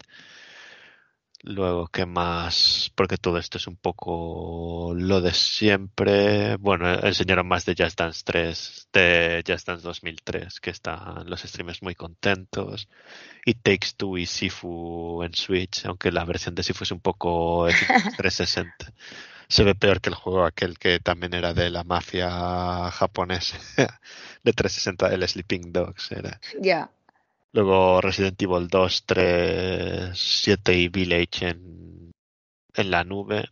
Luego, 1.46 1.88
¿qué 1.88 2.06
más? 2.06 2.90
Porque 2.94 3.18
todo 3.18 3.36
esto 3.36 3.58
es 3.58 3.66
un 3.66 3.76
poco 3.76 4.94
lo 4.96 5.20
de 5.20 5.32
siempre. 5.34 6.56
Bueno, 6.56 6.90
enseñaron 6.90 7.46
más 7.46 7.66
de 7.66 7.74
Just 7.78 7.98
Dance 7.98 8.22
3, 8.24 8.88
de 8.94 9.44
Just 9.46 9.66
Dance 9.66 9.82
2003, 9.82 10.58
que 10.60 10.70
están 10.70 11.28
los 11.28 11.42
streamers 11.42 11.82
muy 11.82 11.94
contentos. 11.94 12.88
Y 13.44 13.52
Takes 13.56 13.88
Two 13.94 14.16
y 14.16 14.24
Sifu 14.24 15.22
en 15.22 15.34
Switch, 15.34 15.84
aunque 15.84 16.10
la 16.12 16.24
versión 16.24 16.54
de 16.54 16.62
Sifu 16.62 16.84
es 16.84 16.92
un 16.92 17.00
poco 17.00 17.68
Xbox 17.68 18.04
360. 18.16 18.92
Se 19.46 19.64
ve 19.64 19.74
peor 19.74 20.00
que 20.00 20.08
el 20.08 20.14
juego 20.14 20.46
aquel 20.46 20.78
que 20.78 20.98
también 20.98 21.34
era 21.34 21.52
de 21.52 21.68
la 21.68 21.84
mafia 21.84 22.90
japonesa 22.90 23.58
de 24.42 24.52
360, 24.54 25.12
el 25.12 25.28
Sleeping 25.28 25.72
Dogs 25.72 26.10
era. 26.10 26.40
ya. 26.58 26.90
Luego 27.54 28.00
Resident 28.00 28.42
Evil 28.42 28.66
2, 28.66 29.04
3, 29.06 30.10
7 30.12 30.74
y 30.74 30.88
Village 30.88 31.50
en, 31.50 32.10
en 32.74 32.90
la 32.90 33.04
nube. 33.04 33.44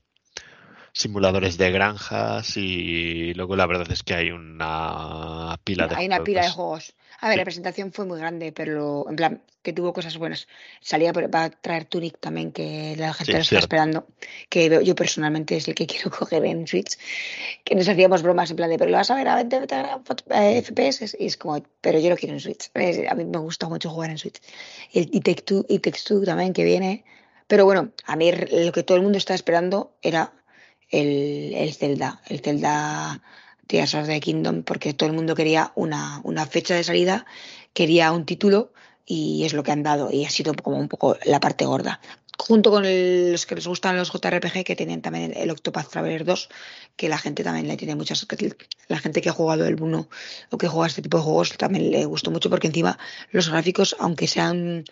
simuladores 0.93 1.57
de 1.57 1.71
granjas 1.71 2.57
y 2.57 3.33
luego 3.35 3.55
la 3.55 3.67
verdad 3.67 3.91
es 3.93 4.03
que 4.03 4.15
hay 4.15 4.33
una 4.33 5.57
pila 5.63 5.87
de 5.87 5.95
Hay 5.95 6.07
una 6.07 6.25
pila 6.25 6.43
de 6.43 6.51
juegos. 6.51 6.95
A 7.23 7.29
ver, 7.29 7.39
la 7.39 7.45
presentación 7.45 7.93
fue 7.93 8.05
muy 8.05 8.19
grande, 8.19 8.51
pero 8.51 9.07
en 9.09 9.15
plan, 9.15 9.43
que 9.63 9.73
tuvo 9.73 9.93
cosas 9.93 10.19
buenas. 10.19 10.49
Salía, 10.81 11.13
va 11.13 11.45
a 11.45 11.51
traer 11.51 11.85
Tunic 11.85 12.19
también, 12.19 12.51
que 12.51 12.97
la 12.99 13.15
gente 13.15 13.35
lo 13.35 13.39
está 13.39 13.61
esperando. 13.61 14.09
Que 14.49 14.81
yo 14.85 14.97
personalmente 14.97 15.57
es 15.57 15.69
el 15.69 15.77
que 15.77 15.87
quiero 15.91 16.11
coger 16.11 16.45
en 16.45 16.67
Switch. 16.67 16.99
Que 17.63 17.77
nos 17.77 17.89
hacíamos 17.89 18.25
bromas 18.25 18.51
en 18.51 18.57
plan 18.57 18.71
de, 18.71 18.77
pero 18.77 18.91
lo 18.91 18.97
vas 18.97 19.13
a 19.13 19.15
ver 19.15 19.29
a 19.29 19.37
20 19.37 19.69
FPS. 20.65 21.17
Y 21.17 21.27
es 21.27 21.37
como, 21.37 21.63
pero 21.81 22.01
yo 22.01 22.11
lo 22.11 22.17
quiero 22.17 22.35
en 22.35 22.41
Switch. 22.41 22.73
A 22.75 23.15
mí 23.15 23.25
me 23.25 23.39
gusta 23.39 23.69
mucho 23.69 23.89
jugar 23.89 24.11
en 24.11 24.19
Switch. 24.19 24.41
Y, 24.93 25.17
y 25.17 25.21
Take 25.21 25.45
también, 26.27 26.53
que 26.53 26.65
viene. 26.65 27.05
Pero 27.47 27.65
bueno, 27.65 27.93
a 28.05 28.17
mí 28.17 28.33
lo 28.33 28.73
que 28.73 28.83
todo 28.83 28.97
el 28.97 29.05
mundo 29.05 29.19
está 29.19 29.35
esperando 29.35 29.95
era 30.03 30.33
el, 30.91 31.55
el 31.55 31.73
Zelda. 31.73 32.21
El 32.27 32.41
Zelda 32.41 33.23
Tears 33.67 33.95
of 33.95 34.07
the 34.07 34.21
Kingdom, 34.21 34.63
porque 34.63 34.95
todo 34.95 35.09
el 35.09 35.15
mundo 35.15 35.35
quería 35.35 35.73
una, 35.75 36.21
una 36.25 36.47
fecha 36.47 36.75
de 36.75 36.85
salida, 36.85 37.27
quería 37.73 38.13
un 38.13 38.27
título 38.27 38.73
y 39.07 39.45
es 39.45 39.53
lo 39.53 39.63
que 39.63 39.73
han 39.73 39.83
dado 39.83 40.11
y 40.11 40.25
ha 40.25 40.31
sido 40.31 40.55
como 40.55 40.79
un 40.79 40.89
poco 40.89 41.17
la 41.25 41.41
parte 41.41 41.65
gorda. 41.65 42.01
Junto 42.39 42.71
con 42.71 42.83
los 42.83 43.47
que 43.47 43.55
les 43.55 43.67
gustan 43.67 43.97
los 43.97 44.11
JRPG 44.11 44.65
que 44.65 44.75
tienen 44.75 45.01
también 45.01 45.33
el 45.37 45.51
Octopath 45.51 45.89
Traveler 45.91 46.25
2, 46.25 46.49
que 46.97 47.09
la 47.09 47.19
gente 47.19 47.45
también 47.45 47.69
le 47.69 47.77
tiene 47.77 47.95
muchas. 47.95 48.27
La 48.89 48.99
gente 48.99 49.21
que 49.21 49.29
ha 49.29 49.33
jugado 49.33 49.65
el 49.67 49.81
1 49.81 50.09
o 50.51 50.59
que 50.59 50.67
juega 50.67 50.89
este 50.89 51.03
tipo 51.03 51.19
de 51.19 51.25
juegos 51.25 51.57
también 51.57 51.91
le 51.91 52.05
gustó 52.05 52.31
mucho 52.31 52.51
porque 52.51 52.67
encima 52.67 52.99
los 53.31 53.49
gráficos, 53.49 53.95
aunque 54.01 54.27
sean 54.27 54.85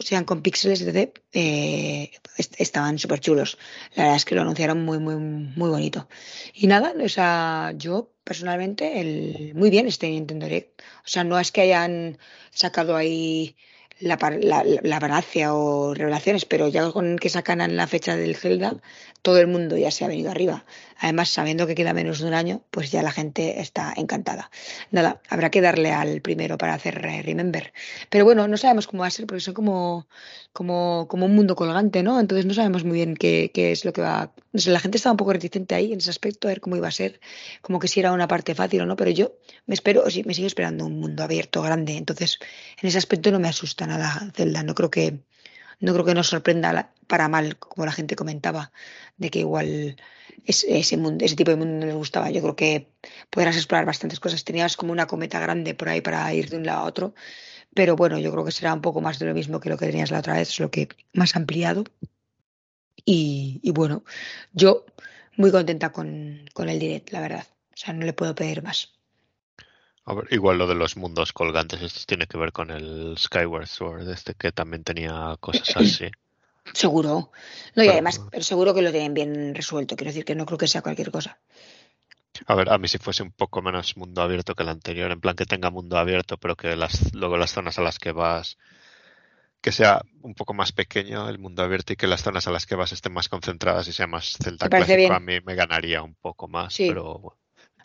sean 0.00 0.24
con 0.24 0.42
píxeles 0.42 0.84
de 0.84 1.12
eh, 1.32 2.10
estaban 2.36 2.98
súper 2.98 3.20
chulos. 3.20 3.58
La 3.94 4.04
verdad 4.04 4.16
es 4.16 4.24
que 4.24 4.34
lo 4.34 4.42
anunciaron 4.42 4.84
muy, 4.84 4.98
muy, 4.98 5.16
muy 5.16 5.70
bonito. 5.70 6.08
Y 6.54 6.66
nada, 6.66 6.94
o 7.02 7.08
sea, 7.08 7.72
yo 7.76 8.10
personalmente, 8.24 9.00
el, 9.00 9.52
muy 9.54 9.70
bien 9.70 9.86
este 9.86 10.08
Nintendo 10.08 10.46
Direct. 10.46 10.80
O 10.80 11.08
sea, 11.08 11.24
no 11.24 11.38
es 11.38 11.52
que 11.52 11.62
hayan 11.62 12.18
sacado 12.50 12.96
ahí 12.96 13.56
la, 14.00 14.16
la, 14.40 14.64
la, 14.64 15.52
o 15.52 15.94
revelaciones, 15.94 16.44
pero 16.46 16.68
ya 16.68 16.90
con 16.90 17.18
que 17.18 17.28
sacan 17.28 17.76
la 17.76 17.86
fecha 17.86 18.16
del 18.16 18.36
Zelda, 18.36 18.76
todo 19.22 19.38
el 19.38 19.46
mundo 19.46 19.76
ya 19.76 19.90
se 19.90 20.04
ha 20.04 20.08
venido 20.08 20.30
arriba. 20.30 20.64
Además, 21.00 21.30
sabiendo 21.30 21.66
que 21.66 21.74
queda 21.74 21.94
menos 21.94 22.20
de 22.20 22.26
un 22.26 22.34
año, 22.34 22.62
pues 22.70 22.90
ya 22.90 23.02
la 23.02 23.10
gente 23.10 23.60
está 23.60 23.92
encantada. 23.96 24.50
Nada, 24.90 25.20
habrá 25.30 25.50
que 25.50 25.62
darle 25.62 25.92
al 25.92 26.20
primero 26.20 26.58
para 26.58 26.74
hacer 26.74 27.00
Remember. 27.00 27.72
Pero 28.10 28.24
bueno, 28.26 28.46
no 28.48 28.56
sabemos 28.58 28.86
cómo 28.86 29.00
va 29.00 29.06
a 29.06 29.10
ser, 29.10 29.26
porque 29.26 29.40
son 29.40 29.54
como, 29.54 30.06
como, 30.52 31.06
como 31.08 31.26
un 31.26 31.34
mundo 31.34 31.56
colgante, 31.56 32.02
¿no? 32.02 32.20
Entonces 32.20 32.44
no 32.44 32.54
sabemos 32.54 32.84
muy 32.84 32.96
bien 32.98 33.16
qué, 33.16 33.50
qué 33.54 33.72
es 33.72 33.84
lo 33.84 33.92
que 33.92 34.02
va. 34.02 34.32
Sé, 34.54 34.70
la 34.70 34.80
gente 34.80 34.98
estaba 34.98 35.12
un 35.12 35.16
poco 35.16 35.32
reticente 35.32 35.74
ahí 35.74 35.92
en 35.92 35.98
ese 35.98 36.10
aspecto, 36.10 36.48
a 36.48 36.50
ver 36.50 36.60
cómo 36.60 36.76
iba 36.76 36.88
a 36.88 36.90
ser, 36.90 37.20
como 37.62 37.78
que 37.78 37.88
si 37.88 38.00
era 38.00 38.12
una 38.12 38.28
parte 38.28 38.54
fácil 38.54 38.82
o 38.82 38.86
no, 38.86 38.96
pero 38.96 39.10
yo 39.10 39.32
me 39.66 39.74
espero, 39.74 40.08
sí, 40.10 40.22
me 40.24 40.34
sigo 40.34 40.46
esperando 40.46 40.84
un 40.86 41.00
mundo 41.00 41.22
abierto, 41.22 41.62
grande. 41.62 41.96
Entonces, 41.96 42.38
en 42.80 42.88
ese 42.88 42.98
aspecto 42.98 43.30
no 43.30 43.40
me 43.40 43.48
asusta 43.48 43.86
nada 43.86 44.30
Zelda. 44.34 44.62
No 44.62 44.74
creo 44.74 44.90
que, 44.90 45.20
no 45.80 45.92
creo 45.92 46.04
que 46.04 46.14
nos 46.14 46.28
sorprenda 46.28 46.92
para 47.06 47.28
mal, 47.28 47.58
como 47.58 47.86
la 47.86 47.92
gente 47.92 48.16
comentaba, 48.16 48.72
de 49.16 49.30
que 49.30 49.40
igual 49.40 49.96
ese, 50.44 50.96
mundo, 50.96 51.24
ese 51.24 51.36
tipo 51.36 51.50
de 51.50 51.56
mundo 51.56 51.80
no 51.80 51.86
le 51.86 51.94
gustaba. 51.94 52.30
Yo 52.30 52.42
creo 52.42 52.56
que 52.56 52.92
podrás 53.30 53.56
explorar 53.56 53.86
bastantes 53.86 54.20
cosas. 54.20 54.44
Tenías 54.44 54.76
como 54.76 54.92
una 54.92 55.06
cometa 55.06 55.40
grande 55.40 55.74
por 55.74 55.88
ahí 55.88 56.00
para 56.00 56.32
ir 56.34 56.50
de 56.50 56.56
un 56.58 56.66
lado 56.66 56.80
a 56.80 56.84
otro, 56.84 57.14
pero 57.74 57.96
bueno, 57.96 58.18
yo 58.18 58.32
creo 58.32 58.44
que 58.44 58.52
será 58.52 58.74
un 58.74 58.82
poco 58.82 59.00
más 59.00 59.18
de 59.18 59.26
lo 59.26 59.34
mismo 59.34 59.60
que 59.60 59.70
lo 59.70 59.78
que 59.78 59.86
tenías 59.86 60.10
la 60.10 60.20
otra 60.20 60.34
vez, 60.34 60.58
lo 60.60 60.70
que 60.70 60.88
más 61.14 61.36
ampliado. 61.36 61.84
Y, 63.04 63.60
bueno, 63.72 64.04
yo 64.52 64.84
muy 65.36 65.50
contenta 65.50 65.90
con, 65.92 66.44
con 66.54 66.68
el 66.68 66.78
direct, 66.78 67.10
la 67.12 67.20
verdad. 67.20 67.46
O 67.72 67.76
sea, 67.76 67.94
no 67.94 68.04
le 68.04 68.12
puedo 68.12 68.34
pedir 68.34 68.62
más. 68.62 68.99
A 70.04 70.14
ver, 70.14 70.26
igual 70.30 70.58
lo 70.58 70.66
de 70.66 70.74
los 70.74 70.96
mundos 70.96 71.32
colgantes, 71.32 71.82
esto 71.82 72.00
tiene 72.06 72.26
que 72.26 72.38
ver 72.38 72.52
con 72.52 72.70
el 72.70 73.16
Skyward 73.18 73.66
Sword, 73.66 74.08
este 74.08 74.34
que 74.34 74.52
también 74.52 74.82
tenía 74.82 75.36
cosas 75.40 75.76
así. 75.76 76.10
Seguro. 76.72 77.30
No, 77.74 77.84
y 77.84 77.88
además, 77.88 78.20
pero 78.30 78.42
seguro 78.42 78.74
que 78.74 78.82
lo 78.82 78.92
tienen 78.92 79.14
bien 79.14 79.54
resuelto. 79.54 79.96
Quiero 79.96 80.10
decir 80.10 80.24
que 80.24 80.34
no 80.34 80.46
creo 80.46 80.58
que 80.58 80.68
sea 80.68 80.82
cualquier 80.82 81.10
cosa. 81.10 81.38
A 82.46 82.54
ver, 82.54 82.70
a 82.70 82.78
mí 82.78 82.88
si 82.88 82.98
fuese 82.98 83.22
un 83.22 83.32
poco 83.32 83.60
menos 83.60 83.96
mundo 83.96 84.22
abierto 84.22 84.54
que 84.54 84.62
el 84.62 84.68
anterior, 84.68 85.10
en 85.10 85.20
plan 85.20 85.36
que 85.36 85.46
tenga 85.46 85.70
mundo 85.70 85.98
abierto, 85.98 86.38
pero 86.38 86.56
que 86.56 86.76
las, 86.76 87.12
luego 87.14 87.36
las 87.36 87.52
zonas 87.52 87.78
a 87.78 87.82
las 87.82 87.98
que 87.98 88.12
vas, 88.12 88.56
que 89.60 89.72
sea 89.72 90.02
un 90.22 90.34
poco 90.34 90.54
más 90.54 90.72
pequeño 90.72 91.28
el 91.28 91.38
mundo 91.38 91.62
abierto 91.62 91.92
y 91.92 91.96
que 91.96 92.06
las 92.06 92.22
zonas 92.22 92.46
a 92.46 92.50
las 92.50 92.66
que 92.66 92.76
vas 92.76 92.92
estén 92.92 93.12
más 93.12 93.28
concentradas 93.28 93.88
y 93.88 93.92
sea 93.92 94.06
más 94.06 94.36
celta 94.42 94.68
clásico, 94.68 95.12
a 95.12 95.20
mí 95.20 95.40
me 95.44 95.54
ganaría 95.54 96.02
un 96.02 96.14
poco 96.14 96.48
más, 96.48 96.76
pero 96.78 97.18
bueno. 97.18 97.40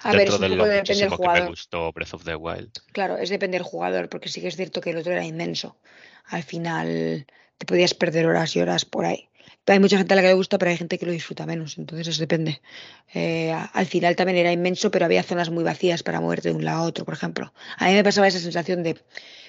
A 0.05 0.11
ver, 0.11 0.27
es 0.27 0.39
un 0.39 0.49
poco 0.49 0.65
depende 0.65 1.01
del 1.01 1.09
jugador. 1.09 1.43
me 1.43 1.49
gustó 1.49 1.91
Breath 1.91 2.13
of 2.13 2.23
the 2.25 2.35
Wild. 2.35 2.71
Claro, 2.91 3.17
es 3.17 3.29
depende 3.29 3.57
del 3.57 3.65
jugador, 3.65 4.07
porque 4.07 4.29
sí 4.29 4.39
que 4.39 4.47
es 4.49 4.55
cierto 4.55 4.79
que 4.79 4.91
el 4.91 4.97
otro 4.97 5.11
era 5.11 5.25
inmenso. 5.25 5.77
Al 6.25 6.43
final 6.43 7.25
te 7.57 7.65
podías 7.65 7.95
perder 7.95 8.27
horas 8.27 8.55
y 8.55 8.61
horas 8.61 8.85
por 8.85 9.05
ahí. 9.05 9.29
Hay 9.65 9.79
mucha 9.79 9.97
gente 9.97 10.13
a 10.13 10.15
la 10.15 10.21
que 10.21 10.27
le 10.27 10.35
gusta, 10.35 10.59
pero 10.59 10.69
hay 10.69 10.77
gente 10.77 10.99
que 10.99 11.07
lo 11.07 11.11
disfruta 11.11 11.47
menos, 11.47 11.79
entonces 11.79 12.07
eso 12.07 12.19
depende. 12.19 12.61
Eh, 13.15 13.51
al 13.51 13.85
final 13.87 14.15
también 14.15 14.37
era 14.37 14.51
inmenso, 14.51 14.91
pero 14.91 15.05
había 15.05 15.23
zonas 15.23 15.49
muy 15.49 15.63
vacías 15.63 16.03
para 16.03 16.21
moverte 16.21 16.49
de 16.49 16.55
un 16.55 16.63
lado 16.63 16.83
a 16.83 16.83
otro, 16.83 17.03
por 17.03 17.15
ejemplo. 17.15 17.51
A 17.77 17.87
mí 17.87 17.93
me 17.95 18.03
pasaba 18.03 18.27
esa 18.27 18.39
sensación 18.39 18.83
de 18.83 19.01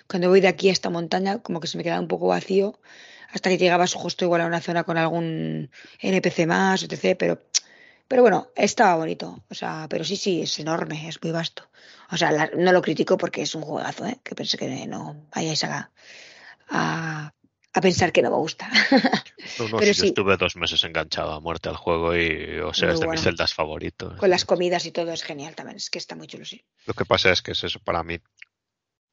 cuando 0.08 0.30
voy 0.30 0.40
de 0.40 0.48
aquí 0.48 0.70
a 0.70 0.72
esta 0.72 0.88
montaña, 0.88 1.42
como 1.42 1.60
que 1.60 1.66
se 1.66 1.76
me 1.76 1.84
quedaba 1.84 2.00
un 2.00 2.08
poco 2.08 2.28
vacío, 2.28 2.80
hasta 3.30 3.50
que 3.50 3.58
llegabas 3.58 3.92
justo 3.92 4.24
igual 4.24 4.40
a 4.40 4.46
una 4.46 4.62
zona 4.62 4.84
con 4.84 4.96
algún 4.96 5.70
NPC 6.00 6.46
más, 6.46 6.82
etc. 6.82 7.14
Pero, 7.18 7.42
pero 8.08 8.22
bueno, 8.22 8.48
estaba 8.54 8.96
bonito. 8.96 9.44
O 9.48 9.54
sea, 9.54 9.86
pero 9.88 10.04
sí, 10.04 10.16
sí, 10.16 10.42
es 10.42 10.58
enorme, 10.58 11.08
es 11.08 11.22
muy 11.22 11.32
vasto. 11.32 11.68
O 12.10 12.16
sea, 12.16 12.50
no 12.56 12.72
lo 12.72 12.82
critico 12.82 13.16
porque 13.16 13.42
es 13.42 13.54
un 13.54 13.62
juegazo, 13.62 14.06
¿eh? 14.06 14.20
que 14.22 14.34
pensé 14.34 14.56
que 14.56 14.86
no 14.86 15.26
vayáis 15.34 15.64
a, 15.64 15.90
a 16.68 17.32
a 17.76 17.80
pensar 17.82 18.10
que 18.10 18.22
no 18.22 18.30
me 18.30 18.36
gusta. 18.36 18.70
No, 19.58 19.68
no, 19.68 19.76
Pero 19.78 19.92
sí, 19.92 20.06
estuve 20.06 20.38
dos 20.38 20.56
meses 20.56 20.82
enganchado 20.84 21.32
a 21.32 21.40
muerte 21.40 21.68
al 21.68 21.76
juego 21.76 22.16
y, 22.16 22.58
o 22.60 22.72
sea, 22.72 22.90
es 22.90 23.00
de 23.00 23.06
mis 23.06 23.20
celdas 23.20 23.52
favoritos. 23.52 24.18
Con 24.18 24.30
las 24.30 24.46
comidas 24.46 24.86
y 24.86 24.92
todo 24.92 25.12
es 25.12 25.22
genial 25.22 25.54
también, 25.54 25.76
es 25.76 25.90
que 25.90 25.98
está 25.98 26.16
muy 26.16 26.26
chulo, 26.26 26.46
sí. 26.46 26.64
Lo 26.86 26.94
que 26.94 27.04
pasa 27.04 27.30
es 27.30 27.42
que 27.42 27.52
es 27.52 27.62
eso 27.64 27.78
para 27.80 28.02
mí, 28.02 28.18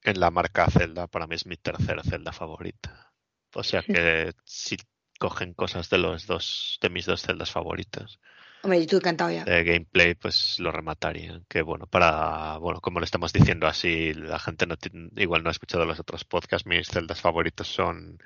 en 0.04 0.20
la 0.20 0.32
marca 0.32 0.66
Zelda, 0.72 1.08
para 1.08 1.28
mí 1.28 1.36
es 1.36 1.46
mi 1.46 1.58
tercera 1.58 2.04
celda 2.04 2.32
favorita. 2.32 3.12
O 3.54 3.64
sea 3.64 3.82
que 3.82 4.32
si 4.46 4.78
cogen 5.20 5.54
cosas 5.54 5.90
de 5.90 5.98
los 5.98 6.26
dos, 6.26 6.80
de 6.82 6.90
mis 6.90 7.06
dos 7.06 7.22
celdas 7.22 7.52
favoritas. 7.52 8.20
Hombre, 8.64 8.88
tú 8.88 8.96
encantado 8.96 9.30
ya. 9.30 9.44
De 9.44 9.62
gameplay, 9.66 10.16
pues 10.16 10.58
lo 10.60 10.72
rematarían. 10.72 11.46
Que 11.50 11.62
bueno, 11.62 11.86
para, 11.86 12.58
bueno, 12.60 12.80
como 12.80 13.02
le 13.02 13.06
estamos 13.06 13.34
diciendo 13.34 13.68
así, 13.68 14.14
la 14.14 14.40
gente 14.40 14.66
no 14.66 14.76
igual 15.18 15.44
no 15.44 15.50
ha 15.50 15.52
escuchado 15.52 15.86
los 15.86 16.00
otros 16.00 16.24
podcasts, 16.24 16.66
mis 16.66 16.88
celdas 16.88 17.20
favoritos 17.20 17.68
son 17.68 18.20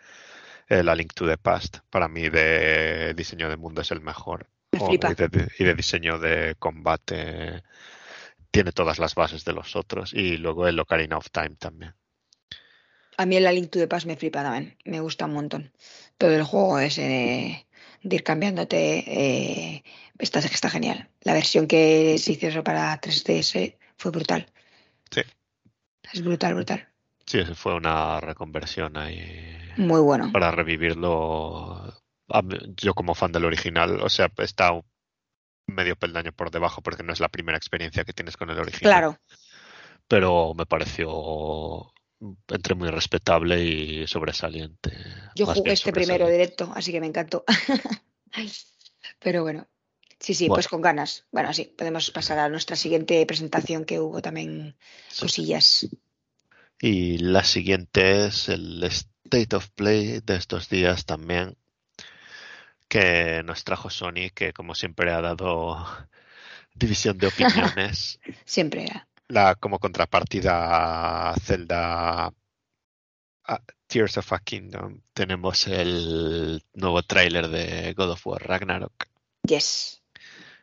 eh, 0.70 0.84
la 0.84 0.94
Link 0.94 1.14
to 1.16 1.28
the 1.28 1.40
Past. 1.40 1.80
Para 1.90 2.08
mí 2.08 2.30
de 2.30 3.16
diseño 3.16 3.50
de 3.50 3.58
mundo 3.58 3.82
es 3.82 3.90
el 3.90 4.02
mejor. 4.02 4.48
y, 4.72 4.98
de, 4.98 5.74
diseño 5.74 6.20
de 6.20 6.56
combate 6.60 7.64
tiene 8.52 8.72
todas 8.72 9.00
las 9.00 9.16
bases 9.16 9.44
de 9.44 9.54
los 9.54 9.76
otros. 9.76 10.14
Y 10.14 10.38
luego 10.38 10.68
el 10.68 10.80
Ocarina 10.80 11.18
of 11.18 11.32
Time 11.32 11.56
también. 11.56 11.96
A 13.18 13.26
mí 13.26 13.40
la 13.40 13.52
Link 13.52 13.72
to 13.72 13.80
the 13.80 13.88
Past 13.88 14.06
me 14.06 14.18
flipa 14.18 14.44
también. 14.44 14.78
Me 14.86 15.00
gusta 15.00 15.26
un 15.26 15.34
montón. 15.34 15.74
Todo 16.20 16.36
el 16.36 16.44
juego 16.44 16.78
ese 16.78 17.02
de, 17.02 17.67
ir 18.04 18.24
cambiándote 18.24 19.04
eh, 19.08 19.84
está, 20.20 20.40
está 20.40 20.70
genial. 20.70 21.10
La 21.22 21.34
versión 21.34 21.68
que 21.68 22.18
se 22.18 22.34
hizo 22.34 22.64
para 22.64 23.00
3DS 23.00 23.76
fue 23.98 24.12
brutal. 24.12 24.48
Sí. 25.12 25.22
Es 26.12 26.24
brutal, 26.24 26.56
brutal. 26.56 26.88
Sí, 27.26 27.44
fue 27.56 27.76
una 27.76 28.22
reconversión 28.22 28.98
ahí. 28.98 29.58
Muy 29.78 30.00
bueno. 30.00 30.32
Para 30.32 30.52
revivirlo. 30.52 31.94
Yo 32.76 32.94
como 32.94 33.16
fan 33.16 33.32
del 33.32 33.46
original, 33.46 34.02
o 34.02 34.10
sea, 34.10 34.30
está 34.38 34.72
medio 35.68 35.96
peldaño 35.96 36.32
por 36.32 36.52
debajo 36.52 36.82
porque 36.82 37.04
no 37.04 37.14
es 37.14 37.20
la 37.20 37.30
primera 37.30 37.58
experiencia 37.58 38.06
que 38.06 38.14
tienes 38.14 38.38
con 38.38 38.50
el 38.50 38.60
original. 38.60 38.92
Claro. 38.92 39.18
Pero 40.08 40.54
me 40.54 40.66
pareció 40.66 41.92
entre 42.20 42.76
muy 42.76 42.90
respetable 42.90 43.64
y 43.64 44.08
sobresaliente. 44.08 44.92
Yo 45.36 45.46
jugué 45.46 45.74
este 45.74 45.92
primero 45.92 46.28
directo, 46.28 46.72
así 46.76 46.92
que 46.92 47.00
me 47.00 47.08
encantó. 47.08 47.44
Pero 49.20 49.44
bueno, 49.44 49.68
sí, 50.20 50.34
sí, 50.34 50.48
pues 50.48 50.68
con 50.68 50.82
ganas. 50.82 51.26
Bueno, 51.32 51.54
sí, 51.54 51.74
podemos 51.78 52.12
pasar 52.12 52.40
a 52.40 52.50
nuestra 52.50 52.76
siguiente 52.76 53.26
presentación 53.26 53.86
que 53.86 54.00
hubo 54.00 54.22
también 54.22 54.76
cosillas. 55.20 55.88
Y 56.80 57.18
la 57.18 57.44
siguiente 57.44 58.28
es 58.28 58.50
el 58.50 58.84
State 58.84 59.56
of 59.56 59.70
Play 59.70 60.20
de 60.24 60.36
estos 60.36 60.70
días 60.70 61.06
también, 61.06 61.58
que 62.88 63.42
nos 63.44 63.64
trajo 63.64 63.90
Sony, 63.90 64.30
que 64.34 64.54
como 64.54 64.76
siempre 64.76 65.12
ha 65.12 65.22
dado 65.22 65.86
división 66.76 67.18
de 67.18 67.28
opiniones. 67.28 68.20
siempre. 68.46 68.88
La 69.30 69.56
como 69.56 69.80
contrapartida 69.80 71.32
a 71.32 71.36
Zelda 71.36 72.34
Tears 73.88 74.18
of 74.18 74.34
a 74.34 74.40
Kingdom 74.40 75.02
tenemos 75.14 75.68
el 75.68 76.62
nuevo 76.74 77.04
tráiler 77.04 77.48
de 77.48 77.94
God 77.94 78.12
of 78.12 78.28
War 78.28 78.48
Ragnarok. 78.48 79.08
Yes. 79.44 80.04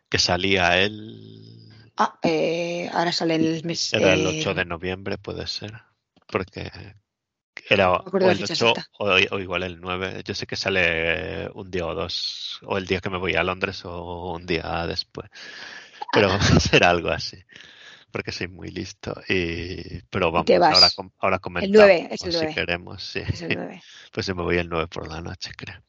que 0.09 0.19
salía 0.19 0.81
el... 0.81 1.91
Ah, 1.97 2.19
eh, 2.23 2.89
ahora 2.93 3.13
sale 3.13 3.37
el 3.37 3.65
mes... 3.65 3.93
Era 3.95 4.13
el 4.13 4.27
eh, 4.27 4.41
8 4.41 4.55
de 4.55 4.65
noviembre, 4.65 5.19
puede 5.19 5.47
ser. 5.47 5.73
Porque 6.27 6.71
era 7.69 7.93
o 7.93 8.17
el 8.19 8.39
fecha 8.39 8.53
8 8.53 8.69
exacta. 8.71 8.91
o, 8.99 9.07
o 9.07 9.39
igual 9.41 9.63
el 9.63 9.81
9. 9.81 10.23
Yo 10.25 10.35
sé 10.35 10.47
que 10.47 10.57
sale 10.57 11.49
un 11.55 11.71
día 11.71 11.87
o 11.87 11.95
dos, 11.95 12.61
o 12.63 12.77
el 12.77 12.87
día 12.87 13.01
que 13.01 13.11
me 13.11 13.19
voy 13.19 13.35
a 13.35 13.43
Londres 13.43 13.85
o 13.85 14.35
un 14.35 14.47
día 14.47 14.87
después. 14.87 15.31
Pero 16.13 16.29
será 16.61 16.91
algo 16.91 17.09
así. 17.09 17.39
Porque 18.15 18.31
soy 18.31 18.47
muy 18.47 18.69
listo. 18.71 19.13
Y, 19.29 20.01
pero 20.09 20.31
vamos, 20.31 20.47
te 20.47 20.57
vas. 20.57 20.73
ahora, 20.73 21.11
ahora 21.19 21.37
El 21.37 21.41
comentamos 21.41 21.77
9, 21.79 22.09
es 22.13 22.23
el 22.23 22.33
si 22.33 22.39
9. 22.39 22.55
queremos. 22.55 23.03
Sí. 23.03 23.19
Es 23.27 23.43
el 23.43 23.57
9. 23.57 23.83
Pues 24.13 24.29
me 24.29 24.35
voy 24.41 24.57
el 24.59 24.69
9 24.69 24.87
por 24.87 25.09
la 25.09 25.21
noche, 25.21 25.51
creo. 25.57 25.83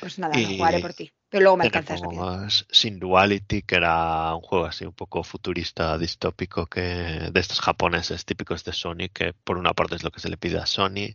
Pues 0.00 0.18
nada, 0.18 0.36
Y 0.36 0.56
jugaré 0.56 0.80
por 0.80 0.94
ti. 0.94 1.12
Pero 1.28 1.42
luego 1.44 1.58
me 1.58 1.64
alcanzas 1.66 2.00
rápido. 2.00 2.50
Sin 2.50 2.98
Duality, 2.98 3.62
que 3.62 3.76
era 3.76 4.34
un 4.34 4.40
juego 4.40 4.64
así 4.64 4.84
un 4.84 4.94
poco 4.94 5.22
futurista, 5.22 5.96
distópico, 5.96 6.66
que 6.66 6.80
de 6.80 7.38
estos 7.40 7.60
japoneses 7.60 8.24
típicos 8.24 8.64
de 8.64 8.72
Sony, 8.72 9.08
que 9.14 9.32
por 9.32 9.56
una 9.56 9.72
parte 9.72 9.94
es 9.94 10.02
lo 10.02 10.10
que 10.10 10.18
se 10.18 10.28
le 10.28 10.38
pide 10.38 10.58
a 10.58 10.66
Sony. 10.66 11.14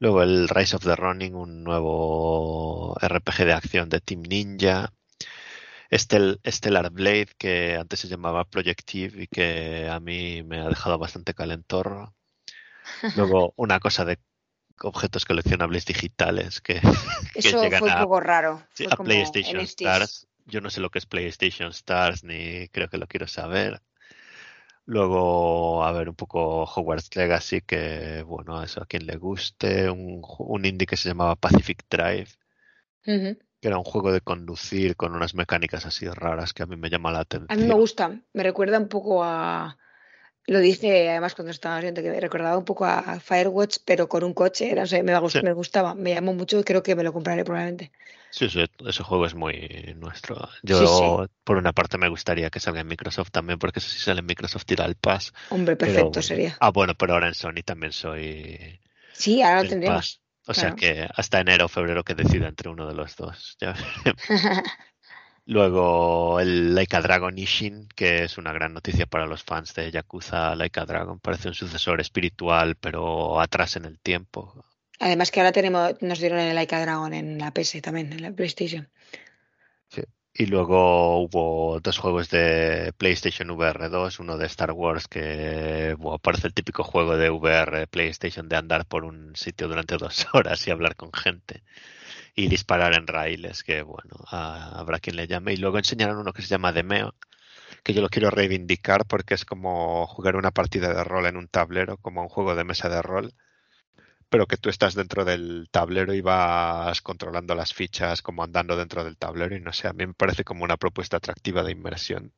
Luego 0.00 0.24
el 0.24 0.48
Rise 0.48 0.74
of 0.74 0.82
the 0.82 0.96
Running, 0.96 1.36
un 1.36 1.62
nuevo 1.62 2.96
RPG 3.00 3.44
de 3.44 3.52
acción 3.52 3.88
de 3.88 4.00
Team 4.00 4.22
Ninja. 4.22 4.92
Estel- 5.90 6.40
Stellar 6.46 6.90
Blade, 6.90 7.28
que 7.38 7.76
antes 7.76 8.00
se 8.00 8.08
llamaba 8.08 8.44
Projective 8.44 9.22
y 9.24 9.26
que 9.26 9.88
a 9.88 10.00
mí 10.00 10.42
me 10.42 10.60
ha 10.60 10.68
dejado 10.68 10.98
bastante 10.98 11.34
calentorro. 11.34 12.14
Luego 13.14 13.52
una 13.56 13.80
cosa 13.80 14.04
de 14.04 14.18
objetos 14.82 15.24
coleccionables 15.24 15.84
digitales 15.86 16.60
que, 16.60 16.80
que 17.34 17.40
Eso 17.40 17.58
llegan 17.58 17.80
fue 17.80 17.88
un 17.88 17.94
a, 17.94 18.02
poco 18.04 18.20
raro. 18.20 18.62
sí, 18.74 18.86
a 18.90 18.96
PlayStation 18.96 19.60
NFTs. 19.60 19.64
Stars. 19.64 20.28
Yo 20.46 20.60
no 20.60 20.70
sé 20.70 20.80
lo 20.80 20.90
que 20.90 20.98
es 20.98 21.06
PlayStation 21.06 21.70
Stars 21.70 22.24
ni 22.24 22.68
creo 22.68 22.88
que 22.88 22.98
lo 22.98 23.06
quiero 23.06 23.26
saber. 23.28 23.82
Luego, 24.86 25.84
a 25.84 25.92
ver, 25.92 26.08
un 26.08 26.14
poco 26.16 26.64
Hogwarts 26.64 27.14
Legacy, 27.14 27.60
que 27.60 28.22
bueno, 28.26 28.62
eso 28.62 28.82
a 28.82 28.86
quien 28.86 29.06
le 29.06 29.16
guste. 29.16 29.90
Un, 29.90 30.22
un 30.38 30.64
indie 30.64 30.86
que 30.86 30.96
se 30.96 31.08
llamaba 31.10 31.36
Pacific 31.36 31.84
Drive, 31.90 32.28
Ujú. 33.06 33.36
Que 33.60 33.68
era 33.68 33.78
un 33.78 33.84
juego 33.84 34.12
de 34.12 34.20
conducir 34.20 34.96
con 34.96 35.14
unas 35.14 35.34
mecánicas 35.34 35.86
así 35.86 36.08
raras 36.08 36.52
que 36.54 36.62
a 36.64 36.66
mí 36.66 36.76
me 36.76 36.90
llama 36.90 37.12
la 37.12 37.20
A 37.48 37.56
mí 37.56 37.64
me 37.64 37.74
atención. 37.74 37.82
gusta, 37.82 38.04
me 38.34 38.42
recuerda 38.42 38.78
un 38.78 38.88
poco 38.88 39.22
a, 39.24 39.76
lo 40.46 40.60
dije 40.60 41.10
además 41.10 41.34
cuando 41.36 41.52
estaba 41.52 41.80
viendo 41.80 42.02
que 42.02 42.10
me 42.10 42.20
recordaba 42.20 42.58
un 42.58 42.64
poco 42.66 42.84
a 42.86 43.20
Firewatch, 43.20 43.78
pero 43.86 44.08
con 44.08 44.24
un 44.24 44.34
coche, 44.34 44.74
sé, 44.86 45.02
me, 45.04 45.14
Sí, 45.26 45.40
me 45.42 45.52
gustaba, 45.54 45.94
me 45.94 46.14
llamó 46.14 46.34
mucho 46.34 46.60
y 46.60 46.64
creo 46.64 46.82
que 46.84 46.96
me 46.96 47.04
lo 47.04 47.12
compraré 47.14 47.44
probablemente. 47.44 47.92
sí, 48.30 48.48
sí, 48.50 48.64
ese 48.86 49.02
juego 49.02 49.26
es 49.26 49.34
muy 49.34 49.94
nuestro. 49.96 50.48
Sí, 50.70 50.86
Yo, 50.86 51.26
por 51.44 51.56
una 51.56 51.72
parte, 51.72 51.98
me 51.98 52.08
gustaría 52.08 52.50
que 52.50 52.60
salga 52.60 52.80
en 52.80 52.86
Microsoft 52.88 53.30
también, 53.30 53.58
porque 53.58 53.80
sí 53.80 53.98
sale 53.98 54.20
en 54.20 54.26
Microsoft 54.26 54.64
tira 54.66 54.84
el 54.86 54.96
Pass. 54.96 55.32
hombre, 55.50 55.76
Pero, 55.82 56.12
perfecto 56.16 56.22
sería. 56.22 56.58
ah, 56.60 56.70
bueno, 56.70 56.94
pero 56.96 57.14
ahora 57.14 57.28
en 57.28 57.34
Sony 57.34 57.62
también 57.64 57.92
soy 57.92 58.80
Sí, 59.12 59.42
ahora 59.42 59.60
lo 59.62 59.66
el 59.90 60.18
O 60.48 60.54
sea 60.54 60.74
claro. 60.74 60.76
que 60.76 61.08
hasta 61.14 61.40
enero 61.40 61.66
o 61.66 61.68
febrero 61.68 62.02
que 62.02 62.14
decida 62.14 62.48
entre 62.48 62.70
uno 62.70 62.86
de 62.86 62.94
los 62.94 63.16
dos. 63.16 63.56
Ya. 63.60 63.74
Luego 65.44 66.40
el 66.40 66.74
Laika 66.74 67.00
Dragon 67.00 67.36
Ishin, 67.38 67.88
que 67.94 68.24
es 68.24 68.38
una 68.38 68.52
gran 68.52 68.72
noticia 68.72 69.06
para 69.06 69.26
los 69.26 69.44
fans 69.44 69.74
de 69.74 69.90
Yakuza 69.90 70.54
Laika 70.54 70.86
Dragon. 70.86 71.20
Parece 71.20 71.48
un 71.48 71.54
sucesor 71.54 72.00
espiritual, 72.00 72.76
pero 72.76 73.40
atrás 73.40 73.76
en 73.76 73.84
el 73.84 73.98
tiempo. 73.98 74.64
Además 74.98 75.30
que 75.30 75.40
ahora 75.40 75.52
tenemos, 75.52 76.00
nos 76.00 76.18
dieron 76.18 76.38
el 76.38 76.54
Laika 76.54 76.80
Dragon 76.80 77.12
en 77.12 77.38
la 77.38 77.52
PS 77.52 77.80
también, 77.82 78.12
en 78.12 78.22
la 78.22 78.32
PlayStation. 78.32 78.88
Sí. 79.88 80.02
Y 80.40 80.46
luego 80.46 81.18
hubo 81.20 81.80
dos 81.80 81.98
juegos 81.98 82.30
de 82.30 82.92
PlayStation 82.96 83.50
VR 83.50 83.88
2, 83.88 84.20
uno 84.20 84.38
de 84.38 84.46
Star 84.46 84.70
Wars 84.72 85.08
que 85.08 85.96
bueno, 85.98 86.18
parece 86.20 86.46
el 86.46 86.54
típico 86.54 86.84
juego 86.84 87.16
de 87.16 87.28
VR 87.30 87.88
PlayStation 87.88 88.48
de 88.48 88.54
andar 88.56 88.86
por 88.86 89.04
un 89.04 89.34
sitio 89.34 89.66
durante 89.68 89.96
dos 89.96 90.26
horas 90.32 90.64
y 90.66 90.70
hablar 90.70 90.94
con 90.96 91.12
gente 91.12 91.64
y 92.36 92.48
disparar 92.48 92.94
en 92.94 93.06
raíles, 93.08 93.64
que 93.64 93.82
bueno, 93.82 94.16
a- 94.30 94.78
habrá 94.80 95.00
quien 95.00 95.16
le 95.16 95.26
llame. 95.28 95.54
Y 95.54 95.58
luego 95.58 95.78
enseñaron 95.78 96.18
uno 96.18 96.32
que 96.34 96.42
se 96.42 96.48
llama 96.48 96.72
Demeo, 96.72 97.14
que 97.84 97.94
yo 97.94 98.02
lo 98.02 98.08
quiero 98.10 98.30
reivindicar 98.30 99.06
porque 99.06 99.34
es 99.34 99.44
como 99.44 100.06
jugar 100.06 100.36
una 100.36 100.52
partida 100.52 100.94
de 100.94 101.04
rol 101.04 101.26
en 101.26 101.36
un 101.38 101.48
tablero, 101.48 101.98
como 101.98 102.22
un 102.22 102.28
juego 102.28 102.54
de 102.56 102.64
mesa 102.64 102.88
de 102.88 103.02
rol, 103.02 103.34
pero 104.28 104.46
que 104.46 104.56
tú 104.56 104.68
estás 104.68 104.94
dentro 104.94 105.24
del 105.24 105.68
tablero 105.70 106.12
y 106.14 106.20
vas 106.20 107.00
controlando 107.02 107.54
las 107.54 107.72
fichas 107.72 108.22
como 108.22 108.42
andando 108.42 108.76
dentro 108.76 109.04
del 109.04 109.16
tablero 109.16 109.56
y 109.56 109.60
no 109.60 109.72
sé, 109.72 109.88
a 109.88 109.92
mí 109.92 110.06
me 110.06 110.14
parece 110.14 110.44
como 110.44 110.64
una 110.64 110.76
propuesta 110.76 111.16
atractiva 111.16 111.62
de 111.62 111.72
inmersión. 111.72 112.32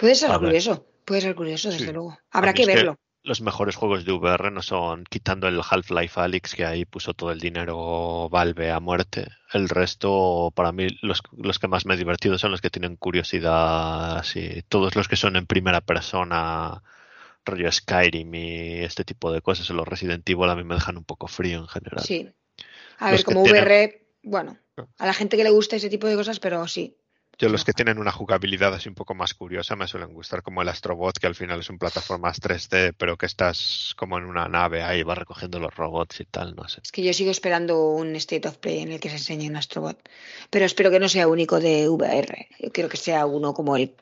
Puede 0.00 0.14
ser 0.14 0.30
curioso, 0.38 0.86
puede 1.04 1.20
ser 1.20 1.34
curioso, 1.34 1.70
desde 1.70 1.86
sí. 1.86 1.92
luego. 1.92 2.18
Habrá 2.30 2.54
que 2.54 2.66
verlo. 2.66 2.98
los 3.24 3.40
mejores 3.40 3.74
juegos 3.74 4.04
de 4.04 4.12
VR 4.12 4.50
no 4.50 4.62
son, 4.62 5.04
quitando 5.04 5.48
el 5.48 5.60
Half-Life 5.60 6.20
Alyx, 6.20 6.54
que 6.54 6.64
ahí 6.64 6.84
puso 6.84 7.14
todo 7.14 7.32
el 7.32 7.40
dinero 7.40 8.28
Valve 8.30 8.70
a 8.70 8.80
muerte. 8.80 9.28
El 9.52 9.68
resto, 9.68 10.52
para 10.54 10.70
mí, 10.72 10.86
los, 11.02 11.20
los 11.32 11.58
que 11.58 11.68
más 11.68 11.84
me 11.84 11.94
he 11.94 11.96
divertido 11.96 12.38
son 12.38 12.52
los 12.52 12.60
que 12.60 12.70
tienen 12.70 12.96
curiosidad, 12.96 14.18
así. 14.18 14.62
Todos 14.68 14.94
los 14.94 15.08
que 15.08 15.16
son 15.16 15.34
en 15.36 15.46
primera 15.46 15.80
persona, 15.80 16.82
rollo 17.48 17.70
Skyrim 17.72 18.34
y 18.34 18.84
este 18.84 19.04
tipo 19.04 19.32
de 19.32 19.40
cosas, 19.40 19.68
o 19.70 19.74
los 19.74 19.88
Resident 19.88 20.28
Evil, 20.28 20.48
a 20.50 20.56
mí 20.56 20.64
me 20.64 20.74
dejan 20.74 20.96
un 20.96 21.04
poco 21.04 21.26
frío 21.26 21.58
en 21.58 21.68
general. 21.68 22.04
Sí. 22.04 22.28
A 22.98 23.10
Los 23.10 23.18
ver, 23.18 23.18
que 23.18 23.24
como 23.24 23.42
tienen, 23.44 23.64
VR, 23.64 24.06
bueno, 24.22 24.58
a 24.98 25.06
la 25.06 25.14
gente 25.14 25.36
que 25.36 25.44
le 25.44 25.50
gusta 25.50 25.76
ese 25.76 25.90
tipo 25.90 26.06
de 26.06 26.16
cosas, 26.16 26.40
pero 26.40 26.66
sí, 26.66 26.96
yo 27.40 27.48
los 27.48 27.64
que 27.64 27.72
tienen 27.72 27.98
una 27.98 28.10
jugabilidad 28.10 28.74
así 28.74 28.88
un 28.88 28.96
poco 28.96 29.14
más 29.14 29.32
curiosa 29.32 29.76
me 29.76 29.86
suelen 29.86 30.12
gustar, 30.12 30.42
como 30.42 30.60
el 30.60 30.68
Astrobot, 30.68 31.18
que 31.18 31.28
al 31.28 31.36
final 31.36 31.60
es 31.60 31.70
un 31.70 31.78
plataformas 31.78 32.40
3D, 32.40 32.94
pero 32.98 33.16
que 33.16 33.26
estás 33.26 33.94
como 33.96 34.18
en 34.18 34.24
una 34.24 34.48
nave 34.48 34.82
ahí, 34.82 35.04
vas 35.04 35.18
recogiendo 35.18 35.60
los 35.60 35.72
robots 35.72 36.20
y 36.20 36.24
tal, 36.24 36.56
no 36.56 36.68
sé. 36.68 36.80
Es 36.82 36.90
que 36.90 37.04
yo 37.04 37.12
sigo 37.12 37.30
esperando 37.30 37.90
un 37.90 38.16
State 38.16 38.48
of 38.48 38.56
Play 38.56 38.80
en 38.80 38.90
el 38.90 38.98
que 38.98 39.08
se 39.08 39.16
enseñe 39.16 39.48
un 39.48 39.54
Astrobot, 39.54 40.00
pero 40.50 40.64
espero 40.64 40.90
que 40.90 40.98
no 40.98 41.08
sea 41.08 41.28
único 41.28 41.60
de 41.60 41.88
VR. 41.88 42.48
Yo 42.58 42.72
quiero 42.72 42.88
que 42.88 42.96
sea 42.96 43.24
uno 43.24 43.54
como 43.54 43.76
el 43.76 43.94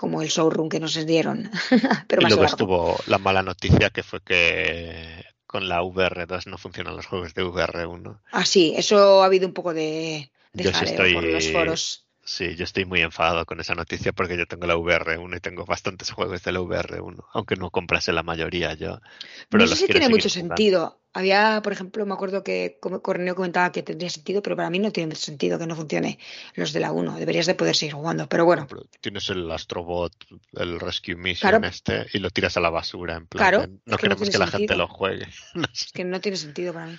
como 0.00 0.22
el 0.22 0.28
showroom 0.28 0.68
que 0.72 0.80
nos 0.80 0.94
dieron, 1.06 1.50
pero 2.08 2.22
Y 2.22 2.24
más 2.24 2.30
luego 2.30 2.42
largo. 2.44 2.54
estuvo 2.54 2.96
la 3.06 3.18
mala 3.18 3.42
noticia 3.42 3.90
que 3.90 4.02
fue 4.02 4.20
que 4.22 5.24
con 5.46 5.68
la 5.68 5.82
VR2 5.82 6.46
no 6.46 6.56
funcionan 6.58 6.96
los 6.96 7.06
juegos 7.06 7.34
de 7.34 7.44
VR1. 7.44 8.18
Ah, 8.32 8.44
sí, 8.46 8.72
eso 8.76 9.22
ha 9.22 9.26
habido 9.26 9.46
un 9.46 9.52
poco 9.54 9.74
de, 9.74 10.30
de 10.52 10.64
Yo 10.64 10.70
sí 10.70 10.86
jaleo 10.86 10.96
por 11.12 11.24
los 11.24 11.44
estoy, 11.44 11.52
foros. 11.52 12.06
Sí, 12.30 12.54
yo 12.56 12.64
estoy 12.64 12.84
muy 12.84 13.00
enfadado 13.00 13.44
con 13.46 13.60
esa 13.60 13.74
noticia 13.74 14.12
porque 14.12 14.36
yo 14.36 14.46
tengo 14.46 14.66
la 14.66 14.76
VR1 14.76 15.36
y 15.36 15.40
tengo 15.40 15.64
bastantes 15.66 16.10
juegos 16.12 16.42
de 16.42 16.52
la 16.52 16.60
VR1, 16.60 17.24
aunque 17.32 17.56
no 17.56 17.70
comprase 17.70 18.12
la 18.12 18.22
mayoría 18.22 18.74
yo, 18.74 19.00
pero 19.48 19.64
No 19.64 19.66
sé 19.66 19.76
si 19.76 19.88
tiene 19.88 20.08
mucho 20.08 20.28
jugando. 20.28 20.56
sentido. 20.56 20.96
Había, 21.12 21.60
por 21.62 21.72
ejemplo, 21.72 22.06
me 22.06 22.14
acuerdo 22.14 22.44
que 22.44 22.78
Corneo 22.80 23.34
comentaba 23.34 23.72
que 23.72 23.82
tendría 23.82 24.08
sentido, 24.10 24.42
pero 24.42 24.54
para 24.54 24.70
mí 24.70 24.78
no 24.78 24.92
tiene 24.92 25.16
sentido 25.16 25.58
que 25.58 25.66
no 25.66 25.74
funcione 25.74 26.20
los 26.54 26.72
de 26.72 26.78
la 26.80 26.92
1. 26.92 27.18
Deberías 27.18 27.46
de 27.46 27.56
poder 27.56 27.74
seguir 27.74 27.94
jugando, 27.94 28.28
pero 28.28 28.44
No, 28.44 28.46
bueno, 28.46 28.66
pero 28.68 28.84
tienes 29.00 29.28
el 29.30 29.50
Astrobot, 29.50 30.12
el 30.52 30.78
Rescue 30.78 31.16
Mission 31.16 31.50
claro, 31.50 31.66
este, 31.66 32.06
y 32.12 32.18
lo 32.20 32.30
tiras 32.30 32.56
a 32.56 32.60
la 32.60 32.70
basura 32.70 33.16
en 33.16 33.26
plan 33.26 33.50
claro, 33.50 33.58
de, 33.58 33.64
es 33.64 33.70
no 33.86 33.96
que 33.98 34.08
no 34.08 34.16
queremos 34.16 34.30
que 34.30 34.38
la 34.38 34.46
gente 34.46 34.76
lo 34.76 34.86
juegue. 34.86 35.26
Es 35.72 35.90
que 35.92 36.04
no 36.04 36.20
tiene 36.20 36.36
sentido 36.36 36.72
para 36.72 36.86
mí. 36.86 36.98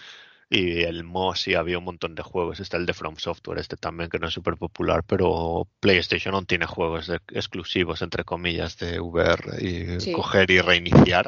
Y 0.51 0.83
el 0.83 0.99
MOS 0.99 1.47
y 1.47 1.55
había 1.55 1.79
un 1.79 1.85
montón 1.85 2.13
de 2.13 2.23
juegos. 2.23 2.59
Está 2.59 2.77
el 2.77 2.85
de 2.85 2.93
From 2.93 3.15
Software, 3.17 3.57
este 3.59 3.77
también, 3.77 4.09
que 4.09 4.19
no 4.19 4.27
es 4.27 4.33
súper 4.35 4.57
popular, 4.57 5.03
pero 5.07 5.67
PlayStation 5.79 6.35
aún 6.35 6.45
tiene 6.45 6.67
juegos 6.67 7.07
de- 7.07 7.21
exclusivos, 7.29 8.01
entre 8.03 8.23
comillas, 8.25 8.77
de 8.77 8.99
VR 8.99 9.65
y 9.65 9.97
Sí, 9.99 10.11
coger 10.13 10.51
y 10.51 10.61
reiniciar. 10.61 11.27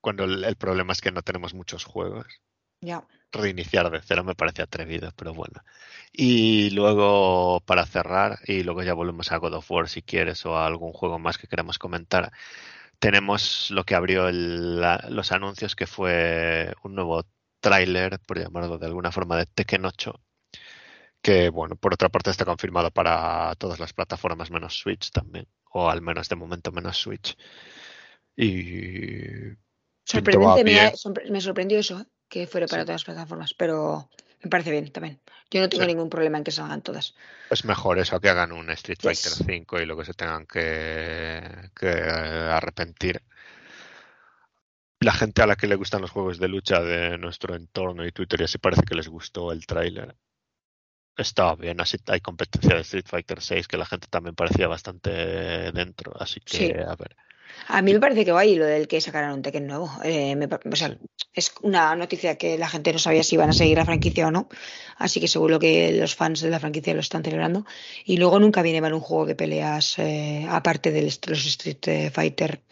Cuando 0.00 0.24
el, 0.24 0.44
el 0.44 0.56
problema 0.56 0.92
es 0.92 1.00
que 1.00 1.12
no 1.12 1.22
tenemos 1.22 1.54
muchos 1.54 1.84
juegos. 1.84 2.26
ya. 2.82 3.04
Reiniciar 3.32 3.90
de 3.90 4.00
cero 4.02 4.24
me 4.24 4.34
parece 4.34 4.62
atrevido, 4.62 5.12
pero 5.16 5.32
bueno. 5.34 5.62
Y 6.12 6.70
luego, 6.70 7.60
para 7.64 7.86
cerrar, 7.86 8.40
y 8.46 8.64
luego 8.64 8.82
ya 8.82 8.92
volvemos 8.94 9.30
a 9.30 9.36
God 9.36 9.54
of 9.54 9.70
War 9.70 9.88
si 9.88 10.02
quieres, 10.02 10.44
o 10.46 10.56
a 10.56 10.66
algún 10.66 10.92
juego 10.92 11.18
más 11.20 11.38
que 11.38 11.46
queramos 11.46 11.78
comentar, 11.78 12.32
tenemos 12.98 13.70
lo 13.70 13.84
que 13.84 13.94
abrió 13.96 14.28
el- 14.28 14.80
la- 14.80 15.06
los 15.10 15.32
anuncios, 15.32 15.76
que 15.76 15.86
fue 15.86 16.74
un 16.84 16.94
nuevo 16.96 17.24
tráiler, 17.60 18.18
por 18.20 18.38
llamarlo 18.38 18.78
de 18.78 18.86
alguna 18.86 19.12
forma, 19.12 19.36
de 19.36 19.46
Tekken 19.46 19.84
8, 19.84 20.20
que 21.22 21.50
bueno, 21.50 21.76
por 21.76 21.94
otra 21.94 22.08
parte 22.08 22.30
está 22.30 22.44
confirmado 22.44 22.90
para 22.90 23.54
todas 23.56 23.78
las 23.78 23.92
plataformas 23.92 24.50
menos 24.50 24.78
Switch 24.78 25.10
también, 25.10 25.46
o 25.72 25.90
al 25.90 26.02
menos 26.02 26.28
de 26.28 26.36
momento 26.36 26.72
menos 26.72 26.96
Switch. 26.98 27.36
Y 28.36 29.52
Sorprendente, 30.04 30.64
me, 30.64 30.80
ha- 30.80 30.92
me 31.30 31.40
sorprendió 31.40 31.78
eso, 31.78 32.04
que 32.28 32.46
fuera 32.46 32.66
para 32.66 32.82
sí, 32.82 32.86
todas 32.86 33.00
las 33.00 33.04
plataformas, 33.04 33.54
pero 33.54 34.08
me 34.42 34.50
parece 34.50 34.70
bien 34.70 34.90
también. 34.90 35.20
Yo 35.50 35.60
no 35.60 35.68
tengo 35.68 35.82
sí. 35.82 35.88
ningún 35.88 36.08
problema 36.10 36.38
en 36.38 36.44
que 36.44 36.50
salgan 36.50 36.82
todas. 36.82 37.14
Es 37.50 37.64
mejor 37.64 37.98
eso 37.98 38.20
que 38.20 38.28
hagan 38.28 38.52
un 38.52 38.70
Street 38.70 38.98
Fighter 39.00 39.32
Yes. 39.32 39.42
5 39.46 39.80
y 39.80 39.86
luego 39.86 40.04
se 40.04 40.14
tengan 40.14 40.46
que, 40.46 41.70
que 41.74 41.86
arrepentir. 41.88 43.20
La 45.00 45.12
gente 45.12 45.40
a 45.42 45.46
la 45.46 45.56
que 45.56 45.66
le 45.66 45.76
gustan 45.76 46.02
los 46.02 46.10
juegos 46.10 46.38
de 46.38 46.48
lucha 46.48 46.80
de 46.82 47.16
nuestro 47.16 47.54
entorno 47.54 48.06
y 48.06 48.12
Twitter 48.12 48.40
y 48.40 48.44
así 48.44 48.58
parece 48.58 48.82
que 48.82 48.94
les 48.94 49.08
gustó 49.08 49.50
el 49.50 49.66
tráiler. 49.66 50.14
Está 51.16 51.54
bien, 51.54 51.80
así 51.80 51.96
hay 52.06 52.20
competencia 52.20 52.74
de 52.74 52.82
Street 52.82 53.06
Fighter 53.06 53.40
6 53.40 53.66
que 53.66 53.78
la 53.78 53.86
gente 53.86 54.08
también 54.10 54.34
parecía 54.34 54.68
bastante 54.68 55.10
dentro, 55.72 56.12
así 56.20 56.40
que 56.40 56.82
a 56.86 56.94
ver. 56.96 57.16
A 57.68 57.82
mí 57.82 57.92
me 57.92 58.00
parece 58.00 58.24
que 58.24 58.32
guay 58.32 58.54
lo 58.56 58.64
del 58.64 58.88
que 58.88 59.00
sacaran 59.00 59.32
un 59.32 59.42
Tekken 59.42 59.66
nuevo. 59.66 59.90
Eh, 60.04 60.36
o 60.70 60.76
sea, 60.76 60.96
es 61.32 61.52
una 61.62 61.94
noticia 61.96 62.36
que 62.36 62.58
la 62.58 62.68
gente 62.68 62.92
no 62.92 62.98
sabía 62.98 63.22
si 63.22 63.34
iban 63.36 63.50
a 63.50 63.52
seguir 63.52 63.78
la 63.78 63.84
franquicia 63.84 64.28
o 64.28 64.30
no. 64.30 64.48
Así 64.96 65.20
que 65.20 65.28
seguro 65.28 65.58
que 65.58 65.92
los 65.92 66.14
fans 66.14 66.40
de 66.40 66.50
la 66.50 66.60
franquicia 66.60 66.94
lo 66.94 67.00
están 67.00 67.24
celebrando. 67.24 67.66
Y 68.04 68.18
luego 68.18 68.38
nunca 68.38 68.62
viene 68.62 68.80
mal 68.80 68.94
un 68.94 69.00
juego 69.00 69.26
de 69.26 69.34
peleas 69.34 69.98
eh, 69.98 70.46
aparte 70.48 70.92
de 70.92 71.02
los 71.02 71.46
Street 71.46 72.12
Fighter 72.12 72.62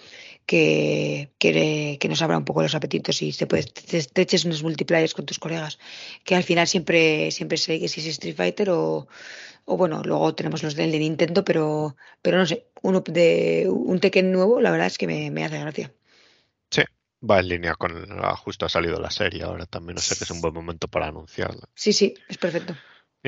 que, 0.49 1.31
que, 1.39 1.99
que, 2.01 2.09
nos 2.09 2.23
abra 2.23 2.39
un 2.39 2.47
poco 2.47 2.63
los 2.63 2.75
apetitos 2.75 3.21
y 3.21 3.35
te, 3.35 3.47
puedes, 3.47 3.71
te, 3.75 4.23
eches 4.23 4.47
unos 4.47 4.63
multiplayers 4.63 5.13
con 5.13 5.27
tus 5.27 5.39
colegas. 5.39 5.79
Que 6.25 6.35
al 6.35 6.43
final 6.43 6.67
siempre, 6.67 7.31
siempre 7.31 7.59
sé 7.59 7.79
que 7.79 7.89
si 7.89 8.01
es 8.01 8.07
Street 8.07 8.35
Fighter 8.35 8.71
o 8.71 9.09
o 9.67 9.77
bueno, 9.77 10.03
luego 10.03 10.35
tenemos 10.35 10.63
los 10.63 10.75
del 10.75 10.91
de 10.91 11.01
Nintendo, 11.01 11.45
pero, 11.45 11.95
pero 12.23 12.39
no 12.39 12.47
sé, 12.47 12.69
uno 12.81 13.03
de 13.03 13.67
un 13.69 14.01
Tekken 14.01 14.33
nuevo, 14.33 14.63
la 14.63 14.71
verdad 14.71 14.87
es 14.87 14.97
que 14.97 15.07
me, 15.07 15.45
hace 15.45 15.61
gracia. 15.61 15.93
Sí, 16.71 16.83
va 17.23 17.41
en 17.41 17.49
línea 17.49 17.75
con 17.75 17.93
justo 18.37 18.65
ha 18.65 18.71
salido 18.71 18.99
la 18.99 19.11
serie 19.11 19.43
ahora 19.43 19.67
también, 19.67 19.97
no 19.97 20.01
sé 20.01 20.17
que 20.17 20.25
es 20.25 20.31
un 20.31 20.41
buen 20.41 20.55
momento 20.55 20.89
para 20.89 21.09
anunciarlo. 21.09 21.69
Sí, 21.75 21.93
sí, 21.93 22.15
es 22.31 22.39
perfecto. 22.39 22.75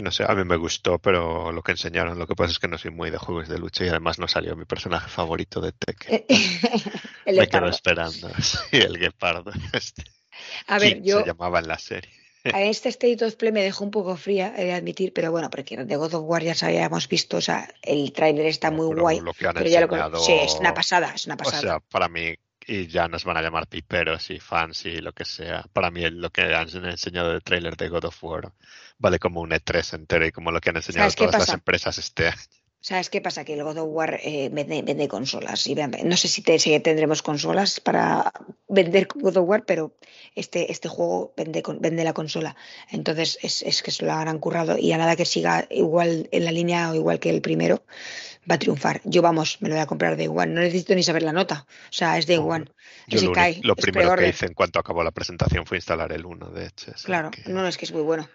Y 0.00 0.02
no 0.02 0.10
sé, 0.10 0.24
a 0.26 0.34
mí 0.34 0.44
me 0.44 0.56
gustó, 0.56 0.98
pero 0.98 1.52
lo 1.52 1.62
que 1.62 1.72
enseñaron, 1.72 2.18
lo 2.18 2.26
que 2.26 2.34
pasa 2.34 2.52
es 2.52 2.58
que 2.58 2.68
no 2.68 2.78
soy 2.78 2.90
muy 2.90 3.10
de 3.10 3.18
juegos 3.18 3.48
de 3.48 3.58
lucha 3.58 3.84
y 3.84 3.88
además 3.88 4.18
no 4.18 4.26
salió 4.28 4.56
mi 4.56 4.64
personaje 4.64 5.10
favorito 5.10 5.60
de 5.60 5.72
Tekken. 5.72 6.24
me 7.26 7.46
quedo 7.46 7.68
esperando. 7.68 8.30
Sí, 8.40 8.78
el 8.78 8.98
guepardo. 8.98 9.52
Este. 9.74 10.04
A 10.68 10.78
ver, 10.78 11.02
yo. 11.02 11.20
Se 11.20 11.26
llamaba 11.26 11.58
en 11.58 11.68
la 11.68 11.78
serie. 11.78 12.10
A 12.50 12.62
este 12.62 12.88
State 12.88 13.22
of 13.22 13.34
Play 13.34 13.52
me 13.52 13.62
dejó 13.62 13.84
un 13.84 13.90
poco 13.90 14.16
fría, 14.16 14.54
he 14.56 14.64
de 14.64 14.72
admitir, 14.72 15.12
pero 15.12 15.30
bueno, 15.30 15.50
porque 15.50 15.76
de 15.76 15.96
God 15.96 16.14
of 16.14 16.24
War 16.24 16.42
ya 16.42 16.54
habíamos 16.66 17.06
visto, 17.06 17.36
o 17.36 17.42
sea, 17.42 17.68
el 17.82 18.10
tráiler 18.14 18.46
está 18.46 18.70
muy 18.70 18.98
guay. 18.98 19.20
pero 19.38 19.66
ya 19.66 19.86
lo 19.86 20.18
Sí, 20.18 20.32
es 20.32 20.54
una 20.54 20.72
pasada, 20.72 21.12
es 21.14 21.26
una 21.26 21.36
pasada. 21.36 21.58
O 21.58 21.62
sea, 21.62 21.80
para 21.80 22.08
mí, 22.08 22.34
y 22.66 22.86
ya 22.86 23.08
nos 23.08 23.24
van 23.24 23.36
a 23.36 23.42
llamar 23.42 23.66
piperos 23.66 24.30
y 24.30 24.38
fans 24.38 24.86
y 24.86 24.98
lo 24.98 25.12
que 25.12 25.24
sea. 25.24 25.64
Para 25.72 25.90
mí, 25.90 26.08
lo 26.10 26.30
que 26.30 26.42
han 26.42 26.68
enseñado 26.84 27.30
del 27.30 27.42
tráiler 27.42 27.76
de 27.76 27.88
God 27.88 28.04
of 28.04 28.24
War 28.24 28.52
vale 28.98 29.18
como 29.18 29.40
un 29.40 29.50
E3 29.50 29.94
entero 29.94 30.26
y 30.26 30.32
como 30.32 30.50
lo 30.52 30.60
que 30.60 30.70
han 30.70 30.76
enseñado 30.76 31.10
todas 31.12 31.38
las 31.38 31.48
empresas 31.54 31.98
este 31.98 32.28
año. 32.28 32.40
¿Sabes 32.82 33.10
qué 33.10 33.20
pasa? 33.20 33.44
Que 33.44 33.54
el 33.54 33.62
God 33.62 33.78
of 33.78 33.88
War 33.90 34.20
eh, 34.22 34.48
vende, 34.50 35.08
consolas. 35.08 35.66
Y 35.66 35.74
no 35.74 36.16
sé 36.16 36.28
si, 36.28 36.42
tendremos 36.80 37.22
consolas 37.22 37.78
para 37.78 38.32
vender 38.68 39.06
God 39.14 39.36
of 39.36 39.48
War, 39.48 39.64
pero 39.66 39.94
este, 40.34 40.72
este 40.72 40.88
juego 40.88 41.34
vende, 41.36 41.62
vende 41.78 42.04
la 42.04 42.14
consola. 42.14 42.56
Entonces 42.90 43.38
es, 43.42 43.62
es 43.62 43.82
que 43.82 43.90
se 43.90 44.04
lo 44.04 44.12
han 44.12 44.38
currado 44.38 44.78
y 44.78 44.92
a 44.92 44.98
nada 44.98 45.16
que 45.16 45.26
siga 45.26 45.66
igual 45.70 46.28
en 46.32 46.44
la 46.44 46.52
línea 46.52 46.90
o 46.90 46.94
igual 46.94 47.20
que 47.20 47.30
el 47.30 47.42
primero, 47.42 47.82
va 48.50 48.54
a 48.54 48.58
triunfar. 48.58 49.00
Yo, 49.04 49.22
vamos, 49.22 49.58
me 49.60 49.68
lo 49.68 49.74
voy 49.74 49.82
a 49.82 49.86
comprar 49.86 50.16
de 50.16 50.28
One. 50.28 50.52
No 50.52 50.60
necesito 50.60 50.94
ni 50.94 51.02
saber 51.02 51.22
la 51.22 51.32
nota. 51.32 51.66
O 51.68 51.92
sea, 51.92 52.18
es 52.18 52.26
de. 52.26 52.36
Yo 53.06 53.32
lo, 53.62 53.76
primero 53.76 54.16
que 54.16 54.28
hice 54.28 54.46
en 54.46 54.54
cuanto 54.54 54.78
acabó 54.78 55.02
la 55.02 55.10
presentación 55.10 55.66
fue 55.66 55.78
instalar 55.78 56.12
el 56.12 56.24
1, 56.24 56.50
de 56.50 56.66
hecho. 56.66 56.92
Claro, 57.04 57.30
no, 57.46 57.66
es 57.66 57.76
que 57.76 57.84
es 57.84 57.92
muy 57.92 58.02
bueno. 58.02 58.28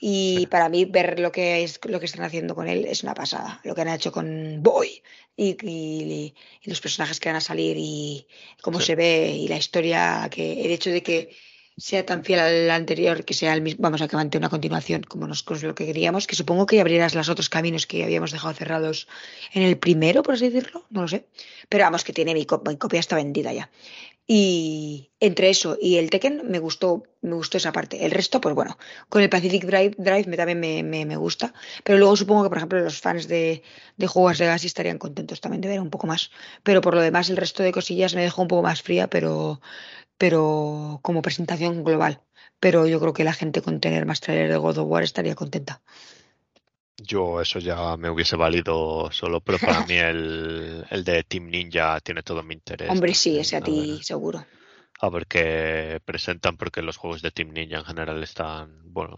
Y 0.00 0.46
para 0.46 0.68
mí 0.68 0.84
ver 0.84 1.18
lo 1.18 1.32
que 1.32 1.62
es 1.62 1.80
lo 1.84 1.98
que 1.98 2.06
están 2.06 2.24
haciendo 2.24 2.54
con 2.54 2.68
él 2.68 2.84
es 2.86 3.02
una 3.02 3.14
pasada. 3.14 3.60
Lo 3.64 3.74
que 3.74 3.80
han 3.80 3.88
hecho 3.88 4.12
con 4.12 4.62
Boy 4.62 5.02
y, 5.36 5.56
y, 5.62 6.34
los 6.64 6.80
personajes 6.80 7.20
que 7.20 7.28
van 7.28 7.36
a 7.36 7.40
salir 7.40 7.76
y 7.78 8.26
cómo 8.62 8.80
se 8.80 8.94
ve 8.94 9.30
y 9.30 9.48
la 9.48 9.56
historia 9.56 10.28
que 10.30 10.64
el 10.64 10.70
hecho 10.70 10.90
de 10.90 11.02
que 11.02 11.30
sea 11.78 12.04
tan 12.04 12.24
fiel 12.24 12.40
al 12.40 12.70
anterior, 12.70 13.24
que 13.24 13.34
sea 13.34 13.54
el 13.54 13.62
mismo, 13.62 13.82
vamos 13.82 14.02
a 14.02 14.08
que 14.08 14.16
mantenga 14.16 14.46
una 14.46 14.50
continuación 14.50 15.02
como 15.04 15.28
nosotros 15.28 15.62
lo 15.62 15.76
que 15.76 15.86
queríamos, 15.86 16.26
que 16.26 16.34
supongo 16.34 16.66
que 16.66 16.80
abrirás 16.80 17.14
los 17.14 17.28
otros 17.28 17.48
caminos 17.48 17.86
que 17.86 18.02
habíamos 18.02 18.32
dejado 18.32 18.52
cerrados 18.52 19.06
en 19.52 19.62
el 19.62 19.78
primero, 19.78 20.24
por 20.24 20.34
así 20.34 20.50
decirlo, 20.50 20.84
no 20.90 21.02
lo 21.02 21.08
sé. 21.08 21.26
Pero 21.68 21.84
vamos, 21.84 22.02
que 22.02 22.12
tiene 22.12 22.34
mi, 22.34 22.46
mi 22.66 22.76
copia 22.76 22.98
está 22.98 23.14
vendida 23.14 23.52
ya. 23.52 23.70
Y 24.30 25.10
entre 25.20 25.48
eso 25.48 25.78
y 25.80 25.96
el 25.96 26.10
Tekken 26.10 26.42
me 26.50 26.58
gustó, 26.58 27.02
me 27.22 27.34
gustó 27.34 27.56
esa 27.56 27.72
parte. 27.72 28.04
El 28.04 28.10
resto, 28.10 28.42
pues 28.42 28.54
bueno, 28.54 28.76
con 29.08 29.22
el 29.22 29.30
Pacific 29.30 29.64
Drive, 29.64 29.94
Drive 29.96 30.26
me, 30.26 30.36
también 30.36 30.60
me, 30.60 30.82
me, 30.82 31.16
gusta. 31.16 31.54
Pero 31.82 31.98
luego 31.98 32.14
supongo 32.14 32.42
que, 32.42 32.50
por 32.50 32.58
ejemplo, 32.58 32.78
los 32.78 33.00
fans 33.00 33.26
de, 33.26 33.62
de 33.96 34.06
juegos 34.06 34.36
de 34.36 34.44
gas 34.44 34.64
estarían 34.64 34.98
contentos 34.98 35.40
también 35.40 35.62
de 35.62 35.68
ver 35.68 35.80
un 35.80 35.88
poco 35.88 36.06
más. 36.06 36.30
Pero 36.62 36.82
por 36.82 36.94
lo 36.94 37.00
demás, 37.00 37.30
el 37.30 37.38
resto 37.38 37.62
de 37.62 37.72
cosillas 37.72 38.14
me 38.14 38.20
dejó 38.20 38.42
un 38.42 38.48
poco 38.48 38.62
más 38.62 38.82
fría, 38.82 39.08
pero, 39.08 39.62
pero 40.18 41.00
como 41.02 41.22
presentación 41.22 41.82
global. 41.82 42.20
Pero 42.60 42.86
yo 42.86 43.00
creo 43.00 43.14
que 43.14 43.24
la 43.24 43.32
gente 43.32 43.62
con 43.62 43.80
tener 43.80 44.04
más 44.04 44.20
trailer 44.20 44.50
de 44.50 44.58
God 44.58 44.78
of 44.78 44.88
War 44.90 45.04
estaría 45.04 45.36
contenta. 45.36 45.80
Yo 47.00 47.40
eso 47.40 47.60
ya 47.60 47.96
me 47.96 48.10
hubiese 48.10 48.36
valido 48.36 49.10
solo, 49.12 49.40
pero 49.40 49.58
para 49.58 49.86
mí 49.86 49.94
el, 49.94 50.84
el, 50.90 51.04
de 51.04 51.22
Team 51.22 51.46
Ninja 51.46 52.00
tiene 52.00 52.22
todo 52.22 52.42
mi 52.42 52.54
interés. 52.54 52.90
Hombre, 52.90 53.14
sí, 53.14 53.38
ese 53.38 53.56
a, 53.56 53.60
ti 53.60 54.00
seguro. 54.02 54.44
A 55.00 55.08
ver 55.08 55.26
qué 55.26 56.00
presentan, 56.04 56.56
porque 56.56 56.82
los 56.82 56.96
juegos 56.96 57.22
de 57.22 57.30
Team 57.30 57.50
Ninja 57.52 57.78
en 57.78 57.84
general 57.84 58.20
están, 58.22 58.80
bueno, 58.92 59.16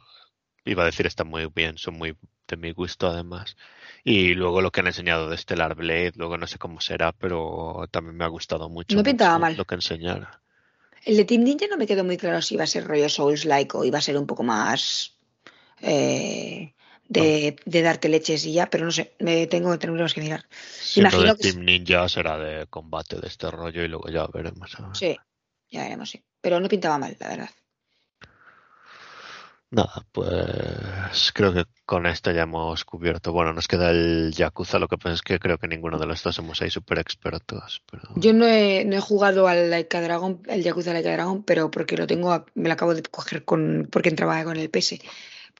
iba 0.67 0.83
a 0.83 0.87
decir 0.87 1.07
están 1.07 1.29
muy 1.29 1.47
bien, 1.47 1.79
son 1.79 1.95
muy 1.95 2.17
de 2.49 2.57
mi 2.59 2.73
gusto 2.73 3.07
además. 3.07 3.57
Y 4.05 4.35
luego 4.35 4.61
lo 4.61 4.71
que 4.71 4.81
han 4.81 4.89
enseñado 4.89 5.31
de 5.31 5.39
Stellar 5.39 5.75
Blade, 5.75 6.13
luego 6.17 6.37
no 6.37 6.47
sé 6.47 6.59
cómo 6.59 6.81
será, 6.83 7.13
pero 7.13 7.87
también 7.91 8.17
me 8.17 8.25
ha 8.25 8.29
gustado 8.29 8.69
mucho. 8.69 8.95
No 8.95 9.03
pintaba 9.03 9.39
mal. 9.39 9.57
Lo 9.57 9.65
que 9.65 9.77
enseñaron. 9.77 10.29
El 11.05 11.17
de 11.17 11.25
Team 11.25 11.45
Ninja 11.45 11.67
no 11.67 11.79
me 11.79 11.87
quedó 11.87 12.05
muy 12.05 12.19
claro 12.19 12.43
si 12.43 12.57
iba 12.57 12.65
a 12.65 12.67
ser 12.67 12.87
rollo 12.87 13.09
Souls-like 13.09 13.75
o 13.75 13.85
iba 13.85 13.99
a 13.99 14.03
ser 14.03 14.19
un 14.19 14.27
poco 14.27 14.43
más... 14.43 15.17
Eh, 15.81 16.75
de, 17.11 17.57
de, 17.65 17.83
darte 17.83 18.09
leches 18.09 18.47
y 18.47 18.53
ya, 18.53 18.71
pero 18.71 18.85
no 18.85 18.93
sé, 18.93 19.13
me 19.19 19.49
tengo, 19.49 19.77
tenemos 19.79 20.15
que 20.15 20.21
mirar. 20.21 20.47
Imagino 20.95 21.35
que 21.35 21.43
Team 21.43 21.65
Ninja 21.65 22.09
será 22.09 22.39
de 22.39 22.67
combate 22.69 23.21
de 23.21 23.27
este 23.27 23.51
rollo 23.51 23.83
y 23.83 23.89
luego 23.89 24.09
ya 24.09 24.27
veremos. 24.29 24.77
Sí, 24.95 25.17
ya 25.69 25.83
veremos, 25.83 26.09
sí. 26.09 26.23
Pero 26.41 26.61
no 26.61 26.69
pintaba 26.69 26.99
mal, 26.99 27.17
la 27.19 27.29
verdad. 27.29 27.51
Nada, 29.73 30.05
pues 30.13 31.33
creo 31.33 31.53
que 31.53 31.65
con 31.85 32.07
esto 32.07 32.31
ya 32.31 32.43
hemos 32.43 32.85
cubierto. 32.85 33.33
Bueno, 33.33 33.53
nos 33.53 33.67
queda 33.67 33.91
el 33.91 34.33
Yakuza, 34.33 34.79
lo 34.79 34.89
que 34.89 34.97
pasa 34.97 35.15
es 35.15 35.23
que 35.23 35.39
creo 35.39 35.59
que 35.59 35.69
ninguno 35.69 35.99
de 35.99 36.07
los 36.07 36.23
dos 36.23 36.37
somos 36.37 36.63
ahí 36.63 36.71
súper 36.71 37.01
expertos. 37.01 37.83
Pero... 37.91 38.05
Yo 38.17 38.33
no 38.33 38.47
he, 38.47 38.85
no 38.85 38.97
he 38.97 39.01
jugado 39.01 39.49
al 39.49 39.71
Laika 39.71 40.01
Dragon, 40.01 40.43
el 40.49 40.63
Yakuza 40.63 40.93
Laika 40.93 41.13
Dragon, 41.13 41.43
pero 41.43 41.71
porque 41.73 41.97
lo 41.97 42.07
tengo, 42.07 42.47
me 42.55 42.69
lo 42.69 42.73
acabo 42.73 42.95
de 42.95 43.03
coger 43.03 43.45
con, 43.45 43.89
porque 43.91 44.09
entraba 44.11 44.43
con 44.45 44.57
el 44.57 44.71
PS 44.71 44.99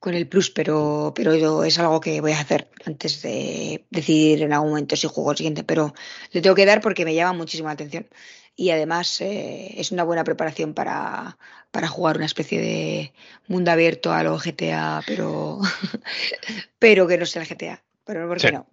con 0.01 0.15
el 0.15 0.27
Plus, 0.27 0.51
pero, 0.51 1.13
pero 1.15 1.63
es 1.63 1.79
algo 1.79 2.01
que 2.01 2.23
voy 2.23 2.33
a 2.33 2.41
hacer 2.41 2.71
antes 2.87 3.21
de 3.21 3.85
decidir 3.91 4.43
en 4.43 4.53
algún 4.55 4.71
momento 4.71 4.97
si 4.97 5.07
juego 5.07 5.31
el 5.31 5.37
siguiente. 5.37 5.63
Pero 5.63 5.93
le 6.33 6.41
tengo 6.41 6.57
que 6.57 6.65
dar 6.65 6.81
porque 6.81 7.05
me 7.05 7.15
llama 7.15 7.35
muchísimo 7.35 7.69
la 7.69 7.75
atención. 7.75 8.09
Y 8.57 8.71
además 8.71 9.21
eh, 9.21 9.75
es 9.77 9.93
una 9.93 10.03
buena 10.03 10.25
preparación 10.25 10.73
para, 10.73 11.37
para 11.71 11.87
jugar 11.87 12.17
una 12.17 12.27
especie 12.27 12.61
de 12.61 13.13
mundo 13.47 13.71
abierto 13.71 14.13
a 14.13 14.23
lo 14.23 14.39
GTA, 14.39 15.03
pero, 15.07 15.61
pero 16.79 17.07
que 17.07 17.19
no 17.19 17.27
sea 17.27 17.43
el 17.43 17.49
GTA. 17.49 17.85
Pero 18.05 18.27
¿por 18.27 18.39
qué 18.39 18.53
no? 18.53 18.67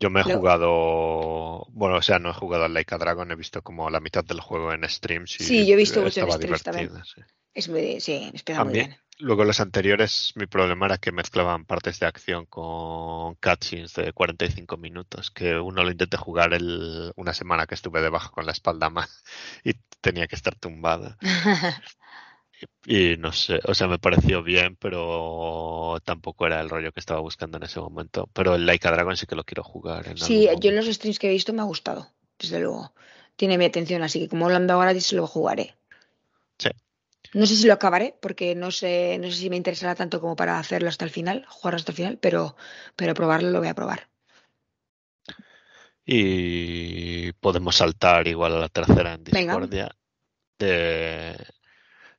Yo 0.00 0.10
me 0.10 0.20
he 0.20 0.22
jugado, 0.22 1.66
bueno, 1.70 1.96
o 1.96 2.02
sea, 2.02 2.20
no 2.20 2.30
he 2.30 2.32
jugado 2.32 2.64
al 2.64 2.74
Laika 2.74 2.98
Dragon, 2.98 3.28
he 3.32 3.34
visto 3.34 3.62
como 3.62 3.90
la 3.90 3.98
mitad 3.98 4.24
del 4.24 4.40
juego 4.40 4.72
en 4.72 4.88
streams. 4.88 5.40
Y 5.40 5.44
sí, 5.44 5.66
yo 5.66 5.74
he 5.74 5.76
visto 5.76 6.00
mucho 6.00 6.20
en 6.20 6.30
streams 6.30 6.62
también. 6.62 6.90
Sí. 7.04 7.20
Es 7.52 7.68
muy, 7.68 8.00
sí, 8.00 8.32
me 8.46 8.64
muy 8.64 8.72
bien. 8.72 8.96
Luego 9.20 9.44
los 9.44 9.58
anteriores, 9.58 10.32
mi 10.36 10.46
problema 10.46 10.86
era 10.86 10.98
que 10.98 11.10
mezclaban 11.10 11.64
partes 11.64 11.98
de 11.98 12.06
acción 12.06 12.46
con 12.46 13.34
cutscenes 13.34 13.92
de 13.94 14.12
45 14.12 14.76
minutos, 14.76 15.32
que 15.32 15.58
uno 15.58 15.82
lo 15.82 15.90
intenté 15.90 16.16
jugar 16.16 16.54
el, 16.54 17.12
una 17.16 17.34
semana 17.34 17.66
que 17.66 17.74
estuve 17.74 18.00
debajo 18.00 18.30
con 18.30 18.46
la 18.46 18.52
espalda 18.52 18.90
más 18.90 19.24
y 19.64 19.72
tenía 20.00 20.28
que 20.28 20.36
estar 20.36 20.54
tumbada. 20.54 21.18
y, 22.86 23.16
no 23.16 23.32
sé, 23.32 23.58
o 23.64 23.74
sea, 23.74 23.88
me 23.88 23.98
pareció 23.98 24.44
bien, 24.44 24.76
pero 24.76 25.98
tampoco 26.04 26.46
era 26.46 26.60
el 26.60 26.70
rollo 26.70 26.92
que 26.92 27.00
estaba 27.00 27.18
buscando 27.18 27.58
en 27.58 27.64
ese 27.64 27.80
momento. 27.80 28.30
Pero 28.32 28.54
el 28.54 28.66
Laika 28.66 28.92
Dragon 28.92 29.16
sí 29.16 29.26
que 29.26 29.34
lo 29.34 29.42
quiero 29.42 29.64
jugar. 29.64 30.16
sí, 30.16 30.48
yo 30.60 30.70
en 30.70 30.76
los 30.76 30.86
streams 30.86 31.18
que 31.18 31.26
he 31.26 31.32
visto 31.32 31.52
me 31.52 31.62
ha 31.62 31.64
gustado, 31.64 32.08
desde 32.38 32.60
luego. 32.60 32.94
Tiene 33.34 33.58
mi 33.58 33.64
atención, 33.64 34.02
así 34.02 34.20
que 34.20 34.28
como 34.28 34.48
lo 34.48 34.54
han 34.54 34.68
dado 34.68 34.80
gratis, 34.80 35.12
lo 35.12 35.26
jugaré. 35.26 35.74
No 37.34 37.46
sé 37.46 37.56
si 37.56 37.66
lo 37.66 37.74
acabaré, 37.74 38.16
porque 38.20 38.54
no 38.54 38.70
sé, 38.70 39.18
no 39.20 39.28
sé 39.28 39.36
si 39.36 39.50
me 39.50 39.56
interesará 39.56 39.94
tanto 39.94 40.20
como 40.20 40.36
para 40.36 40.58
hacerlo 40.58 40.88
hasta 40.88 41.04
el 41.04 41.10
final, 41.10 41.44
jugarlo 41.48 41.76
hasta 41.76 41.92
el 41.92 41.96
final, 41.96 42.18
pero, 42.18 42.56
pero 42.96 43.14
probarlo 43.14 43.50
lo 43.50 43.58
voy 43.58 43.68
a 43.68 43.74
probar. 43.74 44.08
Y 46.06 47.32
podemos 47.32 47.76
saltar 47.76 48.26
igual 48.28 48.54
a 48.54 48.60
la 48.60 48.68
tercera 48.70 49.12
en 49.12 49.24
Discordia. 49.24 49.94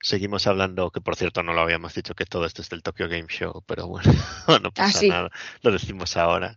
Seguimos 0.02 0.46
hablando, 0.48 0.92
que 0.92 1.02
por 1.02 1.16
cierto 1.16 1.44
no 1.44 1.54
lo 1.54 1.62
habíamos 1.62 1.94
dicho, 1.94 2.14
que 2.14 2.26
todo 2.26 2.46
esto 2.46 2.62
es 2.62 2.70
del 2.70 2.84
Tokyo 2.84 3.10
Game 3.10 3.28
Show, 3.28 3.64
pero 3.66 3.88
bueno, 3.88 4.14
no 4.62 4.72
pasa 4.72 5.00
ah, 5.04 5.08
nada, 5.08 5.30
lo 5.62 5.72
decimos 5.72 6.16
ahora. 6.18 6.56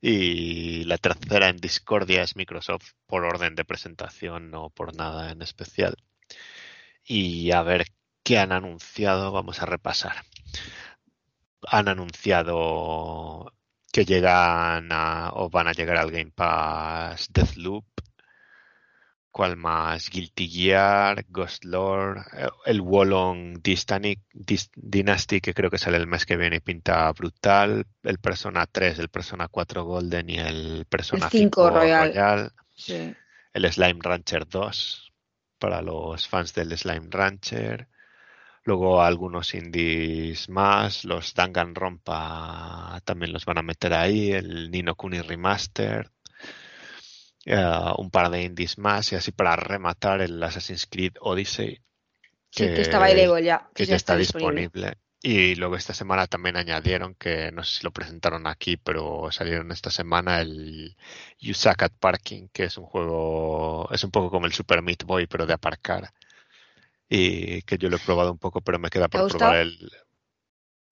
Y 0.00 0.84
la 0.84 0.96
tercera 0.96 1.48
en 1.48 1.58
Discordia 1.58 2.22
es 2.22 2.34
Microsoft 2.34 2.92
por 3.06 3.24
orden 3.24 3.54
de 3.54 3.64
presentación, 3.64 4.50
no 4.50 4.70
por 4.70 4.96
nada 4.96 5.30
en 5.30 5.42
especial 5.42 5.96
y 7.08 7.50
a 7.52 7.62
ver 7.62 7.86
qué 8.22 8.38
han 8.38 8.52
anunciado. 8.52 9.32
Vamos 9.32 9.62
a 9.62 9.66
repasar. 9.66 10.16
han 11.66 11.88
anunciado 11.88 13.52
que 13.92 14.04
llegan 14.04 14.92
a, 14.92 15.30
o 15.32 15.50
van 15.50 15.66
a 15.68 15.72
llegar 15.72 15.96
al 15.96 16.10
Game 16.10 16.30
Pass 16.34 17.28
Deathloop, 17.32 17.84
cual 19.30 19.56
más 19.56 20.10
Guilty 20.10 20.48
Gear, 20.48 21.24
Ghost 21.28 21.64
Lord, 21.64 22.18
eh, 22.36 22.48
el 22.66 22.80
Wallon 22.80 23.60
Dynasty, 23.62 25.40
que 25.40 25.54
creo 25.54 25.70
que 25.70 25.78
sale 25.78 25.96
el 25.96 26.06
mes 26.06 26.26
que 26.26 26.36
viene 26.36 26.56
y 26.56 26.60
pinta 26.60 27.10
brutal, 27.12 27.86
el 28.02 28.18
Persona 28.18 28.66
3, 28.66 28.98
el 28.98 29.08
Persona 29.08 29.48
4 29.48 29.84
Golden 29.84 30.30
y 30.30 30.38
el 30.38 30.86
Persona 30.88 31.28
5, 31.30 31.70
Royal, 31.70 32.52
el 33.54 33.72
Slime 33.72 34.00
Rancher 34.02 34.46
2 34.46 35.07
para 35.58 35.82
los 35.82 36.28
fans 36.28 36.54
del 36.54 36.76
Slime 36.76 37.08
Rancher. 37.10 37.88
Luego 38.64 39.02
algunos 39.02 39.54
indies 39.54 40.48
más, 40.48 41.04
los 41.04 41.34
Danganronpa 41.34 43.00
también 43.04 43.32
los 43.32 43.44
van 43.44 43.58
a 43.58 43.62
meter 43.62 43.94
ahí, 43.94 44.32
el 44.32 44.70
Nino 44.70 44.94
Kuni 44.94 45.20
Remaster, 45.20 46.10
eh, 47.46 47.92
un 47.96 48.10
par 48.10 48.30
de 48.30 48.42
indies 48.42 48.76
más 48.76 49.12
y 49.12 49.16
así 49.16 49.32
para 49.32 49.56
rematar 49.56 50.20
el 50.20 50.42
Assassin's 50.42 50.86
Creed 50.86 51.14
Odyssey. 51.20 51.80
Que, 52.50 52.76
sí, 52.76 52.80
estaba 52.82 53.10
ya. 53.40 53.68
Que, 53.74 53.86
ya, 53.86 53.96
está, 53.96 54.16
disponible. 54.16 54.98
Y 55.22 55.54
luego 55.56 55.76
esta 55.76 55.94
semana 55.94 56.26
también 56.26 56.56
añadieron 56.56 57.14
que 57.14 57.50
no 57.52 57.64
sé 57.64 57.78
si 57.78 57.84
lo 57.84 57.92
presentaron 57.92 58.46
aquí, 58.46 58.76
pero 58.76 59.30
salieron 59.32 59.72
esta 59.72 59.90
semana 59.90 60.40
el 60.40 60.96
Yusakat 61.40 61.92
Parking, 61.98 62.48
que 62.52 62.64
es 62.64 62.78
un 62.78 62.84
juego, 62.86 63.88
es 63.92 64.04
un 64.04 64.10
poco 64.12 64.30
como 64.30 64.46
el 64.46 64.52
Super 64.52 64.82
Meat 64.82 65.04
Boy, 65.04 65.26
pero 65.26 65.46
de 65.46 65.54
aparcar 65.54 66.12
y 67.08 67.62
que 67.62 67.78
yo 67.78 67.88
lo 67.88 67.96
he 67.96 68.00
probado 68.00 68.32
un 68.32 68.38
poco, 68.38 68.60
pero 68.60 68.78
me 68.78 68.90
queda 68.90 69.08
por 69.08 69.26
probar 69.26 69.56
el, 69.56 69.90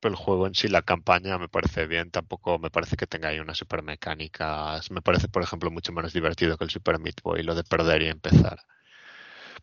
el 0.03 0.15
juego 0.15 0.47
en 0.47 0.55
sí, 0.55 0.69
la 0.69 0.83
campaña 0.83 1.37
me 1.39 1.49
parece 1.49 1.87
bien, 1.87 2.11
tampoco 2.11 2.59
me 2.59 2.71
parece 2.71 2.97
que 2.97 3.07
tenga 3.07 3.29
ahí 3.29 3.41
una 3.41 3.55
super 3.55 3.83
mecánica. 3.83 4.81
Me 4.91 5.03
parece, 5.03 5.29
por 5.29 5.43
ejemplo, 5.43 5.71
mucho 5.71 5.93
menos 5.93 6.13
divertido 6.13 6.57
que 6.57 6.65
el 6.65 6.71
Super 6.71 6.99
Meat 6.99 7.21
Boy, 7.23 7.43
lo 7.43 7.55
de 7.55 7.65
perder 7.65 8.03
y 8.03 8.09
empezar. 8.09 8.61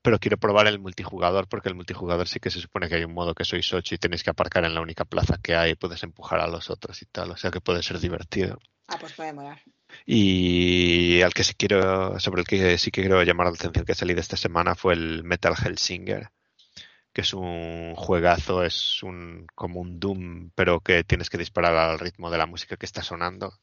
Pero 0.03 0.19
quiero 0.19 0.37
probar 0.37 0.67
el 0.67 0.79
multijugador 0.79 1.47
porque 1.47 1.69
el 1.69 1.75
multijugador 1.75 2.27
sí 2.27 2.39
que 2.39 2.51
se 2.51 2.59
supone 2.59 2.87
que 2.87 2.95
hay 2.95 3.05
un 3.05 3.13
modo 3.13 3.33
que 3.33 3.45
sois 3.45 3.73
ocho 3.73 3.95
y 3.95 3.97
tenéis 3.97 4.23
que 4.23 4.29
aparcar 4.29 4.65
en 4.65 4.75
la 4.75 4.81
única 4.81 5.05
plaza 5.05 5.39
que 5.41 5.55
hay 5.55 5.71
y 5.71 5.75
puedes 5.75 6.03
empujar 6.03 6.39
a 6.41 6.47
los 6.47 6.69
otros 6.69 7.01
y 7.01 7.05
tal, 7.05 7.31
o 7.31 7.37
sea 7.37 7.49
que 7.49 7.61
puede 7.61 7.81
ser 7.81 7.99
divertido. 7.99 8.59
Ah, 8.87 8.97
pues 8.99 9.13
puede 9.13 9.33
molar. 9.33 9.61
Y 10.05 11.21
al 11.21 11.33
que 11.33 11.43
sí 11.43 11.53
quiero, 11.55 12.19
sobre 12.19 12.41
el 12.41 12.47
que 12.47 12.77
sí 12.77 12.91
que 12.91 13.01
quiero 13.01 13.23
llamar 13.23 13.47
la 13.47 13.53
atención 13.53 13.85
que 13.85 13.93
ha 13.93 13.95
salido 13.95 14.19
esta 14.19 14.37
semana 14.37 14.75
fue 14.75 14.93
el 14.93 15.23
Metal 15.23 15.55
Hellsinger 15.57 16.29
que 17.13 17.21
es 17.21 17.33
un 17.33 17.93
juegazo, 17.95 18.63
es 18.63 19.03
un 19.03 19.45
como 19.53 19.79
un 19.79 19.99
Doom, 19.99 20.49
pero 20.55 20.79
que 20.79 21.03
tienes 21.03 21.29
que 21.29 21.37
disparar 21.37 21.75
al 21.75 21.99
ritmo 21.99 22.31
de 22.31 22.39
la 22.39 22.47
música 22.47 22.75
que 22.75 22.87
está 22.87 23.03
sonando. 23.03 23.59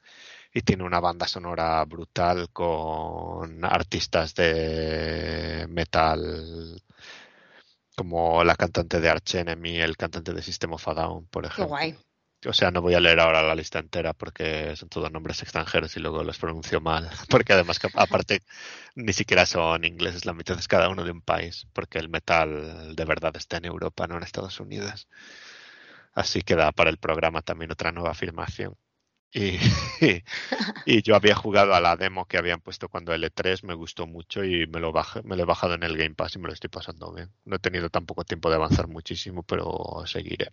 Y 0.52 0.62
tiene 0.62 0.82
una 0.84 1.00
banda 1.00 1.28
sonora 1.28 1.84
brutal 1.84 2.50
con 2.52 3.64
artistas 3.64 4.34
de 4.34 5.66
metal 5.68 6.82
como 7.96 8.42
la 8.44 8.56
cantante 8.56 8.98
de 8.98 9.10
Arch 9.10 9.34
Enemy, 9.34 9.78
el 9.78 9.96
cantante 9.96 10.32
de 10.32 10.42
System 10.42 10.72
of 10.72 10.88
a 10.88 10.94
Down, 10.94 11.26
por 11.26 11.44
ejemplo. 11.44 11.66
O 12.46 12.54
sea, 12.54 12.70
no 12.70 12.80
voy 12.80 12.94
a 12.94 13.00
leer 13.00 13.20
ahora 13.20 13.42
la 13.42 13.54
lista 13.54 13.78
entera 13.78 14.14
porque 14.14 14.74
son 14.74 14.88
todos 14.88 15.12
nombres 15.12 15.42
extranjeros 15.42 15.94
y 15.96 16.00
luego 16.00 16.24
los 16.24 16.38
pronuncio 16.38 16.80
mal. 16.80 17.10
Porque 17.28 17.52
además, 17.52 17.78
aparte, 17.94 18.40
ni 18.94 19.12
siquiera 19.12 19.44
son 19.44 19.84
ingleses, 19.84 20.24
la 20.24 20.32
mitad 20.32 20.58
es 20.58 20.66
cada 20.66 20.88
uno 20.88 21.04
de 21.04 21.10
un 21.10 21.20
país, 21.20 21.66
porque 21.74 21.98
el 21.98 22.08
metal 22.08 22.96
de 22.96 23.04
verdad 23.04 23.36
está 23.36 23.58
en 23.58 23.66
Europa, 23.66 24.06
no 24.06 24.16
en 24.16 24.22
Estados 24.22 24.58
Unidos. 24.58 25.06
Así 26.14 26.40
que 26.40 26.56
da 26.56 26.72
para 26.72 26.88
el 26.88 26.96
programa 26.96 27.42
también 27.42 27.70
otra 27.72 27.92
nueva 27.92 28.12
afirmación. 28.12 28.74
Y, 30.86 31.02
yo 31.02 31.14
había 31.14 31.34
jugado 31.34 31.74
a 31.74 31.80
la 31.80 31.96
demo 31.96 32.26
que 32.26 32.38
habían 32.38 32.60
puesto 32.60 32.88
cuando 32.88 33.14
L3, 33.14 33.62
me 33.64 33.74
gustó 33.74 34.06
mucho 34.06 34.44
y 34.44 34.66
me 34.66 34.80
lo, 34.80 34.92
bajé, 34.92 35.22
me 35.22 35.36
lo 35.36 35.42
he 35.42 35.46
bajado 35.46 35.74
en 35.74 35.82
el 35.82 35.96
Game 35.96 36.14
Pass 36.14 36.36
y 36.36 36.38
me 36.38 36.48
lo 36.48 36.54
estoy 36.54 36.70
pasando 36.70 37.12
bien. 37.12 37.30
No 37.44 37.56
he 37.56 37.58
tenido 37.58 37.90
tampoco 37.90 38.24
tiempo 38.24 38.50
de 38.50 38.56
avanzar 38.56 38.88
muchísimo, 38.88 39.42
pero 39.42 40.02
seguiré. 40.06 40.52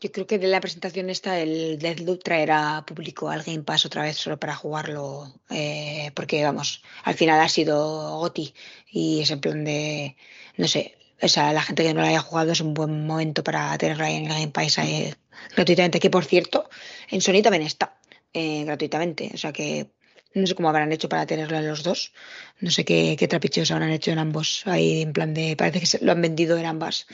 Yo 0.00 0.10
creo 0.12 0.26
que 0.26 0.38
de 0.38 0.46
la 0.46 0.60
presentación 0.60 1.10
esta 1.10 1.38
el 1.40 1.78
Deathloop 1.78 2.22
traerá 2.22 2.84
público 2.86 3.28
al 3.28 3.42
Game 3.42 3.64
Pass 3.64 3.84
otra 3.84 4.02
vez 4.02 4.16
solo 4.16 4.38
para 4.38 4.54
jugarlo, 4.54 5.40
eh, 5.50 6.10
porque 6.14 6.42
vamos, 6.42 6.82
al 7.04 7.14
final 7.14 7.40
ha 7.40 7.48
sido 7.48 8.18
GOTI 8.18 8.54
y 8.90 9.20
es 9.20 9.30
en 9.30 9.40
plan 9.40 9.62
de, 9.64 10.16
no 10.56 10.68
sé, 10.68 10.96
o 11.20 11.28
sea, 11.28 11.52
la 11.52 11.60
gente 11.62 11.82
que 11.82 11.92
no 11.92 12.00
lo 12.00 12.06
haya 12.06 12.20
jugado 12.20 12.52
es 12.52 12.60
un 12.62 12.72
buen 12.72 13.06
momento 13.06 13.44
para 13.44 13.76
tenerlo 13.76 14.04
ahí 14.04 14.16
en 14.16 14.26
el 14.26 14.32
Game 14.32 14.48
Pass 14.48 14.78
eh, 14.78 15.14
gratuitamente, 15.54 16.00
que 16.00 16.10
por 16.10 16.24
cierto, 16.24 16.68
en 17.10 17.20
Sony 17.20 17.42
también 17.42 17.62
está 17.64 17.98
eh, 18.32 18.64
gratuitamente, 18.64 19.30
o 19.34 19.36
sea 19.38 19.52
que 19.52 19.90
no 20.34 20.46
sé 20.46 20.54
cómo 20.54 20.68
habrán 20.68 20.92
hecho 20.92 21.08
para 21.08 21.26
tenerlo 21.26 21.56
en 21.58 21.66
los 21.66 21.82
dos, 21.82 22.12
no 22.60 22.70
sé 22.70 22.84
qué, 22.84 23.16
qué 23.18 23.26
trapicheos 23.26 23.70
habrán 23.70 23.90
hecho 23.90 24.12
en 24.12 24.18
ambos, 24.18 24.62
ahí 24.66 25.02
en 25.02 25.12
plan 25.12 25.34
de, 25.34 25.56
parece 25.56 25.80
que 25.80 25.86
se, 25.86 26.04
lo 26.04 26.12
han 26.12 26.22
vendido 26.22 26.56
en 26.56 26.66
ambas 26.66 27.06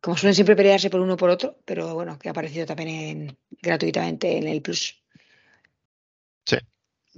como 0.00 0.16
suelen 0.16 0.34
siempre 0.34 0.56
pelearse 0.56 0.90
por 0.90 1.00
uno 1.00 1.16
por 1.16 1.30
otro, 1.30 1.58
pero 1.64 1.94
bueno, 1.94 2.18
que 2.18 2.28
ha 2.28 2.32
aparecido 2.32 2.66
también 2.66 3.36
gratuitamente 3.60 4.36
en 4.36 4.46
el 4.46 4.62
Plus. 4.62 5.02
Sí, 6.44 6.56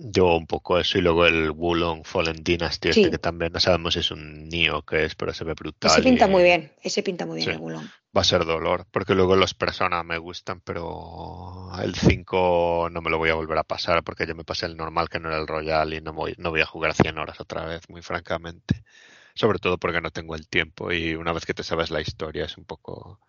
yo 0.02 0.36
un 0.36 0.46
poco 0.46 0.78
eso 0.78 0.98
y 0.98 1.02
luego 1.02 1.26
el 1.26 1.50
Wulong 1.50 2.04
Fallen 2.04 2.42
Dynasty, 2.42 2.88
este 2.88 3.10
que 3.10 3.18
también 3.18 3.52
no 3.52 3.60
sabemos 3.60 3.94
si 3.94 4.00
es 4.00 4.10
un 4.10 4.48
Nio 4.48 4.82
que 4.82 5.04
es, 5.04 5.14
pero 5.14 5.34
se 5.34 5.44
ve 5.44 5.54
brutal. 5.54 5.90
Ese 5.90 6.02
pinta 6.02 6.26
muy 6.26 6.42
bien, 6.42 6.72
ese 6.82 7.02
pinta 7.02 7.26
muy 7.26 7.36
bien 7.36 7.50
el 7.50 7.58
Wulong. 7.58 7.86
Va 8.16 8.22
a 8.22 8.24
ser 8.24 8.44
dolor, 8.44 8.86
porque 8.90 9.14
luego 9.14 9.36
los 9.36 9.54
Persona 9.54 10.02
me 10.02 10.18
gustan, 10.18 10.60
pero 10.60 11.70
el 11.80 11.94
5 11.94 12.88
no 12.90 13.02
me 13.02 13.10
lo 13.10 13.18
voy 13.18 13.30
a 13.30 13.34
volver 13.34 13.58
a 13.58 13.64
pasar 13.64 14.02
porque 14.02 14.26
yo 14.26 14.34
me 14.34 14.44
pasé 14.44 14.66
el 14.66 14.76
normal 14.76 15.08
que 15.08 15.20
no 15.20 15.28
era 15.28 15.38
el 15.38 15.46
Royal 15.46 15.92
y 15.92 16.00
no 16.00 16.12
voy, 16.12 16.34
no 16.38 16.50
voy 16.50 16.62
a 16.62 16.66
jugar 16.66 16.94
100 16.94 17.18
horas 17.18 17.40
otra 17.40 17.64
vez, 17.64 17.88
muy 17.88 18.02
francamente 18.02 18.82
sobre 19.34 19.60
todo 19.60 19.78
porque 19.78 20.00
no 20.00 20.10
tengo 20.10 20.34
el 20.34 20.48
tiempo 20.48 20.92
y 20.92 21.14
una 21.14 21.32
vez 21.32 21.46
que 21.46 21.54
te 21.54 21.62
sabes 21.62 21.90
la 21.90 22.00
historia 22.00 22.44
es 22.44 22.58
un 22.58 22.64
poco 22.64 23.20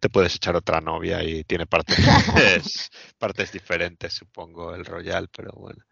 te 0.00 0.08
puedes 0.08 0.34
echar 0.34 0.56
otra 0.56 0.80
novia 0.80 1.22
y 1.22 1.44
tiene 1.44 1.66
partes 1.66 1.98
partes 3.18 3.52
diferentes 3.52 4.14
supongo 4.14 4.74
el 4.74 4.84
Royal 4.84 5.28
pero 5.28 5.52
bueno 5.52 5.84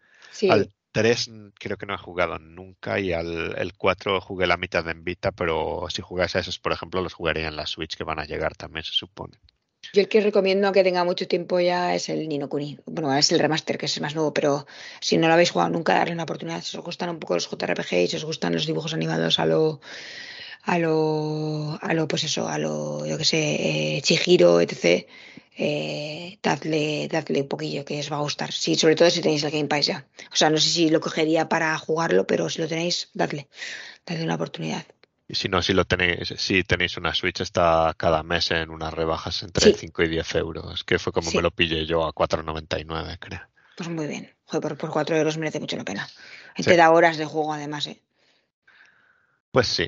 al 0.49 0.73
3 0.91 1.31
creo 1.57 1.77
que 1.77 1.85
no 1.85 1.93
he 1.93 1.97
jugado 1.97 2.39
nunca 2.39 2.99
y 2.99 3.13
al 3.13 3.55
el 3.57 3.73
4 3.77 4.19
jugué 4.19 4.47
la 4.47 4.57
mitad 4.57 4.87
en 4.89 5.03
Vita 5.03 5.31
pero 5.31 5.85
si 5.89 6.01
jugase 6.01 6.39
a 6.39 6.41
esos 6.41 6.59
por 6.59 6.73
ejemplo 6.73 7.01
los 7.01 7.13
jugaría 7.13 7.47
en 7.47 7.55
la 7.55 7.67
Switch 7.67 7.95
que 7.95 8.03
van 8.03 8.19
a 8.19 8.25
llegar 8.25 8.55
también 8.55 8.83
se 8.83 8.93
supone 8.93 9.39
yo 9.93 10.01
el 10.01 10.09
que 10.09 10.21
recomiendo 10.21 10.71
que 10.71 10.83
tenga 10.83 11.03
mucho 11.03 11.27
tiempo 11.27 11.59
ya 11.59 11.95
es 11.95 12.09
el 12.09 12.27
Nino 12.27 12.49
Kuni. 12.49 12.77
Bueno, 12.85 13.15
es 13.15 13.31
el 13.31 13.39
remaster, 13.39 13.77
que 13.77 13.87
es 13.87 13.95
el 13.97 14.03
más 14.03 14.13
nuevo, 14.13 14.33
pero 14.33 14.67
si 14.99 15.17
no 15.17 15.27
lo 15.27 15.33
habéis 15.33 15.51
jugado 15.51 15.71
nunca, 15.71 15.95
darle 15.95 16.13
una 16.13 16.23
oportunidad. 16.23 16.61
Si 16.61 16.77
os 16.77 16.83
gustan 16.83 17.09
un 17.09 17.19
poco 17.19 17.35
los 17.35 17.49
JRPG 17.49 17.93
y 17.93 18.07
si 18.07 18.17
os 18.17 18.25
gustan 18.25 18.53
los 18.53 18.67
dibujos 18.67 18.93
animados 18.93 19.39
a 19.39 19.45
lo 19.45 19.79
a 20.63 20.77
lo, 20.79 21.77
a 21.81 21.93
lo 21.93 22.07
pues 22.07 22.23
eso, 22.23 22.47
a 22.47 22.57
lo, 22.57 23.05
yo 23.05 23.17
que 23.17 23.25
sé, 23.25 23.97
eh, 23.97 24.01
Chihiro, 24.01 24.61
etc., 24.61 25.07
eh, 25.61 26.39
dadle, 26.41 27.09
dadle 27.09 27.41
un 27.41 27.47
poquillo 27.49 27.83
que 27.83 27.99
os 27.99 28.11
va 28.11 28.17
a 28.17 28.21
gustar. 28.21 28.51
Sí, 28.51 28.75
sobre 28.75 28.95
todo 28.95 29.09
si 29.09 29.21
tenéis 29.21 29.43
el 29.43 29.51
Game 29.51 29.67
Pass 29.67 29.87
ya. 29.87 30.05
O 30.31 30.35
sea, 30.35 30.49
no 30.49 30.57
sé 30.57 30.69
si 30.69 30.89
lo 30.89 31.01
cogería 31.01 31.49
para 31.49 31.77
jugarlo, 31.77 32.25
pero 32.25 32.49
si 32.49 32.61
lo 32.61 32.67
tenéis, 32.67 33.09
dadle, 33.13 33.49
dadle 34.05 34.23
una 34.23 34.35
oportunidad. 34.35 34.85
Y 35.27 35.35
si 35.35 35.49
no, 35.49 35.61
si 35.61 35.73
lo 35.73 35.85
tenéis, 35.85 36.33
si 36.37 36.63
tenéis 36.63 36.97
una 36.97 37.13
Switch, 37.13 37.41
está 37.41 37.93
cada 37.97 38.23
mes 38.23 38.49
en 38.51 38.69
unas 38.69 38.93
rebajas 38.93 39.43
entre 39.43 39.73
5 39.73 40.03
y 40.03 40.07
10 40.07 40.35
euros, 40.35 40.83
que 40.83 40.97
fue 40.97 41.13
como 41.13 41.29
me 41.31 41.41
lo 41.41 41.51
pillé 41.51 41.85
yo 41.85 42.05
a 42.05 42.13
4,99, 42.13 43.17
creo. 43.19 43.41
Pues 43.75 43.89
muy 43.89 44.07
bien. 44.07 44.33
Joder, 44.45 44.75
por, 44.75 44.89
4 44.89 45.17
euros 45.17 45.37
merece 45.37 45.59
mucho 45.59 45.77
la 45.77 45.83
pena. 45.83 46.09
Y 46.57 46.63
te 46.63 46.75
da 46.75 46.89
horas 46.89 47.17
de 47.17 47.25
juego 47.25 47.53
además, 47.53 47.85
¿eh? 47.87 48.01
Pues 49.51 49.67
sí. 49.67 49.87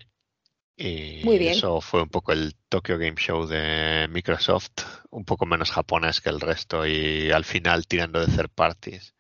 Y 0.84 1.22
muy 1.24 1.38
bien. 1.38 1.52
eso 1.52 1.80
fue 1.80 2.02
un 2.02 2.10
poco 2.10 2.32
el 2.32 2.56
Tokyo 2.68 2.98
Game 2.98 3.16
Show 3.16 3.46
de 3.46 4.08
Microsoft, 4.10 4.84
un 5.12 5.26
poco 5.26 5.46
menos 5.46 5.70
japonés 5.70 6.22
que 6.22 6.30
el 6.30 6.42
resto 6.42 6.88
y 6.88 7.30
al 7.30 7.46
final 7.46 7.86
tirando 7.86 8.20
de 8.20 8.34
third 8.34 8.50
parties. 8.50 9.14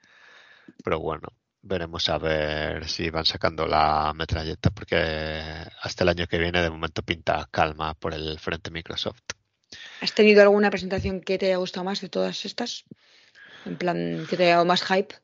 Pero 0.84 1.00
bueno, 1.00 1.28
veremos 1.62 2.10
a 2.10 2.18
ver 2.18 2.90
si 2.90 3.12
van 3.12 3.26
sacando 3.26 3.68
la 3.68 4.12
metralleta 4.16 4.72
porque 4.72 4.96
hasta 4.96 6.04
el 6.04 6.10
año 6.10 6.26
que 6.26 6.40
viene 6.40 6.64
de 6.64 6.72
momento 6.72 7.04
pinta 7.04 7.48
calma 7.52 7.94
por 7.94 8.16
el 8.16 8.40
frente 8.40 8.72
Microsoft. 8.72 9.22
¿Has 10.02 10.14
tenido 10.14 10.42
alguna 10.42 10.72
presentación 10.72 11.22
que 11.22 11.38
te 11.38 11.46
haya 11.46 11.58
gustado 11.58 11.84
más 11.84 12.02
de 12.02 12.10
todas 12.10 12.44
estas? 12.44 12.86
En 13.66 13.78
plan, 13.78 14.26
que 14.30 14.38
te 14.38 14.44
haya 14.44 14.54
dado 14.54 14.66
más 14.66 14.84
hype. 14.84 15.16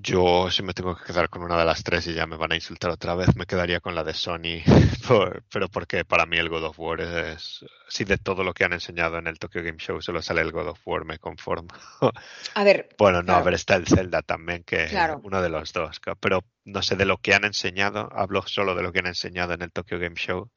Yo, 0.00 0.50
si 0.50 0.62
me 0.62 0.74
tengo 0.74 0.94
que 0.94 1.04
quedar 1.04 1.30
con 1.30 1.42
una 1.42 1.56
de 1.56 1.64
las 1.64 1.82
tres 1.82 2.06
y 2.06 2.12
ya 2.12 2.26
me 2.26 2.36
van 2.36 2.52
a 2.52 2.54
insultar 2.56 2.90
otra 2.90 3.14
vez, 3.14 3.34
me 3.36 3.46
quedaría 3.46 3.80
con 3.80 3.94
la 3.94 4.04
de 4.04 4.12
Sony. 4.12 4.62
pero 5.50 5.68
porque 5.68 6.04
para 6.04 6.26
mí 6.26 6.36
el 6.36 6.50
God 6.50 6.64
of 6.64 6.78
War 6.78 7.00
es. 7.00 7.64
Si 7.88 8.04
de 8.04 8.18
todo 8.18 8.44
lo 8.44 8.52
que 8.52 8.64
han 8.64 8.74
enseñado 8.74 9.16
en 9.18 9.26
el 9.26 9.38
Tokyo 9.38 9.62
Game 9.62 9.78
Show 9.78 10.02
solo 10.02 10.20
sale 10.20 10.42
el 10.42 10.52
God 10.52 10.68
of 10.68 10.80
War, 10.84 11.04
me 11.06 11.18
conformo. 11.18 11.68
A 12.54 12.64
ver. 12.64 12.90
bueno, 12.98 13.22
no, 13.22 13.34
a 13.34 13.42
ver, 13.42 13.54
está 13.54 13.76
el 13.76 13.86
Zelda 13.86 14.20
también, 14.22 14.62
que 14.64 14.88
uno 15.22 15.40
de 15.40 15.48
los 15.48 15.72
dos. 15.72 16.00
Pero 16.20 16.40
no 16.64 16.82
sé 16.82 16.96
de 16.96 17.06
lo 17.06 17.16
que 17.18 17.34
han 17.34 17.44
enseñado, 17.44 18.10
hablo 18.12 18.42
solo 18.42 18.74
de 18.74 18.82
lo 18.82 18.92
que 18.92 18.98
han 18.98 19.06
enseñado 19.06 19.54
en 19.54 19.62
el 19.62 19.72
Tokyo 19.72 19.98
Game 19.98 20.16
Show 20.16 20.50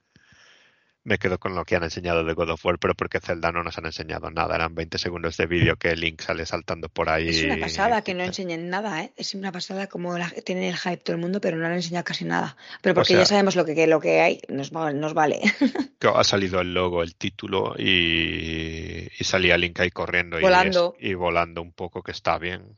me 1.07 1.17
quedo 1.19 1.39
con 1.39 1.55
lo 1.55 1.63
que 1.63 1.77
han 1.77 1.83
enseñado 1.83 2.25
de 2.25 2.33
God 2.33 2.49
of 2.49 2.65
War, 2.65 2.79
pero 2.79 2.93
porque 2.93 3.21
Zelda 3.21 3.49
no 3.53 3.63
nos 3.63 3.77
han 3.77 3.85
enseñado 3.85 4.29
nada. 4.29 4.55
Eran 4.55 4.75
20 4.75 4.97
segundos 4.97 5.37
de 5.37 5.45
vídeo 5.45 5.77
que 5.77 5.95
Link 5.95 6.19
sale 6.19 6.45
saltando 6.45 6.89
por 6.89 7.09
ahí. 7.09 7.29
Es 7.29 7.43
una 7.45 7.57
pasada 7.57 8.01
que 8.01 8.13
no 8.13 8.25
enseñen 8.25 8.69
nada, 8.69 9.03
¿eh? 9.03 9.13
Es 9.15 9.33
una 9.33 9.53
pasada 9.53 9.87
como 9.87 10.17
la, 10.17 10.29
tienen 10.43 10.65
el 10.65 10.75
hype 10.75 10.97
todo 10.97 11.15
el 11.15 11.21
mundo, 11.21 11.39
pero 11.39 11.55
no 11.55 11.65
han 11.65 11.71
enseñado 11.71 12.03
casi 12.03 12.25
nada. 12.25 12.57
Pero 12.81 12.93
porque 12.93 13.13
ya 13.13 13.25
sabemos 13.25 13.55
lo 13.55 13.63
que, 13.63 13.87
lo 13.87 14.01
que 14.01 14.19
hay, 14.19 14.41
nos, 14.49 14.73
nos 14.73 15.13
vale. 15.13 15.39
ha 16.13 16.23
salido 16.25 16.59
el 16.59 16.73
logo, 16.73 17.01
el 17.01 17.15
título 17.15 17.75
y, 17.77 19.07
y 19.17 19.23
salía 19.23 19.57
Link 19.57 19.79
ahí 19.79 19.91
corriendo 19.91 20.37
volando. 20.41 20.97
Y, 20.99 21.11
y 21.11 21.13
volando 21.13 21.61
un 21.61 21.71
poco, 21.71 22.03
que 22.03 22.11
está 22.11 22.37
bien. 22.37 22.75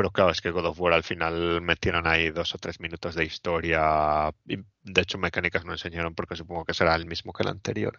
Pero 0.00 0.12
claro, 0.12 0.30
es 0.30 0.40
que 0.40 0.50
God 0.50 0.64
of 0.64 0.80
War 0.80 0.94
al 0.94 1.02
final 1.02 1.60
metieron 1.60 2.06
ahí 2.06 2.30
dos 2.30 2.54
o 2.54 2.58
tres 2.58 2.80
minutos 2.80 3.14
de 3.14 3.26
historia. 3.26 4.32
Y 4.46 4.56
de 4.56 5.00
hecho, 5.02 5.18
mecánicas 5.18 5.66
no 5.66 5.72
enseñaron 5.72 6.14
porque 6.14 6.36
supongo 6.36 6.64
que 6.64 6.72
será 6.72 6.94
el 6.94 7.04
mismo 7.04 7.34
que 7.34 7.42
el 7.42 7.50
anterior. 7.50 7.98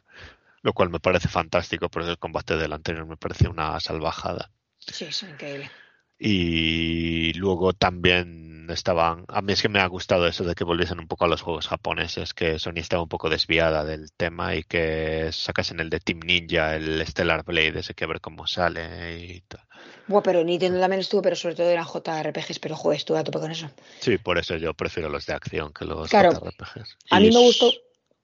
Lo 0.64 0.74
cual 0.74 0.90
me 0.90 1.00
parece 1.00 1.28
fantástico, 1.28 1.90
pero 1.90 2.10
el 2.10 2.18
combate 2.18 2.58
del 2.58 2.74
anterior 2.74 3.06
me 3.06 3.18
parece 3.18 3.48
una 3.48 3.80
salvajada. 3.80 4.50
Sí, 4.80 5.06
es 5.06 5.22
increíble. 5.22 5.70
Y 6.24 7.34
luego 7.34 7.74
también 7.74 8.68
estaban. 8.70 9.26
A 9.28 9.42
mí 9.42 9.54
es 9.54 9.62
que 9.64 9.70
me 9.70 9.80
ha 9.80 9.88
gustado 9.88 10.28
eso 10.28 10.44
de 10.44 10.54
que 10.54 10.64
volviesen 10.64 11.00
un 11.00 11.08
poco 11.08 11.26
a 11.26 11.28
los 11.28 11.42
juegos 11.42 11.68
japoneses, 11.68 12.36
que 12.36 12.60
Sony 12.60 12.78
estaba 12.78 13.02
un 13.02 13.10
poco 13.10 13.28
desviada 13.28 13.84
del 13.84 14.12
tema 14.12 14.56
y 14.56 14.64
que 14.64 15.30
sacasen 15.32 15.80
el 15.80 15.90
de 15.90 16.00
Team 16.00 16.20
Ninja, 16.20 16.76
el 16.76 17.04
Stellar 17.08 17.44
Blade, 17.44 17.80
ese 17.80 17.96
que 17.96 18.04
a 18.04 18.08
ver 18.08 18.22
cómo 18.22 18.46
sale 18.46 19.20
y 19.20 19.42
tal. 19.42 19.62
Bueno, 20.06 20.22
pero 20.22 20.44
Nintendo 20.44 20.80
también 20.80 21.00
estuvo, 21.00 21.24
pero 21.24 21.36
sobre 21.36 21.56
todo 21.56 21.72
eran 21.72 21.86
JRPGs, 21.86 22.60
pero 22.60 22.76
joder, 22.76 22.98
estuve 22.98 23.18
a 23.18 23.24
tope 23.24 23.40
con 23.40 23.50
eso. 23.50 23.72
Sí, 24.00 24.20
por 24.20 24.38
eso 24.38 24.58
yo 24.58 24.76
prefiero 24.76 25.10
los 25.10 25.26
de 25.26 25.34
acción 25.34 25.74
que 25.74 25.86
los 25.86 26.08
claro, 26.08 26.34
JRPGs. 26.34 26.98
A 27.10 27.20
mí 27.20 27.32
me 27.32 27.40
gustó. 27.40 27.72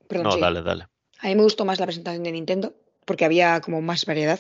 Perdón, 0.08 0.26
no, 0.26 0.32
sí. 0.34 0.40
dale, 0.40 0.62
dale. 0.62 0.88
A 1.20 1.30
mí 1.30 1.36
me 1.36 1.42
gustó 1.42 1.66
más 1.66 1.80
la 1.80 1.88
presentación 1.88 2.24
de 2.24 2.32
Nintendo, 2.32 2.76
porque 3.06 3.26
había 3.26 3.60
como 3.62 3.82
más 3.82 4.06
variedad. 4.06 4.40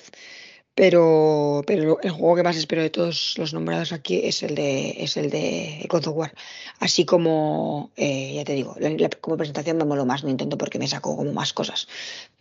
Pero, 0.77 1.63
pero 1.65 1.99
el 2.03 2.11
juego 2.11 2.35
que 2.35 2.43
más 2.43 2.55
espero 2.55 2.83
de 2.83 2.91
todos 2.91 3.33
los 3.39 3.51
nombrados 3.51 3.91
aquí 3.93 4.21
es 4.23 4.43
el 4.43 4.53
de 4.53 4.93
es 5.03 5.17
el 5.17 5.31
de 5.31 5.87
God 5.89 6.07
of 6.07 6.15
War. 6.15 6.33
Así 6.79 7.03
como, 7.03 7.89
eh, 7.97 8.35
ya 8.35 8.43
te 8.45 8.53
digo, 8.53 8.75
la, 8.79 8.89
la, 8.91 9.09
como 9.09 9.37
presentación 9.37 9.77
me 9.77 9.85
moló 9.85 10.05
más 10.05 10.23
Nintendo 10.23 10.55
porque 10.55 10.77
me 10.77 10.87
sacó 10.87 11.17
como 11.17 11.33
más 11.33 11.51
cosas. 11.51 11.87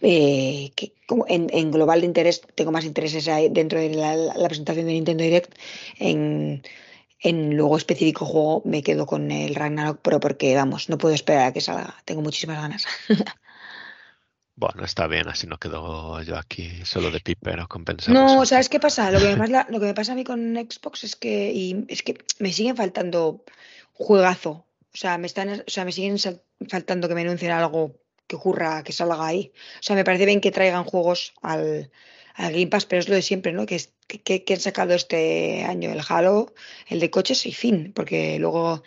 Eh, 0.03 0.71
que 0.77 0.93
como 1.07 1.25
en, 1.29 1.49
en, 1.51 1.71
global 1.71 2.01
de 2.03 2.07
interés 2.09 2.43
tengo 2.55 2.73
más 2.73 2.85
intereses 2.85 3.25
dentro 3.53 3.81
de 3.81 3.89
la, 3.95 4.15
la 4.15 4.49
presentación 4.49 4.85
de 4.87 4.93
Nintendo 4.93 5.25
Direct. 5.25 5.55
En, 5.99 6.63
en 7.21 7.57
luego 7.57 7.79
específico 7.79 8.27
juego 8.27 8.61
me 8.67 8.83
quedo 8.83 9.07
con 9.07 9.31
el 9.31 9.55
Ragnarok, 9.55 10.01
pero 10.03 10.21
porque, 10.21 10.55
vamos, 10.55 10.91
no 10.91 10.99
puedo 10.99 11.15
esperar 11.15 11.47
a 11.49 11.53
que 11.55 11.63
salga. 11.63 11.95
Tengo 12.05 12.21
muchísimas 12.21 12.61
ganas. 12.61 12.85
Bueno, 14.59 14.87
está 14.87 15.07
bien, 15.07 15.29
así 15.29 15.47
no 15.47 15.59
quedo 15.59 16.23
yo 16.23 16.39
aquí 16.39 16.83
solo 16.85 17.11
de 17.11 17.21
pipero 17.21 17.69
compensando. 17.69 18.19
No, 18.19 18.47
¿sabes 18.47 18.71
qué 18.71 18.81
pasa? 18.81 19.11
Lo 19.11 19.19
que, 19.19 19.27
me 19.27 19.37
pasa, 19.37 19.67
lo 19.69 19.79
que 19.79 19.87
me 19.87 19.95
pasa 19.95 20.13
a 20.13 20.15
mí 20.15 20.25
con 20.25 20.57
Xbox 20.57 21.05
es 21.05 21.15
que, 21.15 21.53
y, 21.53 21.85
es 21.89 22.03
que 22.03 22.17
me 22.39 22.51
siguen 22.55 22.75
faltando 22.75 23.45
juegazo. 23.93 24.65
O 24.95 24.97
sea, 24.97 25.19
me 25.19 25.27
están, 25.27 25.51
o 25.61 25.71
sea, 25.71 25.85
me 25.85 25.93
siguen 25.93 26.17
faltando 26.71 27.07
que 27.07 27.15
me 27.15 27.21
anuncien 27.21 27.53
algo 27.53 27.97
que 28.27 28.37
ocurra, 28.37 28.83
que 28.83 28.93
salga 28.93 29.27
ahí. 29.27 29.53
O 29.79 29.83
sea, 29.83 29.95
me 29.95 30.05
parece 30.05 30.25
bien 30.25 30.41
que 30.41 30.51
traigan 30.51 30.85
juegos 30.85 31.35
al, 31.43 31.91
al 32.33 32.53
Game 32.53 32.69
Pass, 32.69 32.87
pero 32.87 33.01
es 33.01 33.11
lo 33.11 33.15
de 33.15 33.21
siempre, 33.21 33.53
¿no? 33.53 33.67
Que, 33.67 33.79
que, 34.07 34.43
que 34.43 34.55
han 34.55 34.61
sacado 34.61 34.95
este 34.95 35.65
año 35.65 35.93
el 35.93 36.01
Halo, 36.09 36.55
el 36.89 37.01
de 37.01 37.11
coches 37.11 37.45
y 37.45 37.53
fin, 37.53 37.93
porque 37.95 38.39
luego 38.39 38.83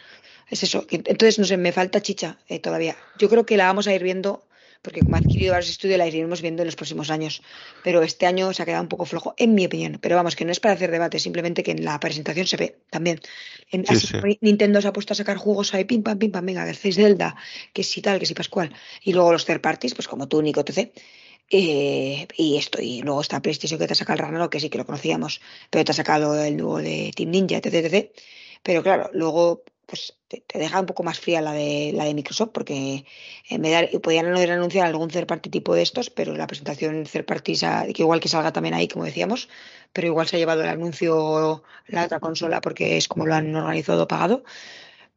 es 0.48 0.64
eso. 0.64 0.88
Entonces, 0.90 1.38
no 1.38 1.46
sé, 1.46 1.58
me 1.58 1.72
falta 1.72 2.02
chicha 2.02 2.40
eh, 2.48 2.58
todavía. 2.58 2.98
Yo 3.20 3.30
creo 3.30 3.46
que 3.46 3.56
la 3.56 3.68
vamos 3.68 3.88
a 3.88 3.94
ir 3.94 4.02
viendo 4.02 4.49
porque 4.82 5.02
como 5.02 5.16
ha 5.16 5.20
adquirido 5.20 5.52
varios 5.52 5.70
estudios 5.70 5.98
la 5.98 6.08
iremos 6.08 6.42
viendo 6.42 6.62
en 6.64 6.68
los 6.68 6.76
próximos 6.76 7.10
años. 7.10 7.42
Pero 7.84 8.02
este 8.02 8.26
año 8.26 8.54
se 8.54 8.64
ha 8.64 8.66
quedado 8.66 8.84
un 8.84 8.90
poco 8.90 9.06
flojo, 9.06 9.34
en 9.38 9.54
mi 9.54 9.66
opinión. 9.66 10.00
Pero 10.02 10.16
vamos, 10.16 10.36
que 10.36 10.46
no 10.46 10.52
es 10.52 10.60
para 10.60 10.74
hacer 10.74 10.92
debate, 10.92 11.20
simplemente 11.20 11.64
que 11.64 11.72
en 11.72 11.84
la 11.84 12.00
presentación 12.00 12.48
se 12.48 12.58
ve 12.58 12.80
también. 12.90 13.20
En, 13.72 13.86
Sí, 13.86 13.94
así 13.96 14.08
sí. 14.08 14.14
como 14.14 14.34
Nintendo 14.42 14.82
se 14.82 14.88
ha 14.88 14.94
puesto 14.94 15.14
a 15.14 15.16
sacar 15.16 15.38
juegos 15.38 15.74
ahí, 15.74 15.86
pim, 15.86 16.04
pam, 16.04 16.18
pim, 16.18 16.32
pam, 16.32 16.46
venga, 16.46 16.64
que 16.66 16.72
hacéis 16.72 16.96
Zelda, 16.96 17.36
que 17.74 17.84
si 17.84 18.02
tal, 18.02 18.20
que 18.20 18.26
si 18.26 18.34
Pascual. 18.34 18.74
Y 19.04 19.14
luego 19.14 19.32
los 19.32 19.46
third 19.46 19.62
parties, 19.62 19.96
pues 19.96 20.08
como 20.08 20.28
tú, 20.28 20.42
Nico, 20.42 20.62
etc. 20.62 20.92
Eh, 21.52 22.28
y 22.38 22.58
esto, 22.58 22.82
y 22.82 23.02
luego 23.02 23.22
está 23.22 23.42
PlayStation 23.42 23.80
que 23.80 23.88
te 23.88 23.94
ha 23.94 23.96
sacado 23.96 24.18
el 24.18 24.20
Ragnarok, 24.20 24.52
que 24.52 24.60
sí 24.60 24.70
que 24.70 24.78
lo 24.78 24.86
conocíamos, 24.86 25.42
pero 25.70 25.84
te 25.84 25.92
ha 25.92 25.96
sacado 25.96 26.42
el 26.44 26.58
nuevo 26.58 26.78
de 26.80 27.12
Team 27.16 27.32
Ninja, 27.32 27.58
etc, 27.58 27.74
etc. 27.74 28.12
Pero 28.64 28.84
claro, 28.84 29.10
luego 29.14 29.64
pues 29.90 30.16
te, 30.28 30.44
deja 30.54 30.80
un 30.80 30.86
poco 30.86 31.04
más 31.04 31.20
fría 31.20 31.42
la 31.42 31.52
de 31.54 31.92
la 31.94 32.06
de 32.06 32.14
Microsoft, 32.14 32.52
porque 32.54 33.06
en 33.50 33.62
vez 33.62 33.92
de, 33.92 34.00
podían 34.00 34.28
haber 34.28 34.52
anunciado 34.52 34.88
algún 34.88 35.10
third 35.10 35.26
party 35.26 35.50
tipo 35.50 35.74
de 35.74 35.82
estos, 35.82 36.10
pero 36.10 36.36
la 36.36 36.48
presentación 36.48 37.04
third 37.06 37.26
party, 37.26 37.54
que 37.94 38.04
igual 38.04 38.20
que 38.20 38.30
salga 38.30 38.54
también 38.54 38.76
ahí, 38.76 38.88
como 38.88 39.06
decíamos, 39.06 39.50
pero 39.92 40.08
igual 40.08 40.28
se 40.28 40.36
ha 40.36 40.40
llevado 40.40 40.62
el 40.62 40.70
anuncio 40.70 41.64
la 41.88 42.06
otra 42.06 42.20
consola 42.20 42.62
porque 42.62 42.98
es 42.98 43.08
como 43.08 43.26
lo 43.26 43.34
han 43.34 43.56
organizado 43.56 44.08
pagado. 44.08 44.44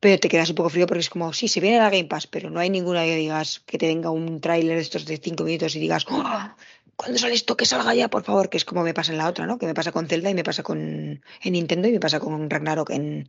Pero 0.01 0.19
te 0.19 0.29
quedas 0.29 0.49
un 0.51 0.57
poco 0.57 0.71
frío 0.71 0.87
porque 0.87 1.01
es 1.01 1.11
como, 1.11 1.33
sí, 1.33 1.47
se 1.47 1.61
viene 1.61 1.79
la 1.79 1.89
Game 1.89 2.07
Pass, 2.07 2.27
pero 2.27 2.51
no 2.51 2.59
hay 2.59 2.71
ninguna 2.71 3.05
que 3.05 3.15
digas 3.15 3.61
que 3.61 3.79
te 3.79 3.87
venga 3.87 4.11
un 4.11 4.41
tráiler 4.41 4.75
de 4.77 4.83
estos 4.83 5.05
de 5.07 5.17
cinco 5.19 5.45
minutos 5.45 5.77
y 5.77 5.79
digas, 5.79 6.07
¡Oh! 6.11 6.25
¿cuándo 6.97 7.19
sale 7.19 7.35
esto? 7.35 7.57
Que 7.57 7.67
salga 7.67 7.95
ya, 7.95 8.09
por 8.09 8.25
favor, 8.25 8.49
que 8.49 8.57
es 8.57 8.65
como 8.65 8.83
me 8.83 8.95
pasa 8.95 9.13
en 9.13 9.19
la 9.19 9.29
otra, 9.29 9.47
¿no? 9.47 9.59
Que 9.59 9.67
me 9.67 9.75
pasa 9.75 9.93
con 9.93 10.09
Zelda 10.09 10.31
y 10.31 10.35
me 10.35 10.43
pasa 10.43 10.65
con 10.65 10.79
en 11.43 11.53
Nintendo 11.53 11.87
y 11.87 11.93
me 11.93 12.01
pasa 12.01 12.19
con 12.19 12.51
Ragnarok 12.51 12.91
en, 12.91 13.29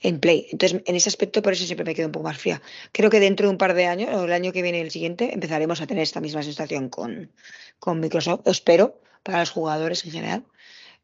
en 0.00 0.20
Play. 0.20 0.46
Entonces, 0.50 0.82
en 0.84 0.96
ese 0.96 1.08
aspecto, 1.08 1.42
por 1.42 1.52
eso 1.52 1.64
siempre 1.64 1.84
me 1.84 1.94
quedo 1.94 2.06
un 2.06 2.12
poco 2.12 2.24
más 2.24 2.38
fría. 2.38 2.62
Creo 2.92 3.10
que 3.10 3.20
dentro 3.20 3.46
de 3.46 3.52
un 3.52 3.58
par 3.58 3.74
de 3.74 3.86
años, 3.86 4.14
o 4.14 4.24
el 4.24 4.32
año 4.32 4.52
que 4.52 4.62
viene 4.62 4.80
el 4.80 4.90
siguiente, 4.90 5.32
empezaremos 5.32 5.80
a 5.80 5.86
tener 5.86 6.02
esta 6.02 6.20
misma 6.20 6.42
sensación 6.42 6.88
con, 6.88 7.30
con 7.78 8.00
Microsoft. 8.00 8.46
Espero, 8.46 9.00
para 9.22 9.40
los 9.40 9.50
jugadores 9.50 10.04
en 10.04 10.12
general. 10.12 10.44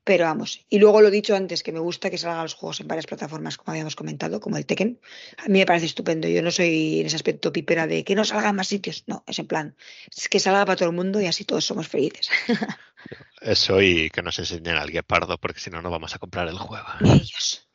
Pero 0.06 0.24
vamos, 0.24 0.64
y 0.70 0.78
luego 0.78 1.00
lo 1.00 1.10
dicho 1.10 1.34
antes, 1.34 1.64
que 1.64 1.72
me 1.72 1.80
gusta 1.80 2.10
que 2.10 2.16
salgan 2.16 2.44
los 2.44 2.54
juegos 2.54 2.78
en 2.78 2.86
varias 2.86 3.06
plataformas, 3.06 3.56
como 3.56 3.72
habíamos 3.72 3.96
comentado, 3.96 4.38
como 4.38 4.56
el 4.56 4.64
Tekken. 4.64 5.00
A 5.38 5.48
mí 5.48 5.58
me 5.58 5.66
parece 5.66 5.86
estupendo. 5.86 6.28
Yo 6.28 6.42
no 6.42 6.52
soy 6.52 7.00
en 7.00 7.06
ese 7.06 7.16
aspecto 7.16 7.52
pipera 7.52 7.88
de 7.88 8.04
que 8.04 8.14
no 8.14 8.24
salga 8.24 8.50
en 8.50 8.54
más 8.54 8.68
sitios. 8.68 9.02
No, 9.08 9.24
es 9.26 9.40
en 9.40 9.48
plan, 9.48 9.76
es 10.16 10.28
que 10.28 10.38
salga 10.38 10.64
para 10.64 10.76
todo 10.76 10.90
el 10.90 10.94
mundo 10.94 11.20
y 11.20 11.26
así 11.26 11.44
todos 11.44 11.64
somos 11.64 11.88
felices. 11.88 12.30
Eso 13.40 13.82
y 13.82 14.08
que 14.10 14.22
nos 14.22 14.38
enseñen 14.38 14.76
al 14.76 14.92
guepardo, 14.92 15.38
porque 15.38 15.58
si 15.58 15.70
no, 15.70 15.82
no 15.82 15.90
vamos 15.90 16.14
a 16.14 16.20
comprar 16.20 16.46
el 16.46 16.58
juego. 16.58 16.86
Ellos. 17.00 17.65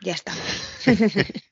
Ya 0.00 0.12
está. 0.12 0.32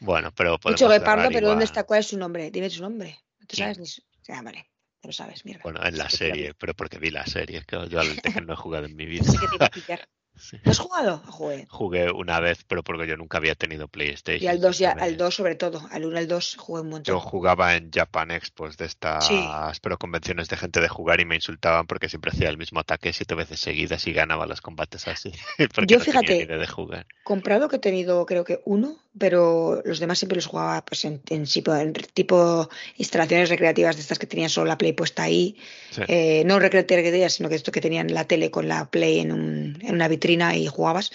bueno, 0.00 0.32
pero 0.34 0.58
podemos 0.58 0.80
Dicho 0.80 0.90
guepardo, 0.90 1.28
pero 1.28 1.38
igual. 1.38 1.50
¿dónde 1.52 1.64
está? 1.64 1.84
¿Cuál 1.84 2.00
es 2.00 2.08
su 2.08 2.18
nombre? 2.18 2.50
Dime 2.50 2.68
su 2.70 2.82
nombre. 2.82 3.18
¿No 3.40 3.46
te 3.46 3.56
sabes 3.56 3.78
ni 3.78 3.86
su... 3.86 4.02
Ah, 4.28 4.42
vale. 4.42 4.68
Te 5.00 5.08
lo 5.08 5.12
sabes, 5.12 5.44
mierda. 5.44 5.62
Bueno, 5.64 5.80
en 5.84 5.98
la 5.98 6.08
serie, 6.08 6.54
pero 6.54 6.74
porque 6.74 6.98
vi 6.98 7.10
la 7.10 7.26
serie. 7.26 7.62
Que 7.66 7.88
yo 7.88 8.00
al 8.00 8.20
Tekken 8.20 8.46
no 8.46 8.52
he 8.52 8.56
jugado 8.56 8.86
en 8.86 8.94
mi 8.94 9.06
vida. 9.06 9.24
Sí 9.24 9.38
que 9.38 9.48
te 9.48 9.56
iba 9.56 9.66
a 9.66 9.70
pillar. 9.70 10.08
Sí. 10.36 10.58
¿No 10.64 10.72
has 10.72 10.78
jugado? 10.78 11.18
Joder. 11.26 11.66
Jugué 11.68 12.10
una 12.10 12.40
vez, 12.40 12.64
pero 12.66 12.82
porque 12.82 13.06
yo 13.06 13.16
nunca 13.16 13.38
había 13.38 13.54
tenido 13.54 13.88
PlayStation. 13.88 14.42
Y 14.42 14.46
al 14.46 14.60
2, 14.60 14.78
ya, 14.78 14.90
al 14.92 15.16
2 15.16 15.34
sobre 15.34 15.54
todo. 15.54 15.86
Al 15.90 16.04
1 16.04 16.18
al 16.18 16.28
2 16.28 16.56
jugué 16.58 16.80
un 16.82 16.88
montón. 16.88 17.14
Yo 17.14 17.20
jugaba 17.20 17.76
en 17.76 17.90
Japan 17.92 18.30
Expos 18.30 18.76
de 18.76 18.86
estas, 18.86 19.26
Sí. 19.26 19.40
pero 19.82 19.98
convenciones 19.98 20.48
de 20.48 20.56
gente 20.56 20.80
de 20.80 20.88
jugar 20.88 21.20
y 21.20 21.24
me 21.24 21.36
insultaban 21.36 21.86
porque 21.86 22.08
siempre 22.08 22.30
hacía 22.32 22.48
el 22.48 22.58
mismo 22.58 22.80
ataque 22.80 23.12
siete 23.12 23.34
veces 23.34 23.60
seguidas 23.60 24.06
y 24.06 24.12
ganaba 24.12 24.46
los 24.46 24.60
combates 24.60 25.06
así. 25.08 25.32
Yo, 25.86 25.98
no 25.98 26.04
fíjate, 26.04 26.46
de 26.46 26.66
jugar. 26.66 27.06
Comprado 27.24 27.68
que 27.68 27.76
he 27.76 27.80
tenido 27.80 28.26
creo 28.26 28.44
que 28.44 28.60
uno, 28.64 28.98
pero 29.18 29.82
los 29.84 30.00
demás 30.00 30.18
siempre 30.18 30.36
los 30.36 30.46
jugaba 30.46 30.84
pues, 30.84 31.04
en, 31.04 31.20
en 31.28 31.44
tipo, 31.44 31.74
en 31.74 31.92
tipo 31.92 32.68
instalaciones 32.96 33.48
recreativas 33.48 33.96
de 33.96 34.02
estas 34.02 34.18
que 34.18 34.26
tenían 34.26 34.50
solo 34.50 34.66
la 34.66 34.78
Play 34.78 34.92
puesta 34.92 35.22
ahí. 35.24 35.56
Sí. 35.90 36.02
Eh, 36.08 36.42
no 36.46 36.58
recreativas, 36.58 37.34
sino 37.34 37.48
que 37.48 37.54
esto 37.54 37.70
que 37.72 37.80
tenían 37.80 38.12
la 38.12 38.24
tele 38.24 38.50
con 38.50 38.68
la 38.68 38.90
Play 38.90 39.20
en, 39.20 39.32
un, 39.32 39.78
en 39.82 39.94
una 39.94 40.08
vitrina 40.22 40.56
y 40.56 40.66
jugabas. 40.66 41.10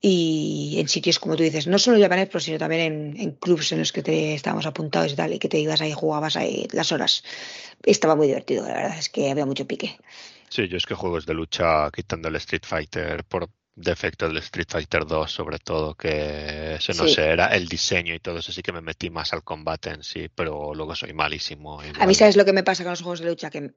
Y 0.00 0.76
en 0.78 0.88
sitios, 0.88 1.18
como 1.18 1.34
tú 1.36 1.42
dices, 1.42 1.66
no 1.66 1.78
solo 1.78 2.00
Japan 2.00 2.20
Expo, 2.20 2.38
sino 2.38 2.56
también 2.58 2.82
en, 2.82 3.20
en 3.20 3.30
clubs 3.32 3.72
en 3.72 3.80
los 3.80 3.92
que 3.92 4.02
te 4.02 4.34
estábamos 4.34 4.64
apuntados 4.66 5.12
y 5.12 5.16
tal, 5.16 5.32
y 5.32 5.38
que 5.40 5.48
te 5.48 5.58
ibas 5.58 5.80
ahí, 5.80 5.92
jugabas 5.92 6.36
ahí 6.36 6.68
las 6.72 6.92
horas. 6.92 7.24
Estaba 7.84 8.14
muy 8.14 8.28
divertido, 8.28 8.66
la 8.66 8.74
verdad, 8.74 8.98
es 8.98 9.08
que 9.08 9.30
había 9.30 9.44
mucho 9.46 9.66
pique. 9.66 9.98
Sí, 10.50 10.68
yo 10.68 10.76
es 10.76 10.86
que 10.86 10.94
juegos 10.94 11.26
de 11.26 11.34
lucha 11.34 11.90
quitando 11.90 12.28
el 12.28 12.36
Street 12.36 12.62
Fighter 12.64 13.24
por 13.24 13.50
defecto 13.74 14.26
del 14.28 14.38
Street 14.38 14.66
Fighter 14.68 15.04
2 15.06 15.30
sobre 15.30 15.58
todo 15.60 15.94
que 15.94 16.74
ese 16.76 16.94
no 16.94 17.06
Sí. 17.06 17.14
sé 17.14 17.26
era 17.28 17.46
el 17.54 17.68
diseño 17.68 18.12
y 18.14 18.18
todo 18.18 18.38
eso 18.38 18.50
sí 18.50 18.60
que 18.60 18.72
me 18.72 18.80
metí 18.80 19.08
más 19.08 19.32
al 19.32 19.44
combate 19.44 19.90
en 19.90 20.02
sí 20.02 20.28
pero 20.34 20.74
luego 20.74 20.96
soy 20.96 21.12
malísimo 21.12 21.78
A 21.80 21.84
mí, 21.84 21.88
igual. 21.90 22.14
¿sabes 22.16 22.36
lo 22.36 22.44
que 22.44 22.52
me 22.52 22.64
pasa 22.64 22.82
con 22.82 22.90
los 22.90 23.02
juegos 23.02 23.20
de 23.20 23.26
lucha? 23.26 23.50
Que, 23.50 23.70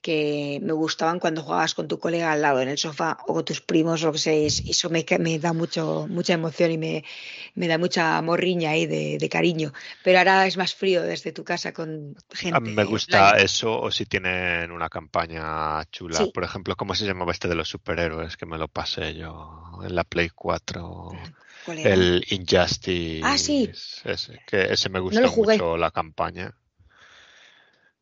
que 0.00 0.60
me 0.62 0.72
gustaban 0.72 1.18
cuando 1.18 1.42
jugabas 1.42 1.74
con 1.74 1.88
tu 1.88 1.98
colega 1.98 2.32
al 2.32 2.42
lado 2.42 2.60
en 2.60 2.68
el 2.68 2.78
sofá 2.78 3.18
o 3.26 3.34
con 3.34 3.44
tus 3.44 3.60
primos 3.60 4.02
o 4.02 4.06
lo 4.06 4.12
que 4.12 4.18
sea. 4.18 4.34
y 4.34 4.46
Eso 4.46 4.90
me, 4.90 5.04
me 5.18 5.38
da 5.38 5.52
mucho, 5.52 6.06
mucha 6.08 6.34
emoción 6.34 6.70
y 6.70 6.78
me, 6.78 7.04
me 7.54 7.66
da 7.66 7.78
mucha 7.78 8.20
morriña 8.22 8.70
ahí 8.70 8.86
de, 8.86 9.18
de 9.18 9.28
cariño. 9.28 9.72
Pero 10.04 10.18
ahora 10.18 10.46
es 10.46 10.56
más 10.56 10.74
frío 10.74 11.02
desde 11.02 11.32
tu 11.32 11.44
casa 11.44 11.72
con 11.72 12.14
gente. 12.32 12.56
A 12.56 12.60
mí 12.60 12.70
me 12.72 12.84
gusta 12.84 13.30
online. 13.30 13.44
eso 13.44 13.80
o 13.80 13.90
si 13.90 14.06
tienen 14.06 14.70
una 14.70 14.88
campaña 14.88 15.84
chula. 15.90 16.18
Sí. 16.18 16.30
Por 16.32 16.44
ejemplo, 16.44 16.76
¿cómo 16.76 16.94
se 16.94 17.04
llamaba 17.04 17.32
este 17.32 17.48
de 17.48 17.56
los 17.56 17.68
superhéroes? 17.68 18.36
Que 18.36 18.46
me 18.46 18.58
lo 18.58 18.68
pasé 18.68 19.14
yo 19.14 19.80
en 19.84 19.94
la 19.94 20.04
Play 20.04 20.30
4. 20.30 21.10
¿Cuál 21.64 21.78
era? 21.80 21.92
El 21.94 22.24
Injustice. 22.30 23.20
Ah, 23.24 23.36
sí. 23.36 23.70
Ese, 24.04 24.40
que 24.46 24.72
ese 24.72 24.88
me 24.88 25.00
gustó 25.00 25.28
jugué. 25.28 25.54
mucho 25.54 25.76
la 25.76 25.90
campaña. 25.90 26.54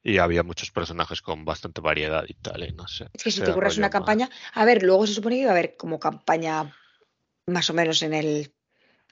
Y 0.08 0.18
había 0.18 0.44
muchos 0.44 0.70
personajes 0.70 1.20
con 1.20 1.44
bastante 1.44 1.80
variedad 1.80 2.24
y 2.28 2.34
tal, 2.34 2.62
y 2.62 2.70
no 2.70 2.86
sé. 2.86 3.08
Es 3.12 3.24
que 3.24 3.32
si 3.32 3.40
te 3.40 3.50
ocurras 3.50 3.76
una 3.76 3.88
más. 3.88 3.92
campaña. 3.92 4.30
A 4.54 4.64
ver, 4.64 4.84
luego 4.84 5.04
se 5.04 5.14
supone 5.14 5.34
que 5.34 5.42
iba 5.42 5.50
a 5.50 5.54
haber 5.54 5.76
como 5.76 5.98
campaña 5.98 6.72
más 7.46 7.70
o 7.70 7.74
menos 7.74 8.00
en 8.02 8.14
el 8.14 8.54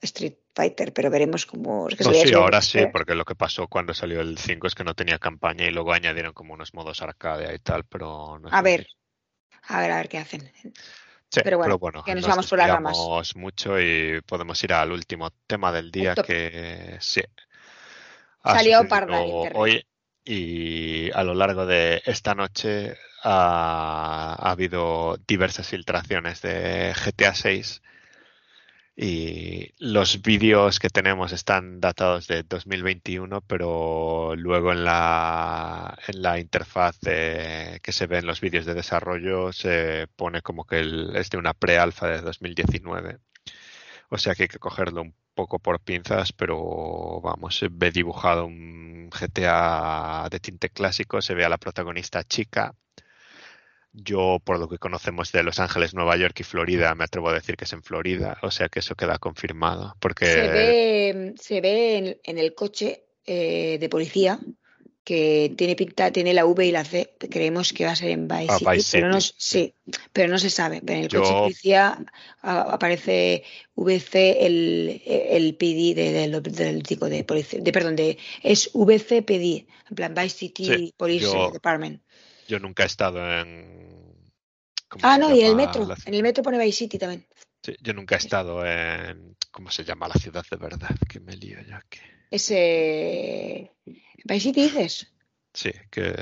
Street 0.01 0.37
Fighter, 0.55 0.93
pero 0.93 1.11
veremos 1.11 1.47
cómo. 1.47 1.89
es 1.89 1.97
que 1.97 2.05
No, 2.05 2.13
sí, 2.13 2.33
ahora 2.33 2.59
pues, 2.59 2.67
sí, 2.67 2.79
eh, 2.79 2.91
porque 2.93 3.17
lo 3.17 3.25
que 3.25 3.35
pasó 3.35 3.67
cuando 3.67 3.93
salió 3.93 4.21
el 4.21 4.39
5 4.39 4.69
es 4.69 4.77
que 4.77 4.85
no 4.85 4.95
tenía 4.95 5.19
campaña 5.19 5.67
y 5.67 5.73
luego 5.73 5.93
añadieron 5.93 6.33
como 6.33 6.55
unos 6.55 6.75
modos 6.75 7.03
arcade 7.03 7.53
y 7.53 7.59
tal, 7.59 7.83
pero 7.87 8.39
no 8.39 8.49
A 8.53 8.63
ver, 8.63 8.87
a 9.65 9.81
ver, 9.81 9.91
a 9.91 9.97
ver 9.97 10.09
qué 10.09 10.19
hacen. 10.19 10.49
Sí, 11.29 11.41
pero 11.43 11.59
bueno, 11.59 12.05
que 12.05 12.15
nos 12.15 12.29
vamos 12.29 12.49
por 12.49 12.61
las 12.61 12.69
ramas. 12.69 13.35
mucho 13.35 13.81
y 13.81 14.21
podemos 14.21 14.63
ir 14.63 14.73
al 14.73 14.93
último 14.93 15.33
tema 15.49 15.73
del 15.73 15.91
día 15.91 16.15
que 16.15 16.99
sí. 17.01 17.23
ha 18.45 18.55
Salió 18.55 18.87
parda 18.87 19.21
hoy 19.55 19.85
y 20.25 21.11
a 21.13 21.23
lo 21.25 21.35
largo 21.35 21.67
de 21.67 22.03
esta 22.07 22.35
noche 22.35 22.97
ha, 23.23 24.37
ha 24.39 24.51
habido 24.51 25.19
diversas 25.27 25.69
filtraciones 25.69 26.43
de 26.43 26.95
GTA 26.95 27.35
6 27.35 27.83
y 28.97 29.73
los 29.79 30.23
vídeos 30.23 30.79
que 30.79 30.89
tenemos 30.91 31.33
están 31.33 31.81
datados 31.81 32.27
de 32.29 32.45
2021, 32.45 33.41
pero 33.43 34.35
luego 34.37 34.73
en 34.73 34.85
la, 34.85 35.99
en 36.07 36.23
la 36.23 36.39
interfaz 36.39 36.99
que 37.01 37.93
se 37.93 38.07
ve 38.07 38.19
en 38.19 38.27
los 38.27 38.41
vídeos 38.41 38.67
de 38.67 38.75
desarrollo 38.75 39.53
se 39.53 40.07
pone 40.17 40.43
como 40.43 40.65
que 40.67 40.81
el- 40.81 41.17
es 41.17 41.31
de 41.31 41.39
una 41.39 41.55
pre-alfa 41.55 42.09
de 42.09 42.21
2019. 42.21 43.19
O 44.11 44.19
sea 44.19 44.35
que 44.35 44.45
hay 44.45 44.49
que 44.49 44.59
cogerlo 44.59 45.03
un 45.03 45.15
poco 45.35 45.59
por 45.59 45.81
pinzas, 45.81 46.33
pero 46.33 47.21
vamos, 47.21 47.59
se 47.59 47.69
ve 47.71 47.91
dibujado 47.91 48.47
un 48.47 49.11
GTA 49.11 50.29
de 50.31 50.41
tinte 50.41 50.71
clásico, 50.71 51.21
se 51.21 51.35
ve 51.35 51.45
a 51.45 51.49
la 51.49 51.59
protagonista 51.59 52.25
chica. 52.25 52.75
Yo, 53.93 54.39
por 54.43 54.59
lo 54.59 54.69
que 54.69 54.79
conocemos 54.79 55.31
de 55.31 55.45
Los 55.45 55.61
Ángeles, 55.61 55.95
Nueva 55.95 56.17
York 56.17 56.41
y 56.41 56.43
Florida, 56.43 56.95
me 56.97 57.05
atrevo 57.05 57.29
a 57.29 57.35
decir 57.35 57.57
que 57.57 57.65
es 57.65 57.73
en 57.73 57.83
Florida, 57.83 58.39
o 58.43 58.51
sea 58.51 58.69
que 58.69 58.81
eso 58.81 58.97
queda 58.97 59.19
confirmado, 59.19 59.95
porque 60.01 60.27
Se 60.27 60.49
ve, 60.49 61.35
se 61.37 61.61
ve 61.61 61.99
en, 61.99 62.21
en 62.25 62.39
el 62.39 62.55
coche 62.55 63.05
eh, 63.25 63.79
de 63.79 63.89
policía 63.89 64.41
que 65.05 65.53
tiene 65.57 65.77
pinta, 65.77 66.11
tiene 66.11 66.33
la 66.33 66.47
V 66.47 66.67
y 66.67 66.73
la 66.73 66.85
C. 66.85 67.15
Creemos 67.31 67.73
que 67.73 67.85
va 67.85 67.93
a 67.93 67.97
ser 67.97 68.11
en 68.11 68.27
Vice 68.27 68.47
Ah, 68.49 68.59
City, 68.59 68.71
Vice 68.71 68.99
pero 68.99 69.09
no, 69.11 69.21
City, 69.21 69.35
sí, 69.39 69.75
pero 70.13 70.29
no 70.33 70.39
se 70.39 70.49
sabe. 70.51 70.79
En 70.79 70.89
el 70.89 71.09
coche 71.09 71.19
de 71.19 71.29
Yo- 71.35 71.41
policía 71.43 72.05
a- 72.41 72.61
aparece 72.73 73.45
VC 73.77 74.47
el, 74.47 75.03
el 75.07 75.55
PD 75.57 75.95
de- 75.95 76.13
del, 76.13 76.43
del 76.43 76.83
chico 76.83 77.09
de 77.09 77.23
policía, 77.25 77.61
de, 77.61 77.73
perdón, 77.73 77.97
de, 77.97 78.17
es 78.43 78.71
VCPD, 78.73 79.67
en 79.91 79.95
plan 79.95 80.15
Vice 80.15 80.31
City 80.39 80.65
Sí, 80.65 80.95
Police 80.97 81.25
yo- 81.27 81.51
Department. 81.51 82.03
yo 82.49 82.59
nunca 82.59 82.85
he 82.85 82.87
estado 82.87 83.19
en... 83.41 84.15
¿cómo 84.89 85.01
Ah, 85.07 85.19
no, 85.19 85.35
y 85.35 85.41
en 85.41 85.47
el 85.49 85.57
metro, 85.57 85.87
en 86.07 86.15
el 86.15 86.23
metro 86.23 86.43
pone 86.43 86.59
Vice 86.59 86.79
City 86.79 86.99
también. 86.99 87.27
Sí, 87.63 87.75
yo 87.83 87.93
nunca 87.93 88.15
he 88.15 88.19
estado 88.19 88.65
en... 88.67 89.37
¿Cómo 89.51 89.71
se 89.71 89.85
llama 89.85 90.09
la 90.09 90.15
ciudad 90.15 90.45
de 90.51 90.57
verdad? 90.57 90.91
Que 91.09 91.21
me 91.21 91.37
lío 91.37 91.59
ya 91.69 91.83
que... 91.89 92.01
Ese 92.35 93.73
Vice 94.25 94.41
City 94.41 94.63
dices. 94.63 95.13
Sí, 95.53 95.71
que 95.91 96.15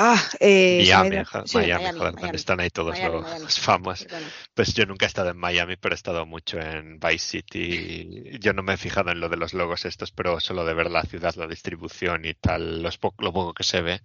Ah, 0.00 0.22
eh, 0.38 0.78
Miami, 0.86 1.24
jo- 1.24 1.44
sí, 1.44 1.56
Miami, 1.56 1.82
Miami, 1.82 1.98
joder, 1.98 2.14
Miami. 2.14 2.36
están 2.36 2.60
ahí 2.60 2.70
todos 2.70 2.92
Miami, 2.92 3.16
los 3.16 3.24
Miami. 3.24 3.46
famosos. 3.60 4.06
Perdona. 4.06 4.26
Pues 4.54 4.74
yo 4.74 4.86
nunca 4.86 5.06
he 5.06 5.08
estado 5.08 5.30
en 5.30 5.36
Miami, 5.36 5.74
pero 5.74 5.92
he 5.94 5.96
estado 5.96 6.24
mucho 6.24 6.60
en 6.60 7.00
Vice 7.00 7.18
City. 7.18 8.38
Yo 8.38 8.52
no 8.52 8.62
me 8.62 8.74
he 8.74 8.76
fijado 8.76 9.10
en 9.10 9.18
lo 9.18 9.28
de 9.28 9.36
los 9.38 9.54
logos 9.54 9.84
estos, 9.86 10.12
pero 10.12 10.38
solo 10.38 10.64
de 10.64 10.74
ver 10.74 10.88
la 10.88 11.02
ciudad, 11.02 11.34
la 11.34 11.48
distribución 11.48 12.24
y 12.26 12.34
tal, 12.34 12.80
los 12.80 12.96
po- 12.96 13.14
lo 13.18 13.32
poco 13.32 13.54
que 13.54 13.64
se 13.64 13.80
ve. 13.82 14.02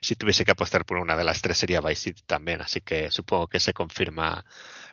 Si 0.00 0.14
tuviese 0.16 0.46
que 0.46 0.52
apostar 0.52 0.86
por 0.86 0.96
una 0.96 1.14
de 1.14 1.24
las 1.24 1.42
tres 1.42 1.58
sería 1.58 1.82
Vice 1.82 2.00
City 2.04 2.22
también, 2.24 2.62
así 2.62 2.80
que 2.80 3.10
supongo 3.10 3.48
que 3.48 3.60
se 3.60 3.74
confirma 3.74 4.46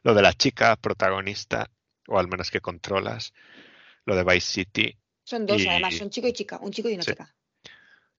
lo 0.04 0.14
de 0.14 0.22
la 0.22 0.34
chica 0.34 0.76
protagonista, 0.76 1.70
o 2.10 2.20
al 2.20 2.28
menos 2.28 2.52
que 2.52 2.60
controlas, 2.60 3.34
lo 4.06 4.16
de 4.18 4.24
Vice 4.26 4.52
City, 4.52 4.98
Son 5.26 5.46
dos, 5.46 5.62
Y- 5.62 5.68
además, 5.68 5.96
son 5.96 6.10
chico 6.10 6.28
y 6.28 6.34
chica, 6.34 6.60
un 6.62 6.72
chico 6.72 6.88
y 6.90 6.94
una 6.96 7.04
Sí. 7.04 7.12
chica. 7.12 7.36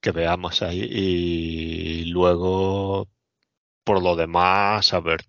que 0.01 0.13
veamos 0.13 0.63
ahí. 0.63 0.81
Y 0.91 2.05
luego, 2.07 3.09
por 3.85 4.03
lo 4.03 4.17
demás, 4.17 4.93
a 4.95 5.01
ver, 5.01 5.23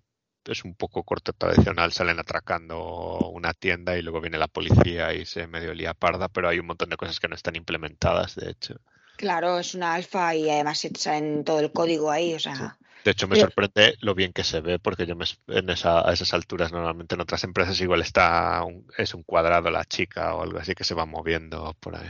es 0.44 0.64
un 0.64 0.74
poco 0.74 1.04
corte 1.04 1.32
tradicional, 1.32 1.92
salen 1.92 2.18
atracando 2.20 3.30
una 3.30 3.54
tienda 3.54 3.96
y 3.98 4.02
luego 4.02 4.20
viene 4.20 4.38
la 4.38 4.48
policía 4.48 5.12
y 5.14 5.26
se 5.26 5.46
medio 5.46 5.74
lía 5.74 5.94
parda, 5.94 6.28
pero 6.28 6.48
hay 6.48 6.58
un 6.60 6.66
montón 6.66 6.90
de 6.90 6.96
cosas 6.96 7.20
que 7.20 7.28
no 7.28 7.34
están 7.34 7.56
implementadas, 7.56 8.36
de 8.36 8.50
hecho. 8.50 8.76
Claro, 9.16 9.58
es 9.58 9.74
una 9.74 9.94
alfa 9.94 10.34
y 10.34 10.48
además 10.48 10.78
se 10.78 10.90
sale 10.94 11.42
todo 11.42 11.60
el 11.60 11.72
código 11.72 12.10
ahí, 12.10 12.34
o 12.34 12.38
sea, 12.38 12.78
De 13.04 13.12
hecho, 13.12 13.26
me 13.28 13.36
Pero- 13.36 13.46
sorprende 13.46 13.94
lo 14.00 14.14
bien 14.14 14.32
que 14.32 14.44
se 14.44 14.60
ve, 14.60 14.78
porque 14.78 15.06
yo 15.06 15.16
me, 15.16 15.24
en 15.48 15.70
esa, 15.70 16.08
a 16.08 16.12
esas 16.12 16.34
alturas 16.34 16.72
normalmente 16.72 17.14
en 17.14 17.20
otras 17.20 17.44
empresas 17.44 17.80
igual 17.80 18.02
está 18.02 18.62
un- 18.64 18.84
es 18.98 19.14
un 19.14 19.22
cuadrado 19.22 19.70
la 19.70 19.84
chica 19.84 20.34
o 20.34 20.42
algo 20.42 20.58
así 20.58 20.74
que 20.74 20.84
se 20.84 20.94
va 20.94 21.06
moviendo 21.06 21.74
por 21.80 21.96
ahí. 21.96 22.08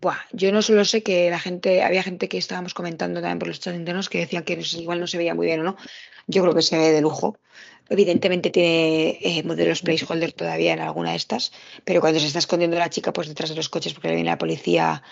buah, 0.00 0.16
yo 0.32 0.50
no 0.50 0.62
solo 0.62 0.82
sé 0.86 1.02
que 1.02 1.28
la 1.28 1.38
gente, 1.38 1.82
había 1.82 2.02
gente 2.02 2.26
que 2.28 2.38
estábamos 2.38 2.72
comentando 2.72 3.20
también 3.20 3.38
por 3.38 3.48
los 3.48 3.60
chats 3.60 3.76
internos 3.76 4.08
que 4.08 4.18
decían 4.20 4.42
que 4.42 4.58
igual 4.78 4.98
no 4.98 5.06
se 5.06 5.18
veía 5.18 5.34
muy 5.34 5.46
bien 5.46 5.60
o 5.60 5.64
no. 5.64 5.76
Yo 6.26 6.40
creo 6.42 6.54
que 6.54 6.62
se 6.62 6.78
ve 6.78 6.90
de 6.90 7.02
lujo. 7.02 7.36
Evidentemente 7.88 8.50
tiene 8.50 9.18
eh, 9.20 9.42
modelos 9.44 9.82
placeholder 9.82 10.32
todavía 10.32 10.72
en 10.72 10.80
alguna 10.80 11.10
de 11.10 11.16
estas, 11.16 11.52
pero 11.84 12.00
cuando 12.00 12.18
se 12.18 12.26
está 12.26 12.38
escondiendo 12.38 12.78
la 12.78 12.88
chica 12.88 13.12
pues 13.12 13.28
detrás 13.28 13.50
de 13.50 13.56
los 13.56 13.68
coches 13.68 13.92
porque 13.92 14.08
le 14.08 14.14
viene 14.14 14.30
la 14.30 14.38
policía, 14.38 15.02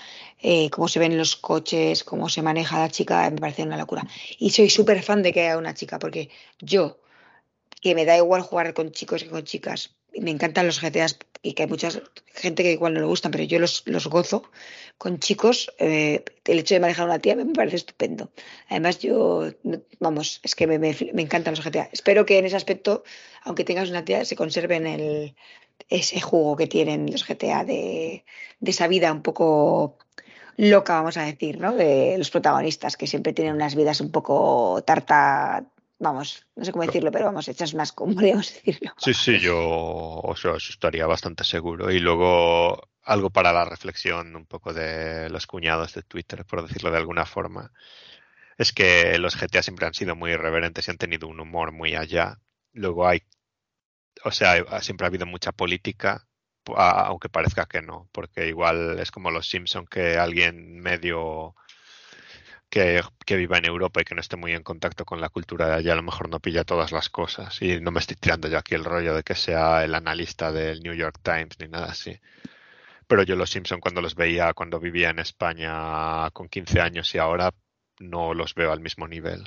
eh, 0.41 0.70
cómo 0.70 0.89
se 0.89 0.99
ven 0.99 1.18
los 1.18 1.37
coches, 1.37 2.03
cómo 2.03 2.29
se 2.29 2.43
maneja 2.43 2.81
la 2.81 2.89
chica, 2.89 3.29
me 3.31 3.37
parece 3.39 3.62
una 3.62 3.77
locura. 3.77 4.07
Y 4.39 4.51
soy 4.51 4.70
súper 4.70 5.03
fan 5.03 5.23
de 5.23 5.33
que 5.33 5.43
haya 5.43 5.59
una 5.59 5.75
chica, 5.75 5.99
porque 5.99 6.31
yo, 6.61 6.99
que 7.81 7.95
me 7.95 8.05
da 8.05 8.16
igual 8.16 8.43
jugar 8.43 8.73
con 8.75 8.91
chicos 8.91 9.23
que 9.23 9.31
con 9.31 9.45
chicas, 9.45 9.95
me 10.21 10.31
encantan 10.31 10.67
los 10.67 10.81
GTAs 10.81 11.19
y 11.43 11.55
que 11.55 11.65
hay 11.65 11.69
mucha 11.69 11.91
gente 12.35 12.63
que 12.63 12.73
igual 12.73 12.95
no 12.95 13.01
le 13.01 13.07
gustan, 13.07 13.33
pero 13.33 13.45
yo 13.45 13.59
los, 13.59 13.83
los 13.87 14.07
gozo 14.07 14.45
con 14.99 15.19
chicos, 15.19 15.73
eh, 15.79 16.25
el 16.45 16.59
hecho 16.61 16.75
de 16.75 16.81
manejar 16.81 17.07
una 17.07 17.19
tía 17.19 17.35
me 17.35 17.45
parece 17.47 17.77
estupendo. 17.77 18.31
Además, 18.69 19.01
yo, 19.01 19.51
vamos, 19.99 20.41
es 20.45 20.55
que 20.55 20.67
me, 20.67 20.79
me, 20.79 21.23
encantan 21.23 21.55
los 21.55 21.65
GTA. 21.65 21.89
Espero 21.93 22.25
que 22.25 22.39
en 22.39 22.45
ese 22.45 22.57
aspecto, 22.57 23.03
aunque 23.43 23.65
tengas 23.65 23.91
una 23.91 24.05
tía, 24.05 24.25
se 24.25 24.37
conserven 24.37 24.87
el, 24.87 25.35
ese 25.89 26.21
juego 26.21 26.57
que 26.57 26.69
tienen 26.69 27.11
los 27.11 27.27
GTA 27.27 27.65
de, 27.65 28.25
de 28.61 28.71
esa 28.71 28.87
vida 28.87 29.13
un 29.13 29.23
poco 29.23 29.99
loca, 30.57 30.95
vamos 30.95 31.17
a 31.17 31.25
decir, 31.25 31.59
¿no? 31.59 31.73
De 31.75 32.17
los 32.19 32.31
protagonistas, 32.31 32.97
que 32.97 33.07
siempre 33.07 33.33
tienen 33.33 33.55
unas 33.55 33.75
vidas 33.75 34.01
un 34.01 34.11
poco 34.11 34.83
tarta, 34.87 35.65
vamos, 36.03 36.47
no 36.57 36.65
sé 36.65 36.73
cómo 36.73 36.85
decirlo, 36.85 37.11
pero 37.13 37.27
vamos, 37.27 37.49
hechas 37.49 37.73
unas, 37.73 37.93
como 37.93 38.15
podríamos 38.15 38.53
decirlo. 38.55 38.93
Sí, 38.99 39.15
sí, 39.15 39.39
yo 39.39 39.57
o 39.57 40.35
sea, 40.37 40.57
eso 40.57 40.71
estaría 40.71 41.07
bastante 41.07 41.45
seguro. 41.45 41.91
Y 41.91 42.01
luego 42.01 42.89
algo 43.05 43.31
para 43.31 43.53
la 43.53 43.65
reflexión 43.65 44.37
un 44.37 44.47
poco 44.47 44.73
de 44.73 45.31
los 45.31 45.47
cuñados 45.47 45.95
de 45.95 46.03
Twitter, 46.03 46.45
por 46.45 46.67
decirlo 46.67 46.91
de 46.91 46.99
alguna 46.99 47.25
forma. 47.25 47.73
Es 48.59 48.73
que 48.73 49.19
los 49.19 49.37
GTA 49.37 49.63
siempre 49.63 49.87
han 49.87 49.95
sido 49.95 50.15
muy 50.15 50.33
irreverentes 50.33 50.87
y 50.87 50.91
han 50.91 50.99
tenido 50.99 51.29
un 51.29 51.41
humor 51.41 51.73
muy 51.73 51.95
allá. 51.95 52.39
Luego 52.73 53.07
hay, 53.09 53.23
o 54.25 54.31
sea, 54.31 54.81
siempre 54.81 55.07
ha 55.07 55.09
habido 55.09 55.27
mucha 55.27 55.53
política, 55.53 56.27
aunque 56.67 57.29
parezca 57.29 57.67
que 57.67 57.83
no, 57.83 58.09
porque 58.13 58.49
igual 58.49 58.99
es 58.99 59.11
como 59.11 59.31
los 59.31 59.49
Simpson 59.49 59.87
que 59.87 60.17
alguien 60.19 60.81
medio 60.81 61.55
que, 62.73 63.03
que 63.27 63.37
viva 63.37 63.59
en 63.59 63.66
Europa 63.66 64.01
y 64.01 64.05
que 64.05 64.14
no 64.14 64.23
esté 64.23 64.39
muy 64.39 64.55
en 64.55 64.62
contacto 64.62 65.05
con 65.05 65.20
la 65.20 65.29
cultura 65.29 65.68
de 65.68 65.75
allá, 65.75 65.93
a 65.93 65.97
lo 65.97 66.03
mejor 66.03 66.31
no 66.31 66.41
pilla 66.41 66.64
todas 66.64 66.91
las 66.91 67.11
cosas. 67.11 67.61
Y 67.61 67.79
no 67.83 67.91
me 67.91 68.01
estoy 68.01 68.16
tirando 68.16 68.49
yo 68.49 68.57
aquí 68.57 68.75
el 68.75 68.85
rollo 68.85 69.14
de 69.14 69.23
que 69.23 69.35
sea 69.35 69.85
el 69.85 69.95
analista 69.95 70.51
del 70.51 70.81
New 70.81 70.95
York 70.95 71.18
Times 71.23 71.59
ni 71.61 71.68
nada 71.68 71.89
así. 71.89 72.18
Pero 73.07 73.25
yo 73.25 73.37
los 73.37 73.51
Simpson 73.51 73.79
cuando 73.79 74.01
los 74.01 74.14
veía 74.14 74.55
cuando 74.55 74.81
vivía 74.81 75.11
en 75.11 75.18
España 75.18 76.31
con 76.31 76.49
15 76.49 76.81
años 76.81 77.14
y 77.14 77.18
ahora 77.18 77.53
no 77.99 78.33
los 78.33 78.55
veo 78.55 78.73
al 78.73 78.81
mismo 78.81 79.07
nivel. 79.07 79.45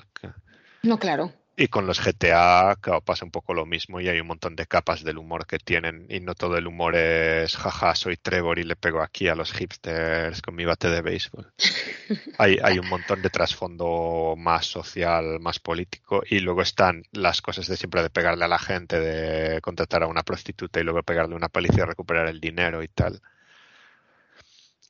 No, 0.84 1.00
claro. 1.00 1.34
Y 1.58 1.70
con 1.70 1.88
los 1.88 2.02
GTA, 2.02 2.76
claro, 2.82 3.00
pasa 3.00 3.24
un 3.24 3.32
poco 3.32 3.54
lo 3.54 3.66
mismo 3.66 4.02
y 4.02 4.10
hay 4.10 4.20
un 4.20 4.28
montón 4.28 4.58
de 4.58 4.68
capas 4.68 5.06
del 5.06 5.18
humor 5.18 5.48
que 5.48 5.58
tienen 5.58 6.06
y 6.10 6.20
no 6.20 6.36
todo 6.36 6.58
el 6.58 6.68
humor 6.68 6.96
es 6.98 7.56
jaja, 7.56 7.96
soy 7.96 8.18
Trevor 8.18 8.60
y 8.60 8.64
le 8.64 8.76
pego 8.76 9.02
aquí 9.02 9.30
a 9.30 9.36
los 9.36 9.54
hipsters 9.54 10.42
con 10.42 10.54
mi 10.56 10.66
bate 10.66 10.90
de 10.90 11.02
béisbol. 11.02 11.54
Hay, 12.38 12.58
hay 12.62 12.78
un 12.78 12.90
montón 12.90 13.22
de 13.22 13.30
trasfondo 13.30 14.36
más 14.38 14.66
social, 14.66 15.40
más 15.40 15.60
político 15.60 16.22
y 16.30 16.40
luego 16.40 16.62
están 16.62 17.04
las 17.14 17.42
cosas 17.42 17.68
de 17.68 17.78
siempre 17.78 18.04
de 18.04 18.10
pegarle 18.10 18.44
a 18.46 18.50
la 18.50 18.60
gente, 18.60 19.00
de 19.00 19.62
contratar 19.62 20.04
a 20.04 20.08
una 20.08 20.24
prostituta 20.24 20.82
y 20.82 20.84
luego 20.84 21.02
pegarle 21.04 21.34
a 21.34 21.38
una 21.38 21.50
policía 21.50 21.84
y 21.84 21.88
recuperar 21.88 22.28
el 22.28 22.42
dinero 22.42 22.84
y 22.84 22.90
tal. 22.90 23.22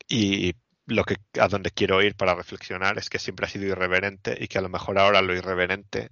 Y 0.07 0.55
lo 0.87 1.03
que 1.03 1.17
a 1.39 1.47
donde 1.47 1.71
quiero 1.71 2.01
ir 2.01 2.15
para 2.15 2.35
reflexionar 2.35 2.97
es 2.97 3.09
que 3.09 3.19
siempre 3.19 3.45
ha 3.45 3.49
sido 3.49 3.65
irreverente 3.65 4.35
y 4.39 4.47
que 4.47 4.57
a 4.57 4.61
lo 4.61 4.69
mejor 4.69 4.97
ahora 4.97 5.21
lo 5.21 5.35
irreverente 5.35 6.09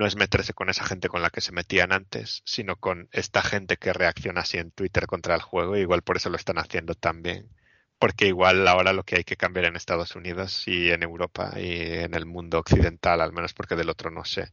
no 0.00 0.06
es 0.06 0.16
meterse 0.16 0.54
con 0.54 0.70
esa 0.70 0.84
gente 0.86 1.08
con 1.10 1.22
la 1.22 1.30
que 1.30 1.42
se 1.42 1.52
metían 1.52 1.92
antes, 1.92 2.42
sino 2.46 2.76
con 2.76 3.08
esta 3.12 3.42
gente 3.42 3.76
que 3.76 3.92
reacciona 3.92 4.40
así 4.40 4.56
en 4.58 4.70
Twitter 4.72 5.06
contra 5.06 5.34
el 5.34 5.42
juego, 5.42 5.76
y 5.76 5.80
igual 5.82 6.02
por 6.02 6.16
eso 6.16 6.30
lo 6.30 6.36
están 6.36 6.58
haciendo 6.58 6.94
también, 6.94 7.50
Porque 7.98 8.26
igual 8.26 8.66
ahora 8.68 8.92
lo 8.94 9.04
que 9.04 9.16
hay 9.16 9.24
que 9.24 9.36
cambiar 9.36 9.66
en 9.66 9.76
Estados 9.76 10.16
Unidos 10.16 10.66
y 10.68 10.90
en 10.90 11.02
Europa 11.02 11.52
y 11.56 11.82
en 11.82 12.14
el 12.14 12.26
mundo 12.26 12.58
occidental, 12.60 13.20
al 13.20 13.32
menos 13.32 13.52
porque 13.54 13.76
del 13.76 13.90
otro 13.90 14.10
no 14.10 14.24
sé, 14.24 14.52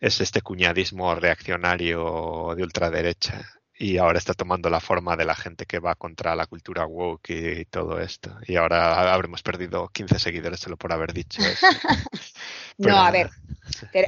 es 0.00 0.20
este 0.20 0.42
cuñadismo 0.42 1.14
reaccionario 1.14 2.54
de 2.56 2.62
ultraderecha 2.62 3.59
y 3.80 3.96
ahora 3.96 4.18
está 4.18 4.34
tomando 4.34 4.68
la 4.68 4.78
forma 4.78 5.16
de 5.16 5.24
la 5.24 5.34
gente 5.34 5.64
que 5.64 5.78
va 5.78 5.94
contra 5.94 6.36
la 6.36 6.44
cultura 6.44 6.84
woke 6.84 7.30
y, 7.30 7.64
todo 7.64 7.98
esto. 7.98 8.30
Y 8.46 8.56
ahora 8.56 9.10
habremos 9.10 9.42
perdido 9.42 9.88
15 9.88 10.18
seguidores 10.18 10.60
solo 10.60 10.76
por 10.76 10.92
haber 10.92 11.14
dicho 11.14 11.40
eso. 11.40 11.66
no, 12.76 12.98
a 12.98 13.10
ver, 13.10 13.30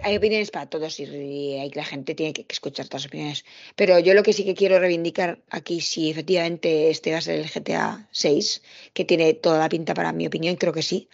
hay 0.03 0.15
opiniones 0.15 0.51
para 0.51 0.67
todos 0.67 1.01
y 1.01 1.71
la 1.75 1.85
gente 1.87 2.15
tiene 2.15 2.35
que, 2.35 2.45
escuchar 2.47 2.87
todas 2.89 3.05
las 3.05 3.07
opiniones. 3.07 3.47
Pero 3.75 3.99
yo 3.99 4.13
lo 4.13 4.23
que 4.23 4.35
sí 4.35 4.45
que 4.45 4.55
quiero 4.55 4.79
reivindicar 4.79 5.39
aquí, 5.49 5.81
si 5.81 6.11
efectivamente 6.11 6.91
este 6.91 7.13
va 7.13 7.19
a 7.19 7.23
ser 7.23 7.39
el 7.39 7.49
GTA 7.49 8.07
6, 8.11 8.63
que 8.93 9.07
tiene 9.07 9.33
toda 9.33 9.59
la 9.59 9.71
pinta 9.71 9.95
para 9.95 10.13
mi 10.13 10.27
opinión, 10.27 10.57
creo 10.57 10.75
que 10.75 10.83
sí. 10.83 11.09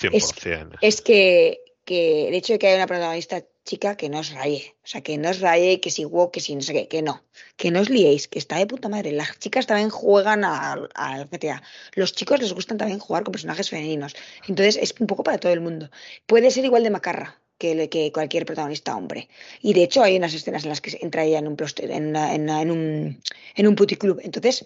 100%. 0.00 0.78
Es, 0.80 0.96
es 0.96 1.00
que, 1.00 1.60
que 1.90 2.28
el 2.28 2.34
hecho 2.34 2.52
de 2.52 2.60
que 2.60 2.68
haya 2.68 2.76
una 2.76 2.86
protagonista 2.86 3.44
chica 3.64 3.96
que 3.96 4.08
no 4.08 4.20
os 4.20 4.30
raye. 4.30 4.76
O 4.84 4.86
sea, 4.86 5.00
que 5.00 5.18
no 5.18 5.28
os 5.28 5.40
raye, 5.40 5.80
que 5.80 5.90
si 5.90 6.04
wow, 6.04 6.30
que 6.30 6.38
si 6.38 6.54
no 6.54 6.62
sé 6.62 6.72
qué, 6.72 6.86
que 6.86 7.02
no. 7.02 7.24
Que 7.56 7.72
no 7.72 7.80
os 7.80 7.90
liéis, 7.90 8.28
que 8.28 8.38
está 8.38 8.58
de 8.58 8.68
puta 8.68 8.88
madre. 8.88 9.10
Las 9.10 9.36
chicas 9.40 9.66
también 9.66 9.90
juegan 9.90 10.44
al, 10.44 10.88
GTA. 11.30 11.60
Los 11.94 12.12
chicos 12.12 12.38
les 12.38 12.52
gustan 12.52 12.78
también 12.78 13.00
jugar 13.00 13.24
con 13.24 13.32
personajes 13.32 13.70
femeninos. 13.70 14.14
Entonces 14.46 14.78
es 14.80 14.94
un 15.00 15.08
poco 15.08 15.24
para 15.24 15.38
todo 15.38 15.52
el 15.52 15.60
mundo. 15.60 15.90
Puede 16.26 16.52
ser 16.52 16.64
igual 16.64 16.84
de 16.84 16.90
macarra 16.90 17.40
que, 17.58 17.88
que 17.88 18.12
cualquier 18.12 18.46
protagonista 18.46 18.94
hombre. 18.94 19.28
Y 19.60 19.72
de 19.74 19.82
hecho 19.82 20.04
hay 20.04 20.16
unas 20.16 20.32
escenas 20.32 20.62
en 20.62 20.68
las 20.68 20.80
que 20.80 20.96
entra 21.02 21.24
ella 21.24 21.40
en 21.40 21.48
un, 21.48 21.56
en, 21.78 22.14
en, 22.14 22.70
un, 22.70 23.20
en 23.56 23.66
un 23.66 23.74
puticlub. 23.74 24.20
Entonces, 24.22 24.64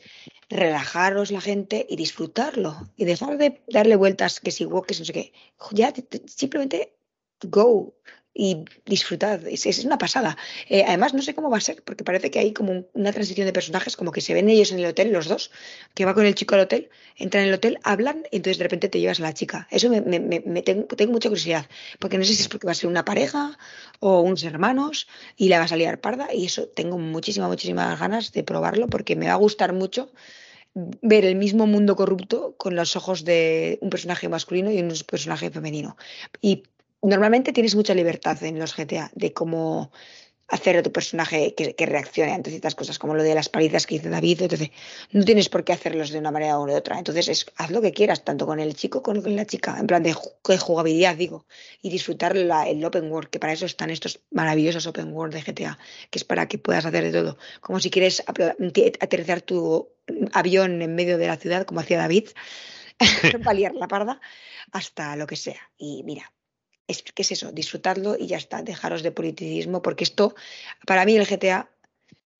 relajaros 0.50 1.30
la 1.30 1.40
gente 1.40 1.86
y 1.88 1.96
disfrutarlo. 1.96 2.90
Y 2.96 3.06
dejar 3.06 3.38
de 3.38 3.62
darle 3.66 3.96
vueltas 3.96 4.40
que 4.40 4.50
si 4.50 4.66
wow, 4.66 4.82
que 4.82 4.92
si 4.92 5.00
no 5.00 5.06
sé 5.06 5.14
qué. 5.14 5.32
Ya 5.72 5.90
simplemente 6.26 6.92
go 7.42 7.94
y 8.34 8.64
disfrutad. 8.84 9.46
Es, 9.46 9.64
es 9.64 9.84
una 9.84 9.96
pasada. 9.96 10.36
Eh, 10.68 10.84
además, 10.86 11.14
no 11.14 11.22
sé 11.22 11.34
cómo 11.34 11.50
va 11.50 11.58
a 11.58 11.60
ser, 11.60 11.82
porque 11.84 12.02
parece 12.02 12.32
que 12.32 12.40
hay 12.40 12.52
como 12.52 12.84
una 12.92 13.12
transición 13.12 13.46
de 13.46 13.52
personajes, 13.52 13.96
como 13.96 14.10
que 14.10 14.20
se 14.20 14.34
ven 14.34 14.48
ellos 14.48 14.72
en 14.72 14.80
el 14.80 14.86
hotel, 14.86 15.12
los 15.12 15.28
dos, 15.28 15.52
que 15.94 16.04
va 16.04 16.14
con 16.14 16.26
el 16.26 16.34
chico 16.34 16.56
al 16.56 16.62
hotel, 16.62 16.90
entran 17.16 17.44
en 17.44 17.50
el 17.50 17.54
hotel, 17.54 17.78
hablan, 17.84 18.24
y 18.32 18.36
entonces 18.36 18.58
de 18.58 18.64
repente 18.64 18.88
te 18.88 18.98
llevas 18.98 19.20
a 19.20 19.22
la 19.22 19.34
chica. 19.34 19.68
Eso 19.70 19.88
me, 19.88 20.00
tengo, 20.62 21.12
mucha 21.12 21.28
curiosidad, 21.28 21.66
porque 22.00 22.18
no 22.18 22.24
sé 22.24 22.34
si 22.34 22.42
es 22.42 22.48
porque 22.48 22.66
va 22.66 22.72
a 22.72 22.74
ser 22.74 22.90
una 22.90 23.04
pareja 23.04 23.56
o 24.00 24.20
unos 24.20 24.42
hermanos 24.42 25.06
y 25.36 25.48
la 25.48 25.58
va 25.58 25.64
a 25.64 25.68
salir 25.68 26.00
parda, 26.00 26.34
y 26.34 26.46
eso 26.46 26.66
tengo 26.66 26.98
muchísimas, 26.98 27.48
muchísimas 27.48 27.98
ganas 28.00 28.32
de 28.32 28.42
probarlo, 28.42 28.88
porque 28.88 29.14
me 29.14 29.28
va 29.28 29.34
a 29.34 29.36
gustar 29.36 29.72
mucho 29.72 30.12
ver 30.74 31.24
el 31.24 31.36
mismo 31.36 31.68
mundo 31.68 31.94
corrupto 31.94 32.56
con 32.56 32.74
los 32.74 32.96
ojos 32.96 33.24
de 33.24 33.78
un 33.80 33.90
personaje 33.90 34.28
masculino 34.28 34.72
y 34.72 34.80
un 34.80 34.92
personaje 35.06 35.48
femenino. 35.50 35.96
Y 36.40 36.64
normalmente 37.04 37.52
tienes 37.52 37.74
mucha 37.74 37.94
libertad 37.94 38.42
en 38.42 38.58
los 38.58 38.76
GTA 38.76 39.10
de 39.14 39.32
cómo 39.32 39.92
hacer 40.48 40.76
a 40.76 40.82
tu 40.82 40.92
personaje 40.92 41.54
que, 41.54 41.86
reaccione 41.86 42.32
ante 42.32 42.50
ciertas 42.50 42.74
cosas, 42.74 42.98
como 42.98 43.14
lo 43.14 43.22
de 43.22 43.34
las 43.34 43.48
palizas 43.48 43.86
que 43.86 43.96
dice 43.96 44.10
David. 44.10 44.42
Entonces, 44.42 44.70
no 45.10 45.24
tienes 45.24 45.48
por 45.48 45.64
qué 45.64 45.72
hacerlos 45.72 46.10
de 46.10 46.18
una 46.18 46.30
manera 46.30 46.58
u 46.58 46.70
otra. 46.70 46.98
Entonces, 46.98 47.28
es, 47.28 47.46
haz 47.56 47.70
lo 47.70 47.80
que 47.80 47.92
quieras, 47.92 48.24
tanto 48.24 48.46
con 48.46 48.60
el 48.60 48.74
chico 48.74 49.02
como 49.02 49.22
con 49.22 49.34
la 49.36 49.46
chica, 49.46 49.76
en 49.78 49.86
plan 49.86 50.02
de, 50.02 50.12
jugabilidad, 50.12 51.16
digo, 51.16 51.46
y 51.80 51.88
disfrutar 51.90 52.36
el 52.36 52.84
open 52.84 53.10
world, 53.10 53.30
que 53.30 53.38
para 53.38 53.52
eso 53.52 53.66
están 53.66 53.90
estos 53.90 54.20
maravillosos 54.30 54.86
open 54.86 55.12
world 55.12 55.34
de 55.34 55.42
GTA, 55.42 55.78
que 56.10 56.18
es 56.18 56.24
para 56.24 56.46
que 56.46 56.58
puedas 56.58 56.84
hacer 56.84 57.04
de 57.04 57.12
todo. 57.12 57.38
Como 57.60 57.80
si 57.80 57.90
quieres 57.90 58.22
aterrizar 58.26 59.40
tu 59.40 59.88
avión 60.32 60.82
en 60.82 60.94
medio 60.94 61.16
de 61.16 61.26
la 61.26 61.36
ciudad, 61.36 61.64
como 61.64 61.80
hacía 61.80 61.98
David, 61.98 62.28
paliar 63.44 63.74
la 63.74 63.88
parda, 63.88 64.20
hasta 64.72 65.16
lo 65.16 65.26
que 65.26 65.36
sea. 65.36 65.70
Y 65.78 66.02
mira, 66.04 66.33
es 66.86 67.02
que 67.02 67.22
es 67.22 67.32
eso, 67.32 67.52
disfrutadlo 67.52 68.16
y 68.18 68.26
ya 68.26 68.36
está, 68.36 68.62
dejaros 68.62 69.02
de 69.02 69.12
politicismo, 69.12 69.82
porque 69.82 70.04
esto, 70.04 70.34
para 70.86 71.04
mí 71.04 71.16
el 71.16 71.26
GTA, 71.26 71.70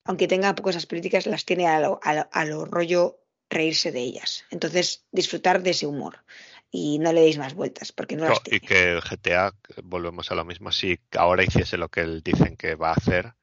aunque 0.03 0.27
tenga 0.27 0.53
cosas 0.55 0.85
políticas, 0.85 1.25
las 1.25 1.45
tiene 1.45 1.67
a 1.67 1.79
lo, 1.79 1.99
a, 2.03 2.45
lo, 2.45 2.65
rollo 2.65 3.19
reírse 3.49 3.91
de 3.91 4.01
ellas. 4.01 4.45
Entonces, 4.51 5.05
disfrutar 5.11 5.63
de 5.63 5.71
ese 5.71 5.87
humor 5.87 6.23
y 6.71 6.99
no 6.99 7.11
le 7.11 7.21
deis 7.21 7.37
más 7.37 7.53
vueltas, 7.53 7.91
porque 7.91 8.15
no, 8.15 8.25
las 8.29 8.43
tiene. 8.43 8.57
Y 8.57 8.59
que 8.59 8.93
el 8.93 9.01
GTA, 9.01 9.53
volvemos 9.83 10.31
a 10.31 10.35
lo 10.35 10.45
mismo, 10.45 10.71
si 10.71 10.99
ahora 11.17 11.43
hiciese 11.43 11.77
lo 11.77 11.89
que 11.89 12.01
él 12.01 12.21
dicen 12.23 12.55
que 12.55 12.75
va 12.75 12.89
a 12.89 12.95
hacer, 12.95 13.33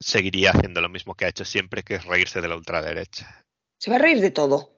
seguiría 0.00 0.50
haciendo 0.50 0.80
lo 0.80 0.88
mismo 0.88 1.14
que 1.14 1.26
ha 1.26 1.28
hecho 1.28 1.44
siempre, 1.44 1.82
que 1.82 1.96
es 1.96 2.04
reírse 2.04 2.40
de 2.40 2.48
la 2.48 2.56
ultraderecha. 2.56 3.44
Se 3.78 3.90
va 3.90 3.96
a 3.96 4.00
reír 4.00 4.20
de 4.20 4.30
todo. 4.30 4.71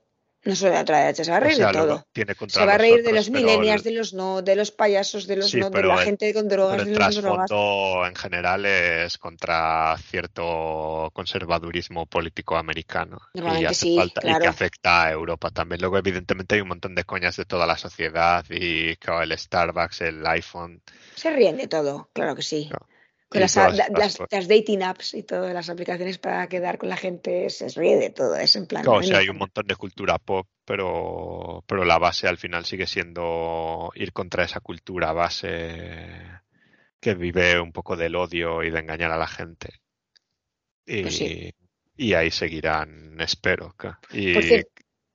No 0.45 0.55
solo 0.55 0.73
de 0.73 0.85
la 0.85 1.01
derecha, 1.01 1.25
se 1.25 1.31
va 1.31 1.39
a 1.39 1.41
reír 1.41 1.57
de 1.57 1.73
todo. 1.73 2.07
se 2.49 2.67
va 2.67 2.75
a 2.75 2.79
reír 2.79 3.03
de 3.03 3.13
los 3.13 3.31
millennials, 3.31 3.83
de 3.83 3.93
los 3.93 4.13
no, 4.13 4.43
de 4.43 4.57
los 4.57 4.71
payasos, 4.71 5.27
de 5.27 5.37
los 5.37 5.55
no, 5.55 5.71
de 5.71 5.83
la 5.83 5.99
gente 5.99 6.35
con 6.35 6.49
drogas, 6.49 6.87
el 6.87 6.95
trasfondo 6.95 8.07
en 8.07 8.15
general 8.15 8.67
es 8.67 9.17
contra 9.17 9.97
cierto 10.11 11.11
conservadurismo 11.15 12.07
político 12.07 12.57
americano 12.57 13.19
y, 13.33 13.65
hace 13.65 13.97
falta, 13.97 14.21
y 14.23 14.41
que 14.41 14.47
afecta 14.47 15.05
a 15.05 15.13
Europa 15.13 15.51
también. 15.51 15.81
Luego, 15.81 15.97
evidentemente, 15.97 16.57
hay 16.57 16.61
un 16.61 16.69
montón 16.69 16.95
de 16.95 17.05
coñas 17.05 17.37
de 17.37 17.47
toda 17.47 17.67
la 17.67 17.79
sociedad 17.79 18.45
y 18.51 18.91
el 18.91 19.39
Starbucks, 19.39 20.03
el 20.03 20.27
iPhone. 20.27 20.83
Se 21.15 21.31
ríen 21.31 21.57
de 21.57 21.69
todo, 21.69 22.09
claro 22.13 22.35
que 22.35 22.43
sí 22.43 22.71
las, 23.31 23.57
las, 23.57 24.49
dating 24.49 24.83
apps 24.83 25.15
y 25.15 25.23
todas 25.23 25.53
las 25.53 25.69
aplicaciones 25.69 26.19
para 26.19 26.49
quedar 26.49 26.79
con 26.79 26.89
la 26.89 26.97
gente 26.97 27.51
se 27.51 27.69
ríe 27.69 27.97
de 27.97 28.11
todo, 28.11 28.37
es 28.37 28.55
en 28.57 28.67
plan. 28.67 28.87
o 28.87 29.03
sea, 29.03 29.19
hay 29.19 29.29
un 29.29 29.39
montón 29.39 29.67
de 29.67 29.77
cultura 29.77 30.19
pop, 30.19 30.47
pero, 30.65 31.65
pero 31.67 31.85
la 31.85 31.99
base 31.99 32.29
al 32.29 32.39
final 32.39 32.65
sigue 32.65 32.87
siendo 32.87 33.91
ir 33.95 34.13
contra 34.13 34.45
esa 34.45 34.61
cultura 34.61 35.13
base 35.13 36.41
que 37.01 37.15
vive 37.15 37.61
un 37.61 37.73
poco 37.73 37.97
del 37.97 38.17
odio 38.17 38.63
y 38.63 38.71
de 38.71 38.79
engañar 38.79 39.11
a 39.11 39.19
la 39.19 39.27
gente. 39.27 39.81
Y, 40.87 41.03
pues 41.03 41.21
y 41.97 42.15
ahí 42.15 42.31
seguirán, 42.31 43.21
espero. 43.21 43.75
Y 44.13 44.35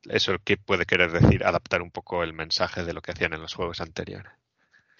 eso 0.10 0.38
que 0.44 0.58
puede 0.58 0.86
querer 0.86 1.12
decir 1.12 1.44
adaptar 1.44 1.82
un 1.82 1.92
poco 1.92 2.24
el 2.24 2.34
mensaje 2.34 2.84
de 2.84 2.94
lo 2.94 3.02
que 3.02 3.12
hacían 3.12 3.34
en 3.34 3.42
los 3.42 3.54
juegos 3.54 3.82
anteriores. 3.82 4.32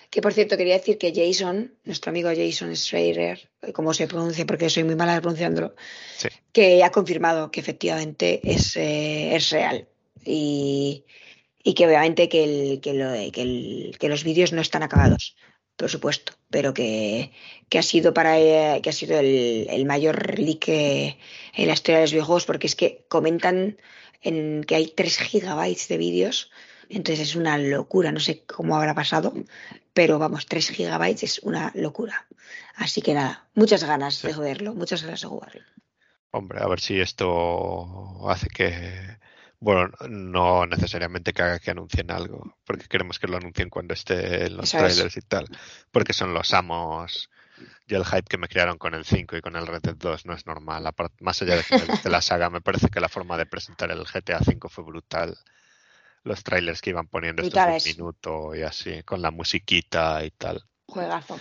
Que 0.10 0.22
por 0.22 0.34
cierto, 0.34 0.58
quería 0.58 0.78
decir 0.78 0.98
que 0.98 1.14
Jason, 1.14 1.76
nuestro 1.84 2.10
amigo 2.10 2.30
Jason 2.36 2.76
Schreier, 2.76 3.50
como 3.74 3.94
se 3.94 4.08
pronuncia 4.08 4.46
porque 4.46 4.70
soy 4.70 4.84
muy 4.84 4.96
mala 4.96 5.22
pronunciándolo, 5.22 5.76
que 6.52 6.84
ha 6.84 6.92
confirmado 6.92 7.52
que 7.52 7.60
efectivamente 7.60 8.40
es, 8.44 8.76
eh, 8.76 9.36
es 9.36 9.52
real. 9.52 9.88
Y, 10.26 11.06
y, 11.64 11.74
que 11.76 11.86
obviamente 11.86 12.28
que, 12.28 12.44
el, 12.44 12.82
que, 12.82 12.94
lo, 12.94 13.14
que, 13.32 13.42
el, 13.42 13.98
que 14.00 14.10
los 14.10 14.24
vídeos 14.24 14.52
no 14.52 14.62
están 14.62 14.82
acabados, 14.82 15.36
por 15.76 15.90
supuesto, 15.90 16.34
pero 16.50 16.74
que, 16.74 17.32
que 17.70 17.78
ha 17.78 17.84
sido 17.84 18.14
para 18.14 18.40
eh, 18.40 18.82
que 18.82 18.90
ha 18.90 18.94
sido 18.94 19.20
el, 19.20 19.68
el 19.70 19.86
mayor 19.86 20.40
leak 20.40 20.68
en 20.70 21.68
la 21.68 21.74
historia 21.74 22.00
de 22.00 22.06
los 22.06 22.12
videojuegos, 22.14 22.46
porque 22.46 22.68
es 22.68 22.76
que 22.76 23.06
comentan 23.10 23.78
en 24.22 24.64
que 24.64 24.76
hay 24.76 24.88
3 24.88 25.20
gigabytes 25.20 25.88
de 25.88 25.98
vídeos 25.98 26.52
entonces 26.90 27.30
es 27.30 27.36
una 27.36 27.58
locura, 27.58 28.12
no 28.12 28.20
sé 28.20 28.44
cómo 28.46 28.76
habrá 28.76 28.96
pasado, 28.96 29.34
pero 29.94 30.18
vamos, 30.18 30.48
3 30.48 30.72
gigabytes 30.72 31.24
es 31.24 31.40
una 31.40 31.72
locura. 31.76 32.28
Así 32.76 33.02
que 33.02 33.14
nada, 33.14 33.48
muchas 33.54 33.84
ganas 33.84 34.22
de 34.22 34.34
joderlo, 34.34 34.74
muchas 34.74 35.04
ganas 35.04 35.22
de 35.22 35.28
jugarlo. 35.28 35.62
Hombre, 36.32 36.60
a 36.62 36.68
ver 36.68 36.80
si 36.80 37.00
esto 37.00 38.30
hace 38.30 38.48
que, 38.50 39.18
bueno, 39.60 39.92
no 40.08 40.66
necesariamente 40.66 41.34
que 41.34 41.42
haga 41.42 41.60
que 41.60 41.72
anuncien 41.72 42.12
algo, 42.12 42.56
porque 42.66 42.88
queremos 42.88 43.20
que 43.20 43.28
lo 43.28 43.38
anuncien 43.38 43.70
cuando 43.70 43.94
esté 43.94 44.46
en 44.46 44.58
los 44.58 44.72
trailers 44.72 45.18
y 45.18 45.22
tal, 45.22 45.48
porque 45.92 46.14
son 46.14 46.34
los 46.34 46.54
amos. 46.54 47.30
Y 47.88 47.96
el 47.96 48.06
hype 48.06 48.30
que 48.30 48.38
me 48.38 48.48
crearon 48.48 48.78
con 48.78 48.94
el 48.94 49.04
5 49.04 49.36
y 49.36 49.42
con 49.42 49.56
el 49.56 49.68
Red 49.68 49.82
Dead 49.82 49.96
2 49.96 50.26
no 50.28 50.34
es 50.34 50.46
normal. 50.46 50.88
Más 51.20 51.42
allá 51.42 51.58
de, 51.58 51.64
que 51.64 51.78
de 51.78 52.10
la 52.10 52.22
saga, 52.22 52.50
me 52.50 52.62
parece 52.62 52.88
que 52.88 53.02
la 53.02 53.10
forma 53.10 53.36
de 53.36 53.48
presentar 53.48 53.92
el 53.92 54.06
GTA 54.06 54.40
5 54.40 54.70
fue 54.70 54.86
brutal 54.86 55.38
los 56.24 56.44
trailers 56.44 56.82
que 56.82 56.92
iban 56.92 57.08
poniendo 57.08 57.42
estos 57.42 57.64
un 57.64 57.92
minuto 57.92 58.56
y 58.56 58.62
así, 58.62 59.04
con 59.04 59.22
la 59.22 59.32
musiquita 59.32 60.24
y 60.24 60.32
tal. 60.32 60.64
Juegazo. 60.88 61.40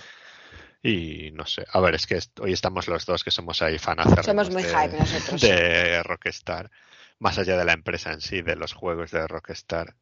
Y 0.82 1.30
no 1.32 1.44
sé, 1.44 1.64
a 1.72 1.80
ver, 1.80 1.96
es 1.96 2.06
que 2.06 2.20
hoy 2.40 2.52
estamos 2.52 2.86
los 2.86 3.04
dos 3.04 3.24
que 3.24 3.32
somos 3.32 3.62
ahí 3.62 3.78
fanazos 3.78 4.24
Somos 4.24 4.50
muy 4.50 4.62
de, 4.62 4.68
hype 4.68 4.96
nosotros. 4.96 5.40
De 5.40 6.02
Rockstar, 6.02 6.70
más 7.18 7.38
allá 7.38 7.56
de 7.56 7.64
la 7.64 7.72
empresa 7.72 8.12
en 8.12 8.20
sí, 8.20 8.42
de 8.42 8.54
los 8.54 8.74
juegos 8.74 9.10
de 9.10 9.26
Rockstar 9.26 9.96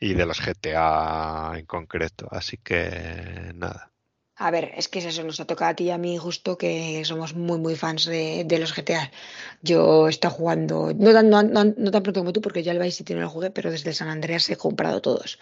y 0.00 0.14
de 0.14 0.26
los 0.26 0.40
GTA 0.40 1.52
en 1.56 1.66
concreto. 1.66 2.28
Así 2.30 2.56
que 2.58 3.52
nada. 3.54 3.92
A 4.38 4.50
ver, 4.50 4.72
es 4.76 4.88
que 4.88 4.98
eso 4.98 5.22
nos 5.24 5.40
ha 5.40 5.46
tocado 5.46 5.70
a 5.70 5.74
ti 5.74 5.84
y 5.84 5.90
a 5.90 5.96
mí 5.96 6.18
justo 6.18 6.58
que 6.58 7.02
somos 7.06 7.34
muy, 7.34 7.58
muy 7.58 7.74
fans 7.74 8.04
de, 8.04 8.58
los 8.60 8.74
GTA. 8.74 9.10
Yo 9.62 10.06
he 10.06 10.10
estado 10.10 10.34
jugando, 10.34 10.92
no 10.94 11.12
tan, 11.14 11.30
no, 11.30 11.42
no, 11.42 12.02
pronto 12.02 12.20
como 12.20 12.34
tú, 12.34 12.42
porque 12.42 12.62
ya 12.62 12.72
el 12.72 12.78
Vice 12.78 12.98
City 12.98 13.14
no 13.14 13.22
lo 13.22 13.30
jugué, 13.30 13.50
pero 13.50 13.70
desde 13.70 13.94
San 13.94 14.08
Andreas 14.08 14.50
he 14.50 14.56
comprado 14.56 15.00
todos. 15.00 15.38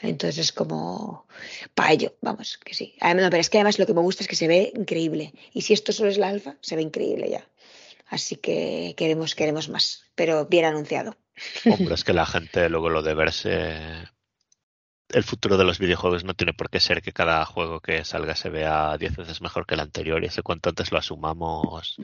Entonces 0.00 0.38
es 0.38 0.52
como 0.52 1.26
para 1.74 1.92
ello, 1.92 2.14
vamos, 2.22 2.56
que 2.56 2.72
sí. 2.72 2.94
Además, 3.00 3.28
pero 3.30 3.40
es 3.42 3.50
que 3.50 3.58
además 3.58 3.78
lo 3.78 3.86
que 3.86 3.92
me 3.92 4.00
gusta 4.00 4.22
es 4.22 4.28
que 4.28 4.36
se 4.36 4.48
ve 4.48 4.72
increíble. 4.74 5.34
Y 5.52 5.60
si 5.60 5.74
esto 5.74 5.92
solo 5.92 6.08
es 6.08 6.16
la 6.16 6.28
alfa, 6.28 6.56
se 6.62 6.74
ve 6.74 6.80
increíble 6.80 7.28
ya. 7.28 7.46
Así 8.08 8.36
que 8.36 8.94
queremos, 8.96 9.34
queremos 9.34 9.68
más, 9.68 10.04
pero 10.14 10.46
bien 10.46 10.64
anunciado. 10.64 11.16
Hombre, 11.66 11.94
es 11.94 12.02
que 12.02 12.14
la 12.14 12.24
gente 12.24 12.66
luego 12.70 12.88
lo 12.88 13.02
de 13.02 13.12
verse. 13.14 14.08
El 15.10 15.24
futuro 15.24 15.56
de 15.56 15.64
los 15.64 15.78
videojuegos 15.78 16.24
no 16.24 16.34
tiene 16.34 16.52
por 16.52 16.68
qué 16.68 16.80
ser 16.80 17.00
que 17.00 17.12
cada 17.12 17.44
juego 17.46 17.80
que 17.80 18.04
salga 18.04 18.34
se 18.34 18.50
vea 18.50 18.96
diez 18.98 19.16
veces 19.16 19.40
mejor 19.40 19.66
que 19.66 19.74
el 19.74 19.80
anterior 19.80 20.22
y 20.22 20.26
ese 20.26 20.42
cuanto 20.42 20.68
antes 20.68 20.92
lo 20.92 20.98
asumamos. 20.98 21.96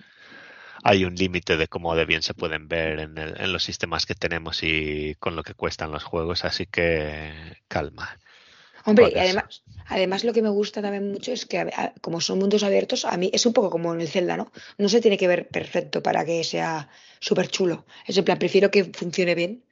Hay 0.82 1.04
un 1.04 1.14
límite 1.14 1.56
de 1.56 1.68
cómo 1.68 1.94
de 1.94 2.04
bien 2.06 2.22
se 2.22 2.34
pueden 2.34 2.68
ver 2.68 3.00
en, 3.00 3.18
en 3.18 3.52
los 3.52 3.62
sistemas 3.62 4.06
que 4.06 4.14
tenemos 4.14 4.62
y 4.62 5.14
con 5.18 5.36
lo 5.36 5.42
que 5.42 5.54
cuestan 5.54 5.92
los 5.92 6.04
juegos, 6.04 6.44
así 6.44 6.66
que 6.66 7.32
calma. 7.68 8.18
Hombre, 8.86 9.12
y 9.14 9.18
además, 9.18 9.62
además 9.86 10.24
lo 10.24 10.32
que 10.34 10.42
me 10.42 10.50
gusta 10.50 10.82
también 10.82 11.10
mucho 11.10 11.32
es 11.32 11.46
que 11.46 11.70
como 12.02 12.20
son 12.20 12.38
mundos 12.38 12.62
abiertos, 12.62 13.06
a 13.06 13.16
mí 13.16 13.30
es 13.32 13.46
un 13.46 13.54
poco 13.54 13.70
como 13.70 13.94
en 13.94 14.02
el 14.02 14.08
Zelda, 14.08 14.36
¿no? 14.36 14.52
No 14.76 14.88
se 14.90 15.00
tiene 15.00 15.16
que 15.16 15.26
ver 15.26 15.48
perfecto 15.48 16.02
para 16.02 16.24
que 16.24 16.44
sea 16.44 16.90
súper 17.18 17.48
chulo. 17.48 17.86
Es 18.06 18.18
en 18.18 18.24
plan, 18.24 18.38
prefiero 18.38 18.70
que 18.70 18.84
funcione 18.84 19.34
bien 19.34 19.64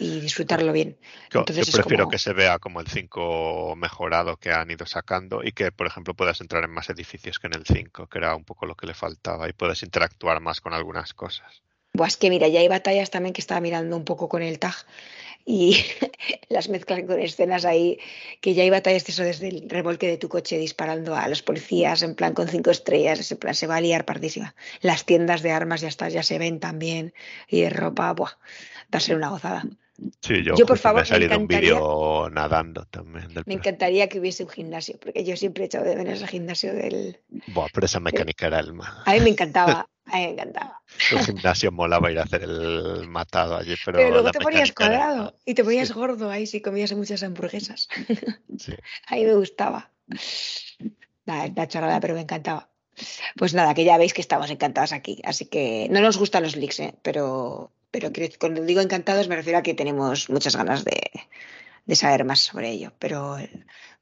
y 0.00 0.18
disfrutarlo 0.18 0.72
bien. 0.72 0.98
Entonces 1.32 1.66
yo 1.66 1.72
prefiero 1.72 2.08
que 2.08 2.18
se 2.18 2.32
vea 2.32 2.58
como 2.58 2.80
el 2.80 2.88
5 2.88 3.76
mejorado 3.76 4.38
que 4.38 4.50
han 4.50 4.70
ido 4.70 4.86
sacando 4.86 5.42
y 5.44 5.52
que, 5.52 5.70
por 5.70 5.86
ejemplo, 5.86 6.14
puedas 6.14 6.40
entrar 6.40 6.64
en 6.64 6.70
más 6.70 6.88
edificios 6.88 7.38
que 7.38 7.48
en 7.48 7.54
el 7.54 7.66
5, 7.66 8.06
que 8.06 8.18
era 8.18 8.34
un 8.34 8.44
poco 8.44 8.64
lo 8.64 8.74
que 8.74 8.86
le 8.86 8.94
faltaba, 8.94 9.48
y 9.48 9.52
puedas 9.52 9.82
interactuar 9.82 10.40
más 10.40 10.62
con 10.62 10.72
algunas 10.72 11.12
cosas. 11.12 11.62
Pues 11.92 12.16
que 12.16 12.30
mira, 12.30 12.48
ya 12.48 12.60
hay 12.60 12.68
batallas 12.68 13.10
también 13.10 13.34
que 13.34 13.42
estaba 13.42 13.60
mirando 13.60 13.96
un 13.96 14.04
poco 14.04 14.28
con 14.28 14.42
el 14.42 14.58
tag 14.58 14.74
y 15.44 15.76
las 16.48 16.68
mezclan 16.68 17.06
con 17.06 17.20
escenas 17.20 17.66
ahí, 17.66 17.98
que 18.40 18.54
ya 18.54 18.62
hay 18.62 18.70
batallas 18.70 19.04
de 19.04 19.12
eso 19.12 19.22
desde 19.22 19.48
el 19.48 19.68
remolque 19.68 20.06
de 20.06 20.16
tu 20.16 20.28
coche 20.28 20.56
disparando 20.56 21.14
a 21.14 21.28
los 21.28 21.42
policías 21.42 22.02
en 22.02 22.14
plan 22.14 22.32
con 22.32 22.48
cinco 22.48 22.70
estrellas, 22.70 23.30
en 23.30 23.38
plan 23.38 23.54
se 23.54 23.66
va 23.66 23.76
a 23.76 23.80
liar 23.80 24.06
pardísima. 24.06 24.54
Las 24.80 25.04
tiendas 25.04 25.42
de 25.42 25.50
armas 25.50 25.82
ya 25.82 25.88
está, 25.88 26.08
ya 26.08 26.22
se 26.22 26.38
ven 26.38 26.58
también 26.58 27.12
y 27.48 27.62
de 27.62 27.70
ropa, 27.70 28.12
buah, 28.14 28.38
va 28.94 28.96
a 28.96 29.00
ser 29.00 29.16
una 29.16 29.28
gozada. 29.28 29.64
Sí, 30.22 30.42
yo, 30.42 30.54
por 30.66 30.78
favor, 30.78 31.00
me 31.00 31.02
ha 31.02 31.06
salido 31.06 31.38
un 31.38 31.46
vídeo 31.46 32.28
nadando 32.30 32.84
también. 32.86 33.28
me 33.46 33.54
encantaría 33.54 34.08
que 34.08 34.18
hubiese 34.18 34.44
un 34.44 34.50
gimnasio, 34.50 34.98
porque 34.98 35.24
yo 35.24 35.36
siempre 35.36 35.64
he 35.64 35.66
echado 35.66 35.84
de 35.84 35.96
menos 35.96 36.20
el 36.22 36.28
gimnasio 36.28 36.72
del. 36.72 37.18
Buah, 37.48 37.68
pero 37.72 37.86
esa 37.86 38.00
mecánica 38.00 38.46
era 38.46 38.60
el 38.60 38.72
más. 38.72 39.06
A 39.06 39.12
mí 39.12 39.20
me 39.20 39.30
encantaba. 39.30 39.86
A 40.06 40.16
mí 40.16 40.22
me 40.24 40.30
encantaba. 40.30 40.80
El 41.12 41.18
gimnasio 41.20 41.70
molaba 41.72 42.10
ir 42.10 42.18
a 42.18 42.22
hacer 42.22 42.42
el 42.42 43.06
matado 43.08 43.56
allí, 43.56 43.74
pero. 43.84 43.98
Pero 43.98 44.10
luego 44.10 44.30
te 44.32 44.40
ponías 44.40 44.72
cuadrado 44.72 45.36
y 45.44 45.54
te 45.54 45.62
ponías 45.62 45.92
gordo 45.92 46.30
ahí 46.30 46.46
si 46.46 46.60
comías 46.60 46.92
muchas 46.92 47.22
hamburguesas. 47.22 47.88
Sí. 48.58 48.74
A 49.06 49.14
mí 49.14 49.24
me 49.24 49.34
gustaba. 49.34 49.90
Nada, 51.24 51.48
la 51.54 51.66
chorrada, 51.66 51.98
pero 52.00 52.14
me 52.14 52.20
encantaba. 52.20 52.68
Pues 53.36 53.54
nada, 53.54 53.72
que 53.72 53.84
ya 53.84 53.96
veis 53.96 54.12
que 54.12 54.20
estamos 54.20 54.50
encantados 54.50 54.92
aquí. 54.92 55.20
Así 55.24 55.46
que 55.46 55.88
no 55.90 56.00
nos 56.00 56.18
gustan 56.18 56.42
los 56.42 56.56
leaks, 56.56 56.80
¿eh? 56.80 56.94
pero, 57.02 57.72
pero 57.90 58.10
cuando 58.38 58.62
digo 58.62 58.80
encantados 58.80 59.28
me 59.28 59.36
refiero 59.36 59.58
a 59.58 59.62
que 59.62 59.74
tenemos 59.74 60.30
muchas 60.30 60.56
ganas 60.56 60.84
de, 60.84 61.00
de 61.86 61.96
saber 61.96 62.24
más 62.24 62.40
sobre 62.40 62.70
ello. 62.70 62.92
Pero 62.98 63.36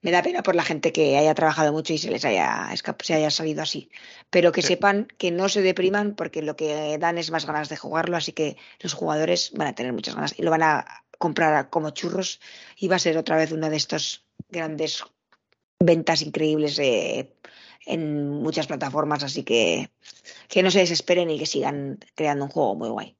me 0.02 0.10
da 0.10 0.22
pena 0.22 0.42
por 0.42 0.54
la 0.54 0.62
gente 0.62 0.92
que 0.92 1.16
haya 1.16 1.34
trabajado 1.34 1.72
mucho 1.72 1.92
y 1.92 1.98
se 1.98 2.10
les 2.10 2.24
haya, 2.24 2.68
se 3.02 3.14
haya 3.14 3.30
salido 3.30 3.62
así. 3.62 3.90
Pero 4.30 4.52
que 4.52 4.62
sepan 4.62 5.08
que 5.18 5.30
no 5.30 5.48
se 5.48 5.62
depriman 5.62 6.14
porque 6.14 6.42
lo 6.42 6.54
que 6.54 6.98
dan 6.98 7.18
es 7.18 7.30
más 7.30 7.46
ganas 7.46 7.68
de 7.68 7.76
jugarlo, 7.76 8.16
así 8.16 8.32
que 8.32 8.56
los 8.80 8.94
jugadores 8.94 9.52
van 9.54 9.68
a 9.68 9.74
tener 9.74 9.92
muchas 9.92 10.14
ganas 10.14 10.34
y 10.38 10.42
lo 10.42 10.50
van 10.50 10.62
a 10.62 10.84
comprar 11.18 11.70
como 11.70 11.90
churros 11.90 12.40
y 12.76 12.88
va 12.88 12.96
a 12.96 13.00
ser 13.00 13.16
otra 13.16 13.36
vez 13.36 13.52
una 13.52 13.70
de 13.70 13.76
estas 13.76 14.24
grandes 14.50 15.02
ventas 15.80 16.22
increíbles 16.22 16.78
en 17.86 18.30
muchas 18.30 18.66
plataformas, 18.66 19.22
así 19.22 19.44
que 19.44 19.90
que 20.48 20.62
no 20.62 20.70
se 20.70 20.80
desesperen 20.80 21.30
y 21.30 21.38
que 21.38 21.46
sigan 21.46 21.98
creando 22.14 22.44
un 22.44 22.50
juego 22.50 22.74
muy 22.74 22.88
guay. 22.88 23.17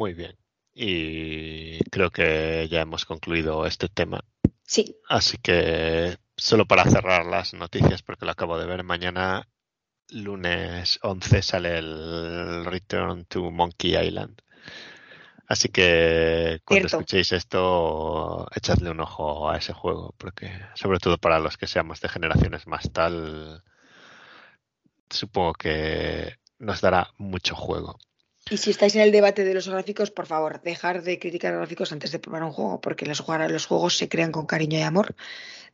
Muy 0.00 0.14
bien. 0.14 0.34
Y 0.72 1.78
creo 1.90 2.10
que 2.10 2.66
ya 2.70 2.80
hemos 2.80 3.04
concluido 3.04 3.66
este 3.66 3.90
tema. 3.90 4.24
Sí. 4.62 4.96
Así 5.06 5.36
que 5.36 6.16
solo 6.38 6.64
para 6.64 6.84
cerrar 6.84 7.26
las 7.26 7.52
noticias, 7.52 8.00
porque 8.02 8.24
lo 8.24 8.30
acabo 8.32 8.58
de 8.58 8.64
ver, 8.64 8.82
mañana 8.82 9.46
lunes 10.08 10.98
11 11.02 11.42
sale 11.42 11.76
el 11.76 12.64
Return 12.64 13.26
to 13.26 13.50
Monkey 13.50 13.94
Island. 13.94 14.40
Así 15.46 15.68
que 15.68 16.60
cuando 16.64 16.86
escuchéis 16.86 17.32
esto, 17.32 18.48
echadle 18.54 18.90
un 18.90 19.00
ojo 19.00 19.50
a 19.50 19.58
ese 19.58 19.74
juego, 19.74 20.14
porque 20.16 20.50
sobre 20.76 20.98
todo 20.98 21.18
para 21.18 21.40
los 21.40 21.58
que 21.58 21.66
seamos 21.66 22.00
de 22.00 22.08
generaciones 22.08 22.66
más 22.66 22.90
tal, 22.90 23.62
supongo 25.10 25.52
que 25.52 26.36
nos 26.58 26.80
dará 26.80 27.10
mucho 27.18 27.54
juego. 27.54 27.98
Y 28.50 28.56
si 28.56 28.70
estáis 28.70 28.96
en 28.96 29.02
el 29.02 29.12
debate 29.12 29.44
de 29.44 29.54
los 29.54 29.68
gráficos, 29.68 30.10
por 30.10 30.26
favor, 30.26 30.60
dejar 30.62 31.02
de 31.02 31.18
criticar 31.18 31.54
gráficos 31.54 31.92
antes 31.92 32.10
de 32.10 32.18
probar 32.18 32.42
un 32.42 32.52
juego, 32.52 32.80
porque 32.80 33.06
los, 33.06 33.24
los 33.26 33.66
juegos 33.66 33.96
se 33.96 34.08
crean 34.08 34.32
con 34.32 34.46
cariño 34.46 34.78
y 34.78 34.82
amor 34.82 35.14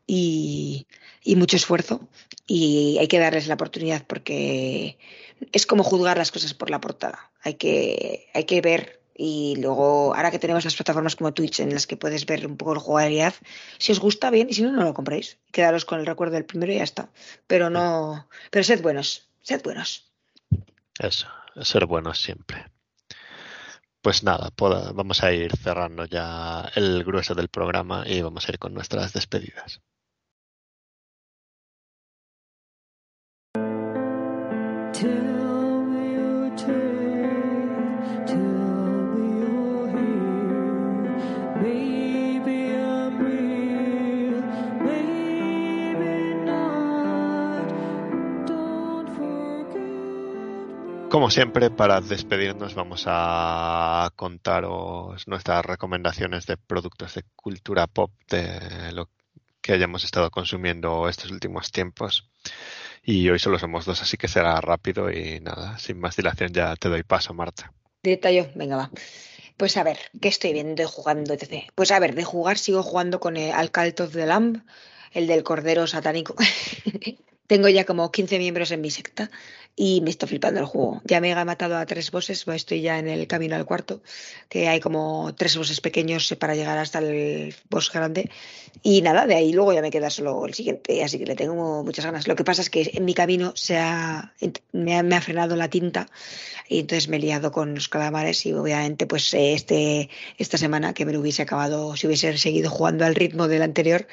y, 0.06 0.86
mucho 1.36 1.56
esfuerzo. 1.56 2.08
Y 2.46 2.98
hay 3.00 3.08
que 3.08 3.18
darles 3.18 3.48
la 3.48 3.54
oportunidad 3.54 4.04
porque 4.06 4.98
es 5.52 5.66
como 5.66 5.82
juzgar 5.82 6.18
las 6.18 6.30
cosas 6.30 6.54
por 6.54 6.70
la 6.70 6.80
portada. 6.80 7.30
Hay 7.42 7.54
que, 7.54 8.28
hay 8.34 8.44
que 8.44 8.60
ver 8.60 9.00
y 9.18 9.56
luego, 9.56 10.14
ahora 10.14 10.30
que 10.30 10.38
tenemos 10.38 10.64
las 10.64 10.76
plataformas 10.76 11.16
como 11.16 11.32
Twitch 11.32 11.60
en 11.60 11.72
las 11.72 11.86
que 11.86 11.96
puedes 11.96 12.26
ver 12.26 12.46
un 12.46 12.58
poco 12.58 12.74
la 12.74 12.80
jugabilidad, 12.80 13.34
si 13.78 13.92
os 13.92 13.98
gusta 13.98 14.28
bien 14.28 14.48
y 14.50 14.54
si 14.54 14.62
no, 14.62 14.70
no 14.70 14.84
lo 14.84 14.92
compréis. 14.92 15.38
Quedaros 15.50 15.86
con 15.86 15.98
el 15.98 16.06
recuerdo 16.06 16.34
del 16.34 16.44
primero 16.44 16.72
y 16.72 16.76
ya 16.76 16.84
está. 16.84 17.08
Pero 17.46 17.70
no, 17.70 18.28
pero 18.50 18.62
sed 18.62 18.82
buenos, 18.82 19.26
sed 19.40 19.62
buenos. 19.62 20.10
Eso, 20.98 21.28
ser 21.62 21.86
buenos 21.86 22.20
siempre. 22.20 22.70
Pues 24.00 24.22
nada, 24.22 24.50
vamos 24.94 25.22
a 25.24 25.32
ir 25.32 25.56
cerrando 25.56 26.04
ya 26.04 26.70
el 26.76 27.02
grueso 27.04 27.34
del 27.34 27.48
programa 27.48 28.04
y 28.06 28.22
vamos 28.22 28.48
a 28.48 28.52
ir 28.52 28.58
con 28.58 28.72
nuestras 28.72 29.12
despedidas. 29.12 29.80
Como 51.26 51.32
siempre, 51.32 51.70
para 51.70 52.00
despedirnos 52.00 52.76
vamos 52.76 53.02
a 53.08 54.12
contaros 54.14 55.26
nuestras 55.26 55.64
recomendaciones 55.64 56.46
de 56.46 56.56
productos 56.56 57.16
de 57.16 57.24
cultura 57.34 57.88
pop 57.88 58.12
de 58.30 58.92
lo 58.92 59.08
que 59.60 59.72
hayamos 59.72 60.04
estado 60.04 60.30
consumiendo 60.30 61.08
estos 61.08 61.32
últimos 61.32 61.72
tiempos. 61.72 62.30
Y 63.02 63.28
hoy 63.28 63.40
solo 63.40 63.58
somos 63.58 63.84
dos, 63.84 64.00
así 64.02 64.16
que 64.16 64.28
será 64.28 64.60
rápido 64.60 65.10
y 65.10 65.40
nada, 65.40 65.76
sin 65.80 65.98
más 65.98 66.14
dilación 66.14 66.52
ya 66.52 66.76
te 66.76 66.88
doy 66.88 67.02
paso, 67.02 67.34
Marta. 67.34 67.72
Directa 68.04 68.30
yo, 68.30 68.46
venga 68.54 68.76
va. 68.76 68.90
Pues 69.56 69.76
a 69.78 69.82
ver, 69.82 69.98
¿qué 70.22 70.28
estoy 70.28 70.52
viendo 70.52 70.80
y 70.80 70.86
jugando? 70.86 71.34
Etc. 71.34 71.68
Pues 71.74 71.90
a 71.90 71.98
ver, 71.98 72.14
de 72.14 72.22
jugar 72.22 72.56
sigo 72.56 72.84
jugando 72.84 73.18
con 73.18 73.36
el 73.36 73.50
Alcalt 73.50 73.98
of 73.98 74.12
the 74.12 74.26
Lamb, 74.26 74.62
el 75.10 75.26
del 75.26 75.42
Cordero 75.42 75.88
Satánico. 75.88 76.36
Tengo 77.48 77.68
ya 77.68 77.84
como 77.84 78.12
15 78.12 78.38
miembros 78.38 78.70
en 78.70 78.80
mi 78.80 78.90
secta 78.90 79.30
y 79.76 80.00
me 80.00 80.08
está 80.08 80.26
flipando 80.26 80.58
el 80.58 80.66
juego. 80.66 81.02
Ya 81.04 81.20
me 81.20 81.30
he 81.30 81.44
matado 81.44 81.76
a 81.76 81.84
tres 81.84 82.10
bosses, 82.10 82.48
estoy 82.48 82.80
ya 82.80 82.98
en 82.98 83.08
el 83.08 83.26
camino 83.26 83.54
al 83.56 83.66
cuarto, 83.66 84.02
que 84.48 84.68
hay 84.68 84.80
como 84.80 85.34
tres 85.36 85.56
bosses 85.58 85.82
pequeños 85.82 86.34
para 86.40 86.54
llegar 86.54 86.78
hasta 86.78 86.98
el 87.00 87.54
boss 87.68 87.92
grande. 87.92 88.30
Y 88.82 89.02
nada, 89.02 89.26
de 89.26 89.34
ahí 89.34 89.52
luego 89.52 89.74
ya 89.74 89.82
me 89.82 89.90
queda 89.90 90.08
solo 90.08 90.46
el 90.46 90.54
siguiente, 90.54 91.04
así 91.04 91.18
que 91.18 91.26
le 91.26 91.36
tengo 91.36 91.84
muchas 91.84 92.06
ganas. 92.06 92.26
Lo 92.26 92.36
que 92.36 92.44
pasa 92.44 92.62
es 92.62 92.70
que 92.70 92.90
en 92.94 93.04
mi 93.04 93.12
camino 93.12 93.52
se 93.54 93.76
ha, 93.76 94.32
me, 94.72 94.96
ha, 94.96 95.20
frenado 95.20 95.56
la 95.56 95.68
tinta 95.68 96.08
y 96.68 96.80
entonces 96.80 97.08
me 97.08 97.18
he 97.18 97.20
liado 97.20 97.52
con 97.52 97.74
los 97.74 97.88
calamares 97.88 98.46
y 98.46 98.54
obviamente 98.54 99.06
pues 99.06 99.34
este, 99.34 100.08
esta 100.38 100.56
semana 100.56 100.94
que 100.94 101.04
me 101.04 101.12
lo 101.12 101.20
hubiese 101.20 101.42
acabado, 101.42 101.96
si 101.96 102.06
hubiese 102.06 102.38
seguido 102.38 102.70
jugando 102.70 103.04
al 103.04 103.14
ritmo 103.14 103.46
del 103.46 103.62
anterior, 103.62 104.06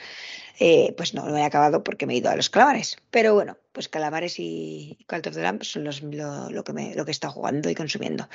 eh, 0.60 0.94
pues 0.98 1.14
no, 1.14 1.28
lo 1.28 1.38
he 1.38 1.44
acabado 1.44 1.84
porque 1.84 2.06
me 2.06 2.14
he 2.14 2.18
ido 2.18 2.30
a 2.30 2.36
los 2.36 2.50
calamares. 2.50 2.98
Pero 3.12 3.34
bueno, 3.34 3.58
pues 3.72 3.90
calamares 3.90 4.36
y 4.40 4.98
Cult 5.08 5.28
of 5.28 5.36
the 5.36 5.42
Lamb 5.42 5.64
son 5.64 5.84
los, 5.84 6.02
lo, 6.04 6.64
que 6.64 6.74
me, 6.74 6.96
lo 6.96 7.06
estado 7.08 7.34
jugando 7.34 7.70
y 7.70 7.76
consumiendo. 7.76 8.28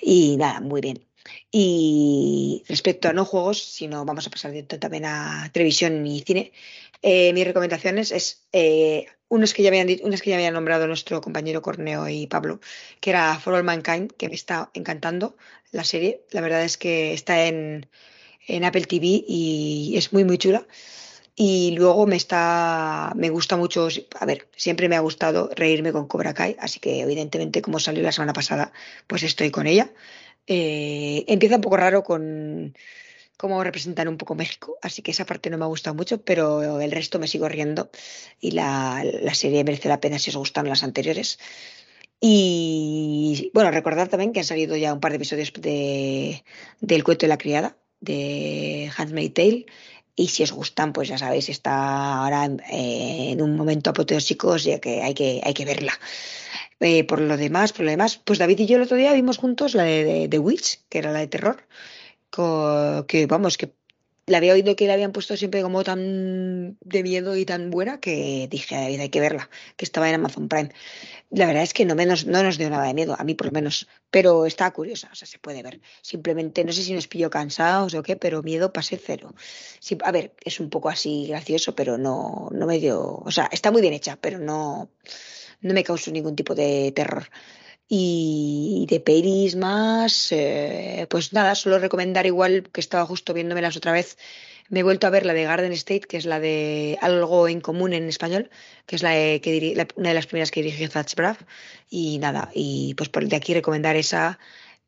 Y 0.00 0.36
nada, 0.36 0.60
muy 0.60 0.80
bien. 0.80 1.04
Y 1.50 2.64
respecto 2.68 3.08
a 3.08 3.12
no 3.12 3.24
juegos, 3.24 3.62
sino 3.62 4.04
vamos 4.04 4.26
a 4.26 4.30
pasar 4.30 4.52
también 4.80 5.04
a 5.04 5.50
televisión 5.52 6.06
y 6.06 6.20
cine, 6.22 6.52
eh, 7.02 7.32
mis 7.32 7.44
recomendaciones 7.44 8.12
es 8.12 8.46
eh, 8.52 9.06
unos 9.28 9.54
que 9.54 9.62
ya 9.62 9.68
habían 9.68 9.88
unas 10.02 10.22
que 10.22 10.30
ya 10.30 10.36
habían 10.36 10.54
nombrado 10.54 10.86
nuestro 10.86 11.20
compañero 11.20 11.62
Corneo 11.62 12.08
y 12.08 12.26
Pablo, 12.26 12.60
que 13.00 13.10
era 13.10 13.38
For 13.38 13.54
All 13.54 13.64
Mankind, 13.64 14.12
que 14.12 14.28
me 14.28 14.34
está 14.34 14.70
encantando 14.74 15.36
la 15.72 15.84
serie. 15.84 16.24
La 16.30 16.40
verdad 16.40 16.64
es 16.64 16.76
que 16.76 17.12
está 17.12 17.46
en, 17.46 17.88
en 18.46 18.64
Apple 18.64 18.84
TV 18.84 19.24
y 19.26 19.94
es 19.96 20.12
muy 20.12 20.24
muy 20.24 20.38
chula. 20.38 20.66
Y 21.34 21.74
luego 21.76 22.06
me 22.06 22.16
está, 22.16 23.12
me 23.16 23.30
gusta 23.30 23.56
mucho, 23.56 23.88
a 24.20 24.26
ver, 24.26 24.48
siempre 24.56 24.88
me 24.88 24.96
ha 24.96 25.00
gustado 25.00 25.50
reírme 25.54 25.92
con 25.92 26.06
Cobra 26.06 26.34
Kai, 26.34 26.56
así 26.60 26.78
que 26.78 27.00
evidentemente 27.00 27.62
como 27.62 27.80
salió 27.80 28.02
la 28.02 28.12
semana 28.12 28.34
pasada, 28.34 28.72
pues 29.06 29.22
estoy 29.22 29.50
con 29.50 29.66
ella. 29.66 29.92
Eh, 30.46 31.24
empieza 31.28 31.56
un 31.56 31.62
poco 31.62 31.76
raro 31.78 32.02
con 32.04 32.74
cómo 33.38 33.64
representan 33.64 34.08
un 34.08 34.18
poco 34.18 34.34
México, 34.34 34.76
así 34.82 35.02
que 35.02 35.12
esa 35.12 35.24
parte 35.26 35.50
no 35.50 35.58
me 35.58 35.64
ha 35.64 35.68
gustado 35.68 35.94
mucho, 35.96 36.22
pero 36.22 36.80
el 36.80 36.92
resto 36.92 37.18
me 37.18 37.28
sigo 37.28 37.48
riendo 37.48 37.90
y 38.40 38.52
la, 38.52 39.02
la 39.04 39.34
serie 39.34 39.64
merece 39.64 39.88
la 39.88 40.00
pena 40.00 40.18
si 40.18 40.30
os 40.30 40.36
gustan 40.36 40.68
las 40.68 40.82
anteriores. 40.82 41.38
Y 42.20 43.50
bueno, 43.52 43.72
recordad 43.72 44.08
también 44.08 44.32
que 44.32 44.40
han 44.40 44.46
salido 44.46 44.76
ya 44.76 44.92
un 44.94 45.00
par 45.00 45.10
de 45.10 45.16
episodios 45.16 45.52
de, 45.54 46.44
del 46.80 47.02
cuento 47.02 47.26
de 47.26 47.28
la 47.28 47.38
criada, 47.38 47.76
de 48.00 48.92
Handmaid's 48.96 49.34
Tale. 49.34 49.66
Y 50.14 50.28
si 50.28 50.42
os 50.42 50.52
gustan, 50.52 50.92
pues 50.92 51.08
ya 51.08 51.18
sabéis, 51.18 51.48
está 51.48 52.22
ahora 52.22 52.44
en, 52.44 52.60
en 52.68 53.40
un 53.40 53.56
momento 53.56 53.90
apoteósico, 53.90 54.56
ya 54.56 54.78
que 54.78 55.02
hay 55.02 55.14
que, 55.14 55.40
hay 55.42 55.54
que 55.54 55.64
verla. 55.64 55.98
Eh, 56.80 57.04
por 57.04 57.20
lo 57.20 57.36
demás, 57.36 57.72
por 57.72 57.84
lo 57.84 57.90
demás, 57.90 58.20
pues 58.24 58.38
David 58.38 58.58
y 58.60 58.66
yo 58.66 58.76
el 58.76 58.82
otro 58.82 58.96
día 58.96 59.12
vimos 59.12 59.38
juntos 59.38 59.74
la 59.74 59.84
de 59.84 60.26
The 60.28 60.38
Witch, 60.38 60.80
que 60.88 60.98
era 60.98 61.12
la 61.12 61.20
de 61.20 61.28
terror, 61.28 61.66
que 62.30 63.26
vamos, 63.26 63.56
que 63.56 63.72
la 64.26 64.38
había 64.38 64.52
oído 64.52 64.76
que 64.76 64.86
la 64.86 64.94
habían 64.94 65.12
puesto 65.12 65.36
siempre 65.36 65.62
como 65.62 65.82
tan 65.82 66.78
de 66.80 67.02
miedo 67.02 67.36
y 67.36 67.44
tan 67.44 67.70
buena 67.70 68.00
que 68.00 68.46
dije, 68.50 68.76
hay 68.76 69.08
que 69.08 69.20
verla, 69.20 69.50
que 69.76 69.84
estaba 69.84 70.08
en 70.08 70.14
Amazon 70.14 70.48
Prime. 70.48 70.70
La 71.30 71.46
verdad 71.46 71.62
es 71.62 71.74
que 71.74 71.84
no, 71.84 71.94
menos, 71.94 72.26
no 72.26 72.42
nos 72.42 72.58
dio 72.58 72.70
nada 72.70 72.86
de 72.86 72.94
miedo, 72.94 73.16
a 73.18 73.24
mí 73.24 73.34
por 73.34 73.46
lo 73.46 73.52
menos, 73.52 73.88
pero 74.10 74.46
está 74.46 74.70
curiosa, 74.70 75.08
o 75.12 75.14
sea, 75.14 75.26
se 75.26 75.38
puede 75.38 75.62
ver. 75.62 75.80
Simplemente, 76.02 76.64
no 76.64 76.72
sé 76.72 76.82
si 76.82 76.92
nos 76.92 77.08
pilló 77.08 77.30
cansados 77.30 77.94
o 77.94 78.02
qué, 78.02 78.16
pero 78.16 78.42
miedo 78.42 78.72
pasé 78.72 78.96
cero. 78.96 79.34
A 80.04 80.12
ver, 80.12 80.34
es 80.44 80.60
un 80.60 80.70
poco 80.70 80.88
así 80.88 81.26
gracioso, 81.26 81.74
pero 81.74 81.98
no, 81.98 82.48
no 82.52 82.66
me 82.66 82.78
dio, 82.78 83.22
o 83.24 83.30
sea, 83.30 83.48
está 83.50 83.70
muy 83.72 83.82
bien 83.82 83.94
hecha, 83.94 84.18
pero 84.20 84.38
no, 84.38 84.90
no 85.60 85.74
me 85.74 85.84
causó 85.84 86.10
ningún 86.12 86.36
tipo 86.36 86.54
de 86.54 86.92
terror. 86.94 87.28
Y 87.88 88.86
de 88.88 89.00
pelis 89.00 89.56
más, 89.56 90.32
eh, 90.32 91.06
pues 91.10 91.32
nada, 91.32 91.54
solo 91.54 91.78
recomendar 91.78 92.26
igual 92.26 92.68
que 92.72 92.80
estaba 92.80 93.04
justo 93.06 93.34
viéndomelas 93.34 93.76
otra 93.76 93.92
vez. 93.92 94.16
Me 94.68 94.80
he 94.80 94.82
vuelto 94.82 95.06
a 95.06 95.10
ver 95.10 95.26
la 95.26 95.34
de 95.34 95.44
Garden 95.44 95.72
State, 95.72 96.06
que 96.08 96.16
es 96.16 96.24
la 96.24 96.40
de 96.40 96.98
Algo 97.02 97.48
en 97.48 97.60
Común 97.60 97.92
en 97.92 98.08
español, 98.08 98.50
que 98.86 98.96
es 98.96 99.02
la, 99.02 99.10
de, 99.10 99.40
que 99.42 99.74
la, 99.76 99.86
una 99.96 100.08
de 100.10 100.14
las 100.14 100.26
primeras 100.26 100.50
que 100.50 100.62
dirigió 100.62 100.88
Zach 100.88 101.14
Braff. 101.14 101.42
Y 101.90 102.18
nada, 102.18 102.50
y 102.54 102.94
pues 102.94 103.08
por 103.10 103.26
de 103.28 103.36
aquí 103.36 103.52
recomendar 103.52 103.96
esa 103.96 104.38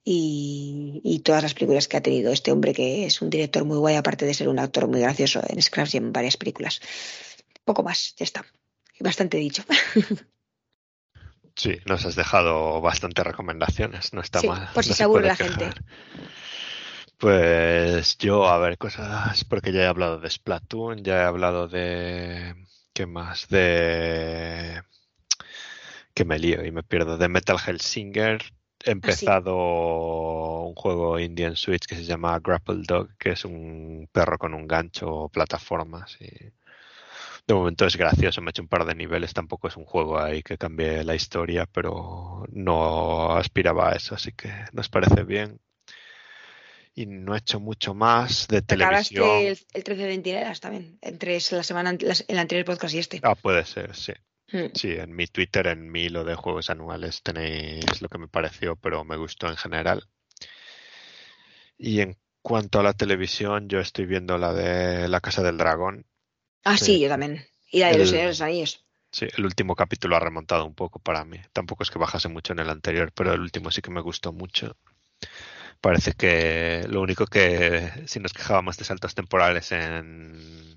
y, 0.04 1.00
y, 1.04 1.20
todas 1.20 1.42
las 1.42 1.54
películas 1.54 1.88
que 1.88 1.96
ha 1.96 2.02
tenido 2.02 2.32
este 2.32 2.52
hombre, 2.52 2.74
que 2.74 3.06
es 3.06 3.22
un 3.22 3.30
director 3.30 3.64
muy 3.64 3.78
guay, 3.78 3.96
aparte 3.96 4.26
de 4.26 4.34
ser 4.34 4.48
un 4.48 4.58
actor 4.58 4.86
muy 4.88 5.00
gracioso 5.00 5.42
en 5.46 5.60
Scraps 5.62 5.94
y 5.94 5.98
en 5.98 6.12
varias 6.12 6.36
películas. 6.36 6.80
Poco 7.64 7.82
más, 7.82 8.14
ya 8.16 8.24
está. 8.24 8.44
Bastante 9.00 9.38
dicho. 9.38 9.64
Sí, 11.56 11.78
nos 11.86 12.04
has 12.04 12.16
dejado 12.16 12.80
bastantes 12.80 13.24
recomendaciones, 13.24 14.12
no 14.12 14.20
está 14.20 14.40
sí, 14.40 14.48
mal. 14.48 14.68
Por 14.72 14.84
si 14.84 14.90
no 14.90 14.96
se 14.96 15.04
aburre 15.04 15.28
la 15.28 15.36
quejar. 15.36 15.58
gente. 15.58 15.80
Pues 17.18 18.18
yo, 18.18 18.46
a 18.48 18.58
ver, 18.58 18.76
cosas, 18.76 19.44
porque 19.44 19.72
ya 19.72 19.82
he 19.82 19.86
hablado 19.86 20.18
de 20.18 20.28
Splatoon, 20.30 21.04
ya 21.04 21.22
he 21.22 21.24
hablado 21.24 21.68
de... 21.68 22.54
¿Qué 22.92 23.06
más? 23.06 23.48
De... 23.48 24.82
Que 26.12 26.24
me 26.24 26.38
lío 26.38 26.64
y 26.64 26.70
me 26.70 26.82
pierdo. 26.82 27.16
De 27.18 27.28
Metal 27.28 27.56
Hellsinger. 27.64 28.42
He 28.84 28.90
empezado 28.90 29.56
un 30.64 30.74
juego 30.74 31.18
indie 31.18 31.46
en 31.46 31.56
Switch 31.56 31.86
que 31.86 31.96
se 31.96 32.04
llama 32.04 32.38
Grapple 32.40 32.82
Dog, 32.86 33.16
que 33.16 33.30
es 33.30 33.44
un 33.44 34.08
perro 34.12 34.36
con 34.36 34.52
un 34.52 34.66
gancho, 34.66 35.30
plataformas 35.32 36.18
y 36.20 36.52
de 37.46 37.54
momento 37.54 37.86
es 37.86 37.96
gracioso, 37.96 38.40
me 38.40 38.48
he 38.48 38.50
hecho 38.50 38.62
un 38.62 38.68
par 38.68 38.84
de 38.86 38.94
niveles, 38.94 39.34
tampoco 39.34 39.68
es 39.68 39.76
un 39.76 39.84
juego 39.84 40.18
ahí 40.18 40.42
que 40.42 40.56
cambie 40.56 41.04
la 41.04 41.14
historia, 41.14 41.66
pero 41.66 42.44
no 42.50 43.32
aspiraba 43.36 43.90
a 43.90 43.96
eso, 43.96 44.14
así 44.14 44.32
que 44.32 44.50
nos 44.72 44.88
parece 44.88 45.24
bien. 45.24 45.60
Y 46.94 47.06
no 47.06 47.34
he 47.34 47.38
hecho 47.38 47.58
mucho 47.58 47.92
más 47.92 48.46
de 48.46 48.62
televisión. 48.62 49.28
El, 49.28 49.58
el 49.72 49.84
13 49.84 50.02
de 50.02 50.08
veintineras 50.08 50.60
también, 50.60 50.98
entre 51.02 51.38
la 51.50 51.62
semana, 51.62 51.90
el 52.28 52.38
anterior 52.38 52.64
podcast 52.64 52.94
y 52.94 52.98
este. 52.98 53.20
Ah, 53.22 53.34
puede 53.34 53.64
ser, 53.64 53.94
sí. 53.96 54.12
Mm. 54.52 54.66
Sí, 54.74 54.92
en 54.92 55.14
mi 55.14 55.26
Twitter, 55.26 55.66
en 55.66 55.90
mi 55.90 56.04
hilo 56.04 56.24
de 56.24 56.36
juegos 56.36 56.70
anuales 56.70 57.22
tenéis 57.22 58.00
lo 58.00 58.08
que 58.08 58.18
me 58.18 58.28
pareció, 58.28 58.76
pero 58.76 59.04
me 59.04 59.16
gustó 59.16 59.48
en 59.48 59.56
general. 59.56 60.06
Y 61.76 62.00
en 62.00 62.16
cuanto 62.40 62.78
a 62.78 62.82
la 62.82 62.92
televisión, 62.92 63.68
yo 63.68 63.80
estoy 63.80 64.06
viendo 64.06 64.38
la 64.38 64.52
de 64.52 65.08
La 65.08 65.20
Casa 65.20 65.42
del 65.42 65.58
Dragón. 65.58 66.06
Ah, 66.64 66.76
Sí. 66.76 66.84
sí, 66.86 67.00
yo 67.00 67.08
también. 67.08 67.44
Y 67.70 67.80
la 67.80 67.90
de 67.92 67.98
los 67.98 68.10
señores 68.10 68.40
anillos. 68.40 68.84
Sí, 69.12 69.26
el 69.36 69.44
último 69.44 69.74
capítulo 69.76 70.16
ha 70.16 70.20
remontado 70.20 70.66
un 70.66 70.74
poco 70.74 70.98
para 70.98 71.24
mí. 71.24 71.38
Tampoco 71.52 71.82
es 71.84 71.90
que 71.90 71.98
bajase 71.98 72.28
mucho 72.28 72.52
en 72.52 72.58
el 72.58 72.70
anterior, 72.70 73.12
pero 73.12 73.32
el 73.32 73.40
último 73.40 73.70
sí 73.70 73.80
que 73.80 73.90
me 73.90 74.00
gustó 74.00 74.32
mucho. 74.32 74.76
Parece 75.80 76.12
que 76.14 76.86
lo 76.88 77.00
único 77.02 77.26
que 77.26 77.90
si 78.06 78.18
nos 78.20 78.32
quejábamos 78.32 78.76
de 78.76 78.84
saltos 78.84 79.14
temporales 79.14 79.70
en, 79.72 80.74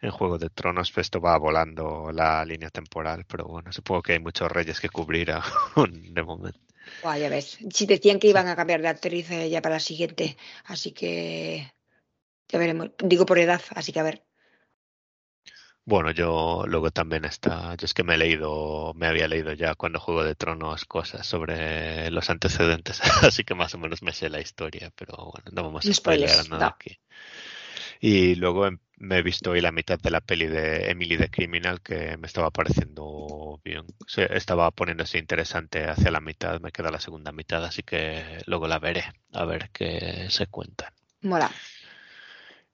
en 0.00 0.10
Juego 0.10 0.38
de 0.38 0.50
Tronos, 0.50 0.90
pues 0.92 1.06
esto 1.06 1.20
va 1.20 1.38
volando 1.38 2.10
la 2.12 2.44
línea 2.44 2.70
temporal, 2.70 3.24
pero 3.26 3.46
bueno, 3.46 3.72
supongo 3.72 4.02
que 4.02 4.12
hay 4.14 4.20
muchos 4.20 4.50
reyes 4.50 4.80
que 4.80 4.88
cubrir 4.88 5.30
aún 5.32 6.14
de 6.14 6.22
momento. 6.22 6.60
Buah, 7.02 7.18
ya 7.18 7.28
ves. 7.28 7.58
Si 7.76 7.86
decían 7.86 8.18
que 8.20 8.28
iban 8.28 8.48
a 8.48 8.56
cambiar 8.56 8.80
de 8.82 8.88
actriz 8.88 9.30
eh, 9.30 9.48
ya 9.50 9.62
para 9.62 9.76
la 9.76 9.80
siguiente, 9.80 10.36
así 10.64 10.92
que 10.92 11.72
ya 12.48 12.58
veremos. 12.58 12.90
Digo 12.98 13.26
por 13.26 13.38
edad, 13.38 13.62
así 13.70 13.92
que 13.92 14.00
a 14.00 14.04
ver. 14.04 14.24
Bueno, 15.86 16.10
yo 16.10 16.64
luego 16.66 16.90
también 16.90 17.24
está, 17.24 17.74
yo 17.76 17.84
es 17.86 17.94
que 17.94 18.02
me 18.02 18.14
he 18.14 18.18
leído, 18.18 18.92
me 18.94 19.06
había 19.06 19.26
leído 19.28 19.52
ya 19.52 19.74
cuando 19.76 20.00
Juego 20.00 20.24
de 20.24 20.34
Tronos 20.34 20.84
cosas 20.84 21.26
sobre 21.26 22.10
los 22.10 22.28
antecedentes, 22.28 23.00
así 23.22 23.44
que 23.44 23.54
más 23.54 23.72
o 23.74 23.78
menos 23.78 24.02
me 24.02 24.12
sé 24.12 24.28
la 24.28 24.40
historia, 24.40 24.92
pero 24.96 25.14
bueno, 25.16 25.50
no 25.52 25.62
vamos 25.62 25.88
a 25.90 25.94
spoilear 25.94 26.44
nada 26.48 26.66
no. 26.66 26.66
aquí. 26.68 26.98
Y 28.00 28.34
luego 28.36 28.66
em- 28.66 28.78
me 28.98 29.18
he 29.18 29.22
visto 29.22 29.50
hoy 29.50 29.60
la 29.60 29.72
mitad 29.72 29.98
de 29.98 30.10
la 30.10 30.20
peli 30.20 30.46
de 30.46 30.90
Emily 30.90 31.18
the 31.18 31.28
Criminal 31.30 31.80
que 31.82 32.16
me 32.16 32.26
estaba 32.26 32.50
pareciendo 32.50 33.60
bien, 33.64 33.84
se- 34.06 34.34
estaba 34.36 34.70
poniéndose 34.70 35.18
interesante 35.18 35.84
hacia 35.88 36.10
la 36.10 36.20
mitad, 36.20 36.60
me 36.60 36.72
queda 36.72 36.90
la 36.90 37.00
segunda 37.00 37.32
mitad, 37.32 37.64
así 37.64 37.82
que 37.82 38.38
luego 38.46 38.66
la 38.68 38.78
veré, 38.78 39.04
a 39.32 39.44
ver 39.44 39.70
qué 39.72 40.26
se 40.30 40.46
cuentan. 40.46 40.92
Mola. 41.22 41.50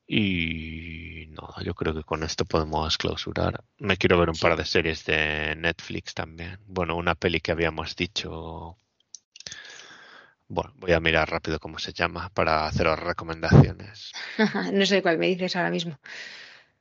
Y 0.07 1.27
no, 1.31 1.49
yo 1.65 1.75
creo 1.75 1.95
que 1.95 2.05
con 2.05 2.23
esto 2.23 2.45
podemos 2.45 2.99
clausurar. 2.99 3.65
Me 3.79 3.97
quiero 3.97 4.19
ver 4.19 4.31
un 4.31 4.37
par 4.37 4.57
de 4.57 4.65
series 4.65 5.05
de 5.05 5.55
Netflix 5.57 6.15
también. 6.15 6.59
Bueno, 6.67 6.97
una 6.97 7.15
peli 7.15 7.41
que 7.41 7.53
habíamos 7.53 7.97
dicho. 7.97 8.77
Bueno, 10.49 10.73
voy 10.77 10.93
a 10.93 11.01
mirar 11.01 11.31
rápido 11.31 11.59
cómo 11.59 11.79
se 11.79 11.93
llama 11.93 12.29
para 12.31 12.67
haceros 12.67 12.99
recomendaciones. 12.99 14.13
no 14.73 14.87
sé 14.87 15.03
cuál 15.03 15.19
me 15.19 15.27
dices 15.29 15.57
ahora 15.57 15.71
mismo. 15.71 15.99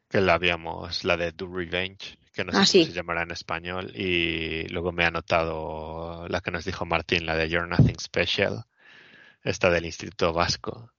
Que 0.09 0.21
la 0.21 0.33
habíamos, 0.35 1.03
la 1.05 1.17
de 1.17 1.31
Do 1.31 1.47
Revenge, 1.47 2.17
que 2.33 2.43
no 2.43 2.51
sé 2.51 2.57
Ah, 2.59 2.65
cómo 2.67 2.67
sí. 2.67 2.85
se 2.85 2.91
llamará 2.91 3.23
en 3.23 3.31
español. 3.31 3.91
Y 3.95 4.67
luego 4.69 4.91
me 4.91 5.03
he 5.03 5.05
anotado 5.07 6.27
la 6.27 6.41
que 6.41 6.51
nos 6.51 6.65
dijo 6.65 6.85
Martín, 6.85 7.25
la 7.25 7.35
de 7.35 7.49
You're 7.49 7.67
Nothing 7.67 7.99
Special, 7.99 8.65
esta 9.43 9.69
del 9.69 9.85
Instituto 9.85 10.33
Vasco. 10.33 10.91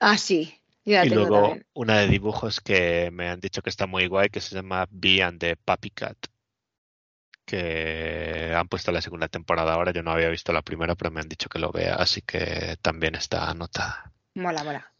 Ah, 0.00 0.16
sí. 0.18 0.59
Yo 0.84 0.96
la 0.96 1.06
Y 1.06 1.08
tengo 1.08 1.30
luego 1.30 1.30
también. 1.30 1.66
una 1.74 1.98
de 2.00 2.08
dibujos 2.08 2.60
que 2.60 3.10
me 3.12 3.28
han 3.28 3.40
dicho 3.40 3.62
que 3.62 3.70
está 3.70 3.86
muy 3.86 4.06
guay, 4.06 4.28
que 4.30 4.40
se 4.40 4.54
llama 4.54 4.86
Bee 4.90 5.20
and 5.22 5.38
the 5.40 5.56
Puppy 5.56 5.90
Cat, 5.90 6.16
que 7.44 8.52
han 8.56 8.68
puesto 8.68 8.92
la 8.92 9.02
segunda 9.02 9.28
temporada 9.28 9.74
ahora. 9.74 9.92
Yo 9.92 10.02
no 10.02 10.12
había 10.12 10.28
visto 10.28 10.52
la 10.52 10.62
primera, 10.62 10.94
pero 10.94 11.10
me 11.10 11.20
han 11.20 11.28
dicho 11.28 11.48
que 11.48 11.58
lo 11.58 11.72
vea, 11.72 11.94
así 11.96 12.22
que 12.22 12.76
también 12.82 13.14
está 13.14 13.50
anotada. 13.50 14.12
Mola, 14.34 14.64
mola. 14.64 14.94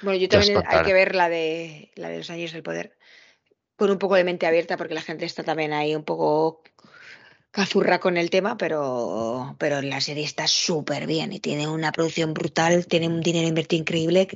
Bueno, 0.00 0.18
yo 0.20 0.28
también 0.28 0.62
hay 0.66 0.82
que 0.82 0.92
ver 0.94 1.14
la 1.14 1.28
de 1.28 1.92
la 1.96 2.08
de 2.10 2.18
los 2.18 2.30
años 2.30 2.52
del 2.52 2.62
poder 2.62 2.98
con 3.76 3.90
un 3.90 3.98
poco 3.98 4.16
de 4.16 4.24
mente 4.24 4.46
abierta 4.46 4.76
porque 4.78 4.94
la 4.94 5.02
gente 5.02 5.24
está 5.26 5.44
también 5.44 5.72
ahí 5.74 5.94
un 5.96 6.04
poco 6.04 6.62
cazurra 7.50 7.98
con 7.98 8.16
el 8.16 8.30
tema, 8.30 8.56
pero, 8.56 9.56
pero 9.58 9.82
la 9.82 10.00
serie 10.00 10.24
está 10.24 10.46
súper 10.46 11.06
bien 11.06 11.32
y 11.32 11.40
tiene 11.40 11.68
una 11.68 11.92
producción 11.92 12.32
brutal, 12.32 12.86
tiene 12.86 13.08
un 13.08 13.20
dinero 13.20 13.48
invertido 13.48 13.80
increíble, 13.80 14.28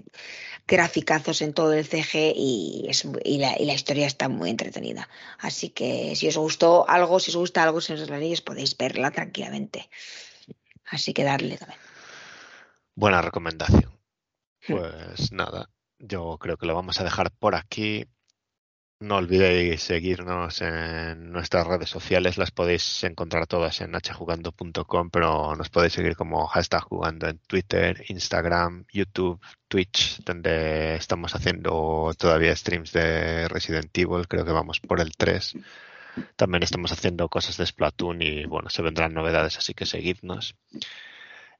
graficazos 0.67 1.43
en 1.43 1.53
todo 1.53 1.73
el 1.73 1.85
CG 1.85 2.33
y, 2.35 2.87
es, 2.89 3.07
y, 3.25 3.39
la, 3.39 3.61
y 3.61 3.67
la 3.67 3.75
historia 3.75 4.07
está 4.07 4.29
muy 4.29 4.51
entretenida. 4.51 5.09
Así 5.39 5.71
que 5.71 6.17
si 6.17 6.29
os 6.29 6.37
gustó 6.37 6.89
algo, 6.89 7.21
si 7.21 7.31
os 7.31 7.37
gusta 7.37 7.63
algo, 7.63 7.81
si 7.81 7.93
os 7.93 8.11
anillos, 8.11 8.41
podéis 8.41 8.77
verla 8.77 9.11
tranquilamente. 9.11 9.89
Así 10.87 11.13
que 11.13 11.25
darle 11.25 11.57
también. 11.57 11.81
Buena 12.95 13.23
recomendación. 13.23 13.99
Hmm. 14.67 14.77
Pues 14.77 15.33
nada, 15.33 15.71
yo 15.99 16.39
creo 16.39 16.57
que 16.57 16.67
lo 16.67 16.75
vamos 16.75 17.01
a 17.01 17.05
dejar 17.05 17.31
por 17.33 17.55
aquí. 17.55 18.07
No 19.01 19.17
olvidéis 19.17 19.83
seguirnos 19.83 20.63
en 20.63 21.31
nuestras 21.31 21.67
redes 21.67 21.91
sociales, 21.91 22.39
las 22.39 22.51
podéis 22.53 23.05
encontrar 23.05 23.47
todas 23.47 23.81
en 23.81 23.93
hjugando.com, 23.93 25.11
pero 25.11 25.55
nos 25.57 25.69
podéis 25.69 25.93
seguir 25.93 26.17
como 26.17 26.47
hashtag 26.47 26.83
jugando 26.85 27.29
en 27.29 27.39
Twitter, 27.39 28.05
Instagram, 28.09 28.87
YouTube, 28.93 29.41
Twitch, 29.69 30.23
donde 30.25 30.95
estamos 30.97 31.35
haciendo 31.35 32.13
todavía 32.17 32.57
streams 32.57 32.93
de 32.93 33.49
Resident 33.49 33.97
Evil, 33.99 34.27
creo 34.29 34.45
que 34.45 34.53
vamos 34.53 34.81
por 34.81 35.01
el 35.01 35.13
3. 35.17 35.55
También 36.37 36.63
estamos 36.63 36.93
haciendo 36.93 37.29
cosas 37.29 37.57
de 37.57 37.67
Splatoon 37.67 38.23
y 38.23 38.45
bueno, 38.47 38.71
se 38.71 38.83
vendrán 38.83 39.13
novedades, 39.15 39.59
así 39.59 39.75
que 39.75 39.87
seguidnos. 39.87 40.57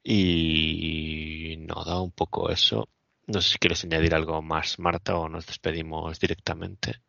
Y 0.03 1.57
nada, 1.61 2.01
un 2.01 2.13
poco 2.13 2.51
eso. 2.51 2.89
No 3.27 3.41
sé 3.41 3.53
si 3.53 3.59
quieres 3.59 3.85
añadir 3.85 4.15
algo 4.15 4.41
más, 4.43 4.79
Marta, 4.79 5.17
o 5.17 5.29
nos 5.29 5.47
despedimos 5.47 6.21
directamente. 6.21 7.01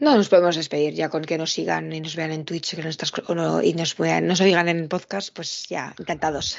No, 0.00 0.16
nos 0.16 0.28
podemos 0.28 0.56
despedir 0.56 0.94
ya 0.94 1.08
con 1.08 1.24
que 1.24 1.38
nos 1.38 1.52
sigan 1.52 1.92
y 1.92 2.00
nos 2.00 2.16
vean 2.16 2.32
en 2.32 2.44
Twitch 2.44 2.76
nos 2.78 2.96
y 3.64 3.74
nos, 3.74 3.98
nos 3.98 4.40
oigan 4.40 4.68
en 4.68 4.88
podcast, 4.88 5.34
pues 5.34 5.66
ya, 5.68 5.94
encantados. 5.98 6.58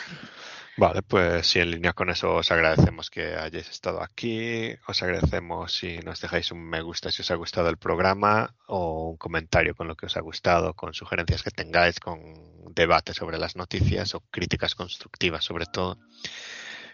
Vale, 0.80 1.02
pues 1.02 1.48
si 1.48 1.60
en 1.60 1.72
línea 1.72 1.94
con 1.94 2.12
eso 2.12 2.36
os 2.36 2.52
agradecemos 2.52 3.10
que 3.10 3.34
hayáis 3.34 3.68
estado 3.68 4.04
aquí, 4.04 4.76
os 4.88 5.02
agradecemos 5.02 5.74
si 5.74 5.98
nos 5.98 6.22
dejáis 6.22 6.52
un 6.52 6.70
me 6.70 6.84
gusta 6.84 7.10
si 7.10 7.24
os 7.24 7.32
ha 7.32 7.36
gustado 7.36 7.68
el 7.70 7.78
programa 7.78 8.54
o 8.68 9.10
un 9.10 9.18
comentario 9.18 9.74
con 9.74 9.88
lo 9.88 9.96
que 9.96 10.06
os 10.06 10.18
ha 10.18 10.22
gustado, 10.22 10.76
con 10.76 10.94
sugerencias 10.94 11.42
que 11.42 11.50
tengáis, 11.50 12.00
con 12.00 12.20
debate 12.76 13.16
sobre 13.16 13.40
las 13.40 13.56
noticias 13.56 14.14
o 14.14 14.20
críticas 14.30 14.76
constructivas 14.76 15.44
sobre 15.44 15.66
todo. 15.66 15.98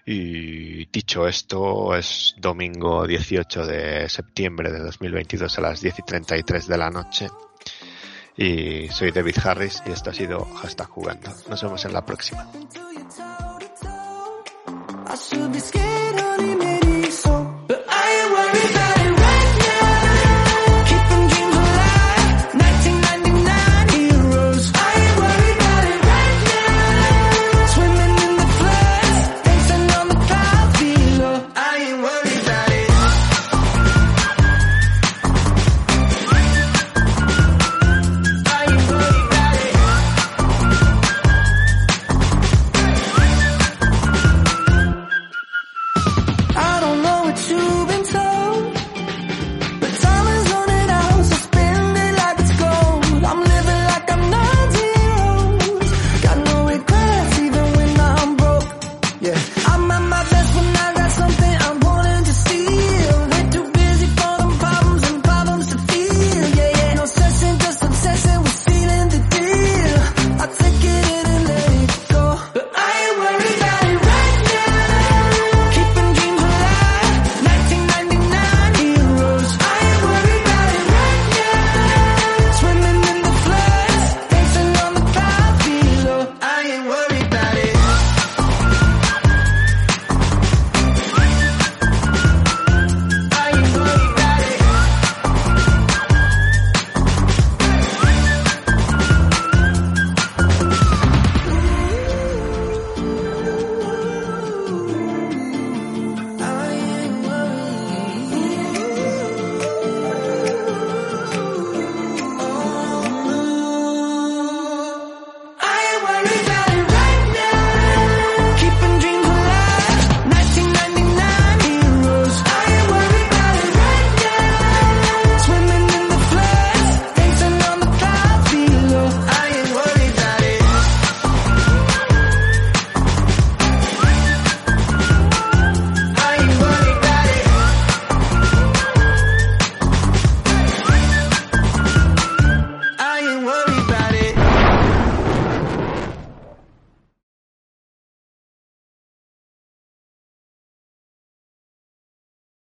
Y 0.06 0.86
dicho 0.86 1.28
esto, 1.28 1.96
es 1.96 2.36
domingo 2.38 3.08
18 3.08 3.66
de 3.66 4.10
septiembre 4.10 4.72
de 4.72 4.80
2022 4.80 5.58
a 5.58 5.62
las 5.62 5.82
10 5.82 6.00
y 6.00 6.02
33 6.02 6.68
de 6.68 6.78
la 6.78 6.90
noche. 6.90 7.30
Y 8.36 8.90
soy 8.90 9.12
David 9.12 9.38
Harris 9.44 9.82
y 9.86 9.92
esto 9.92 10.10
ha 10.10 10.14
sido 10.14 10.44
Hashtag 10.44 10.88
Jugando. 10.90 11.30
Nos 11.50 11.62
vemos 11.62 11.86
en 11.86 11.94
la 11.94 12.06
próxima. 12.06 12.50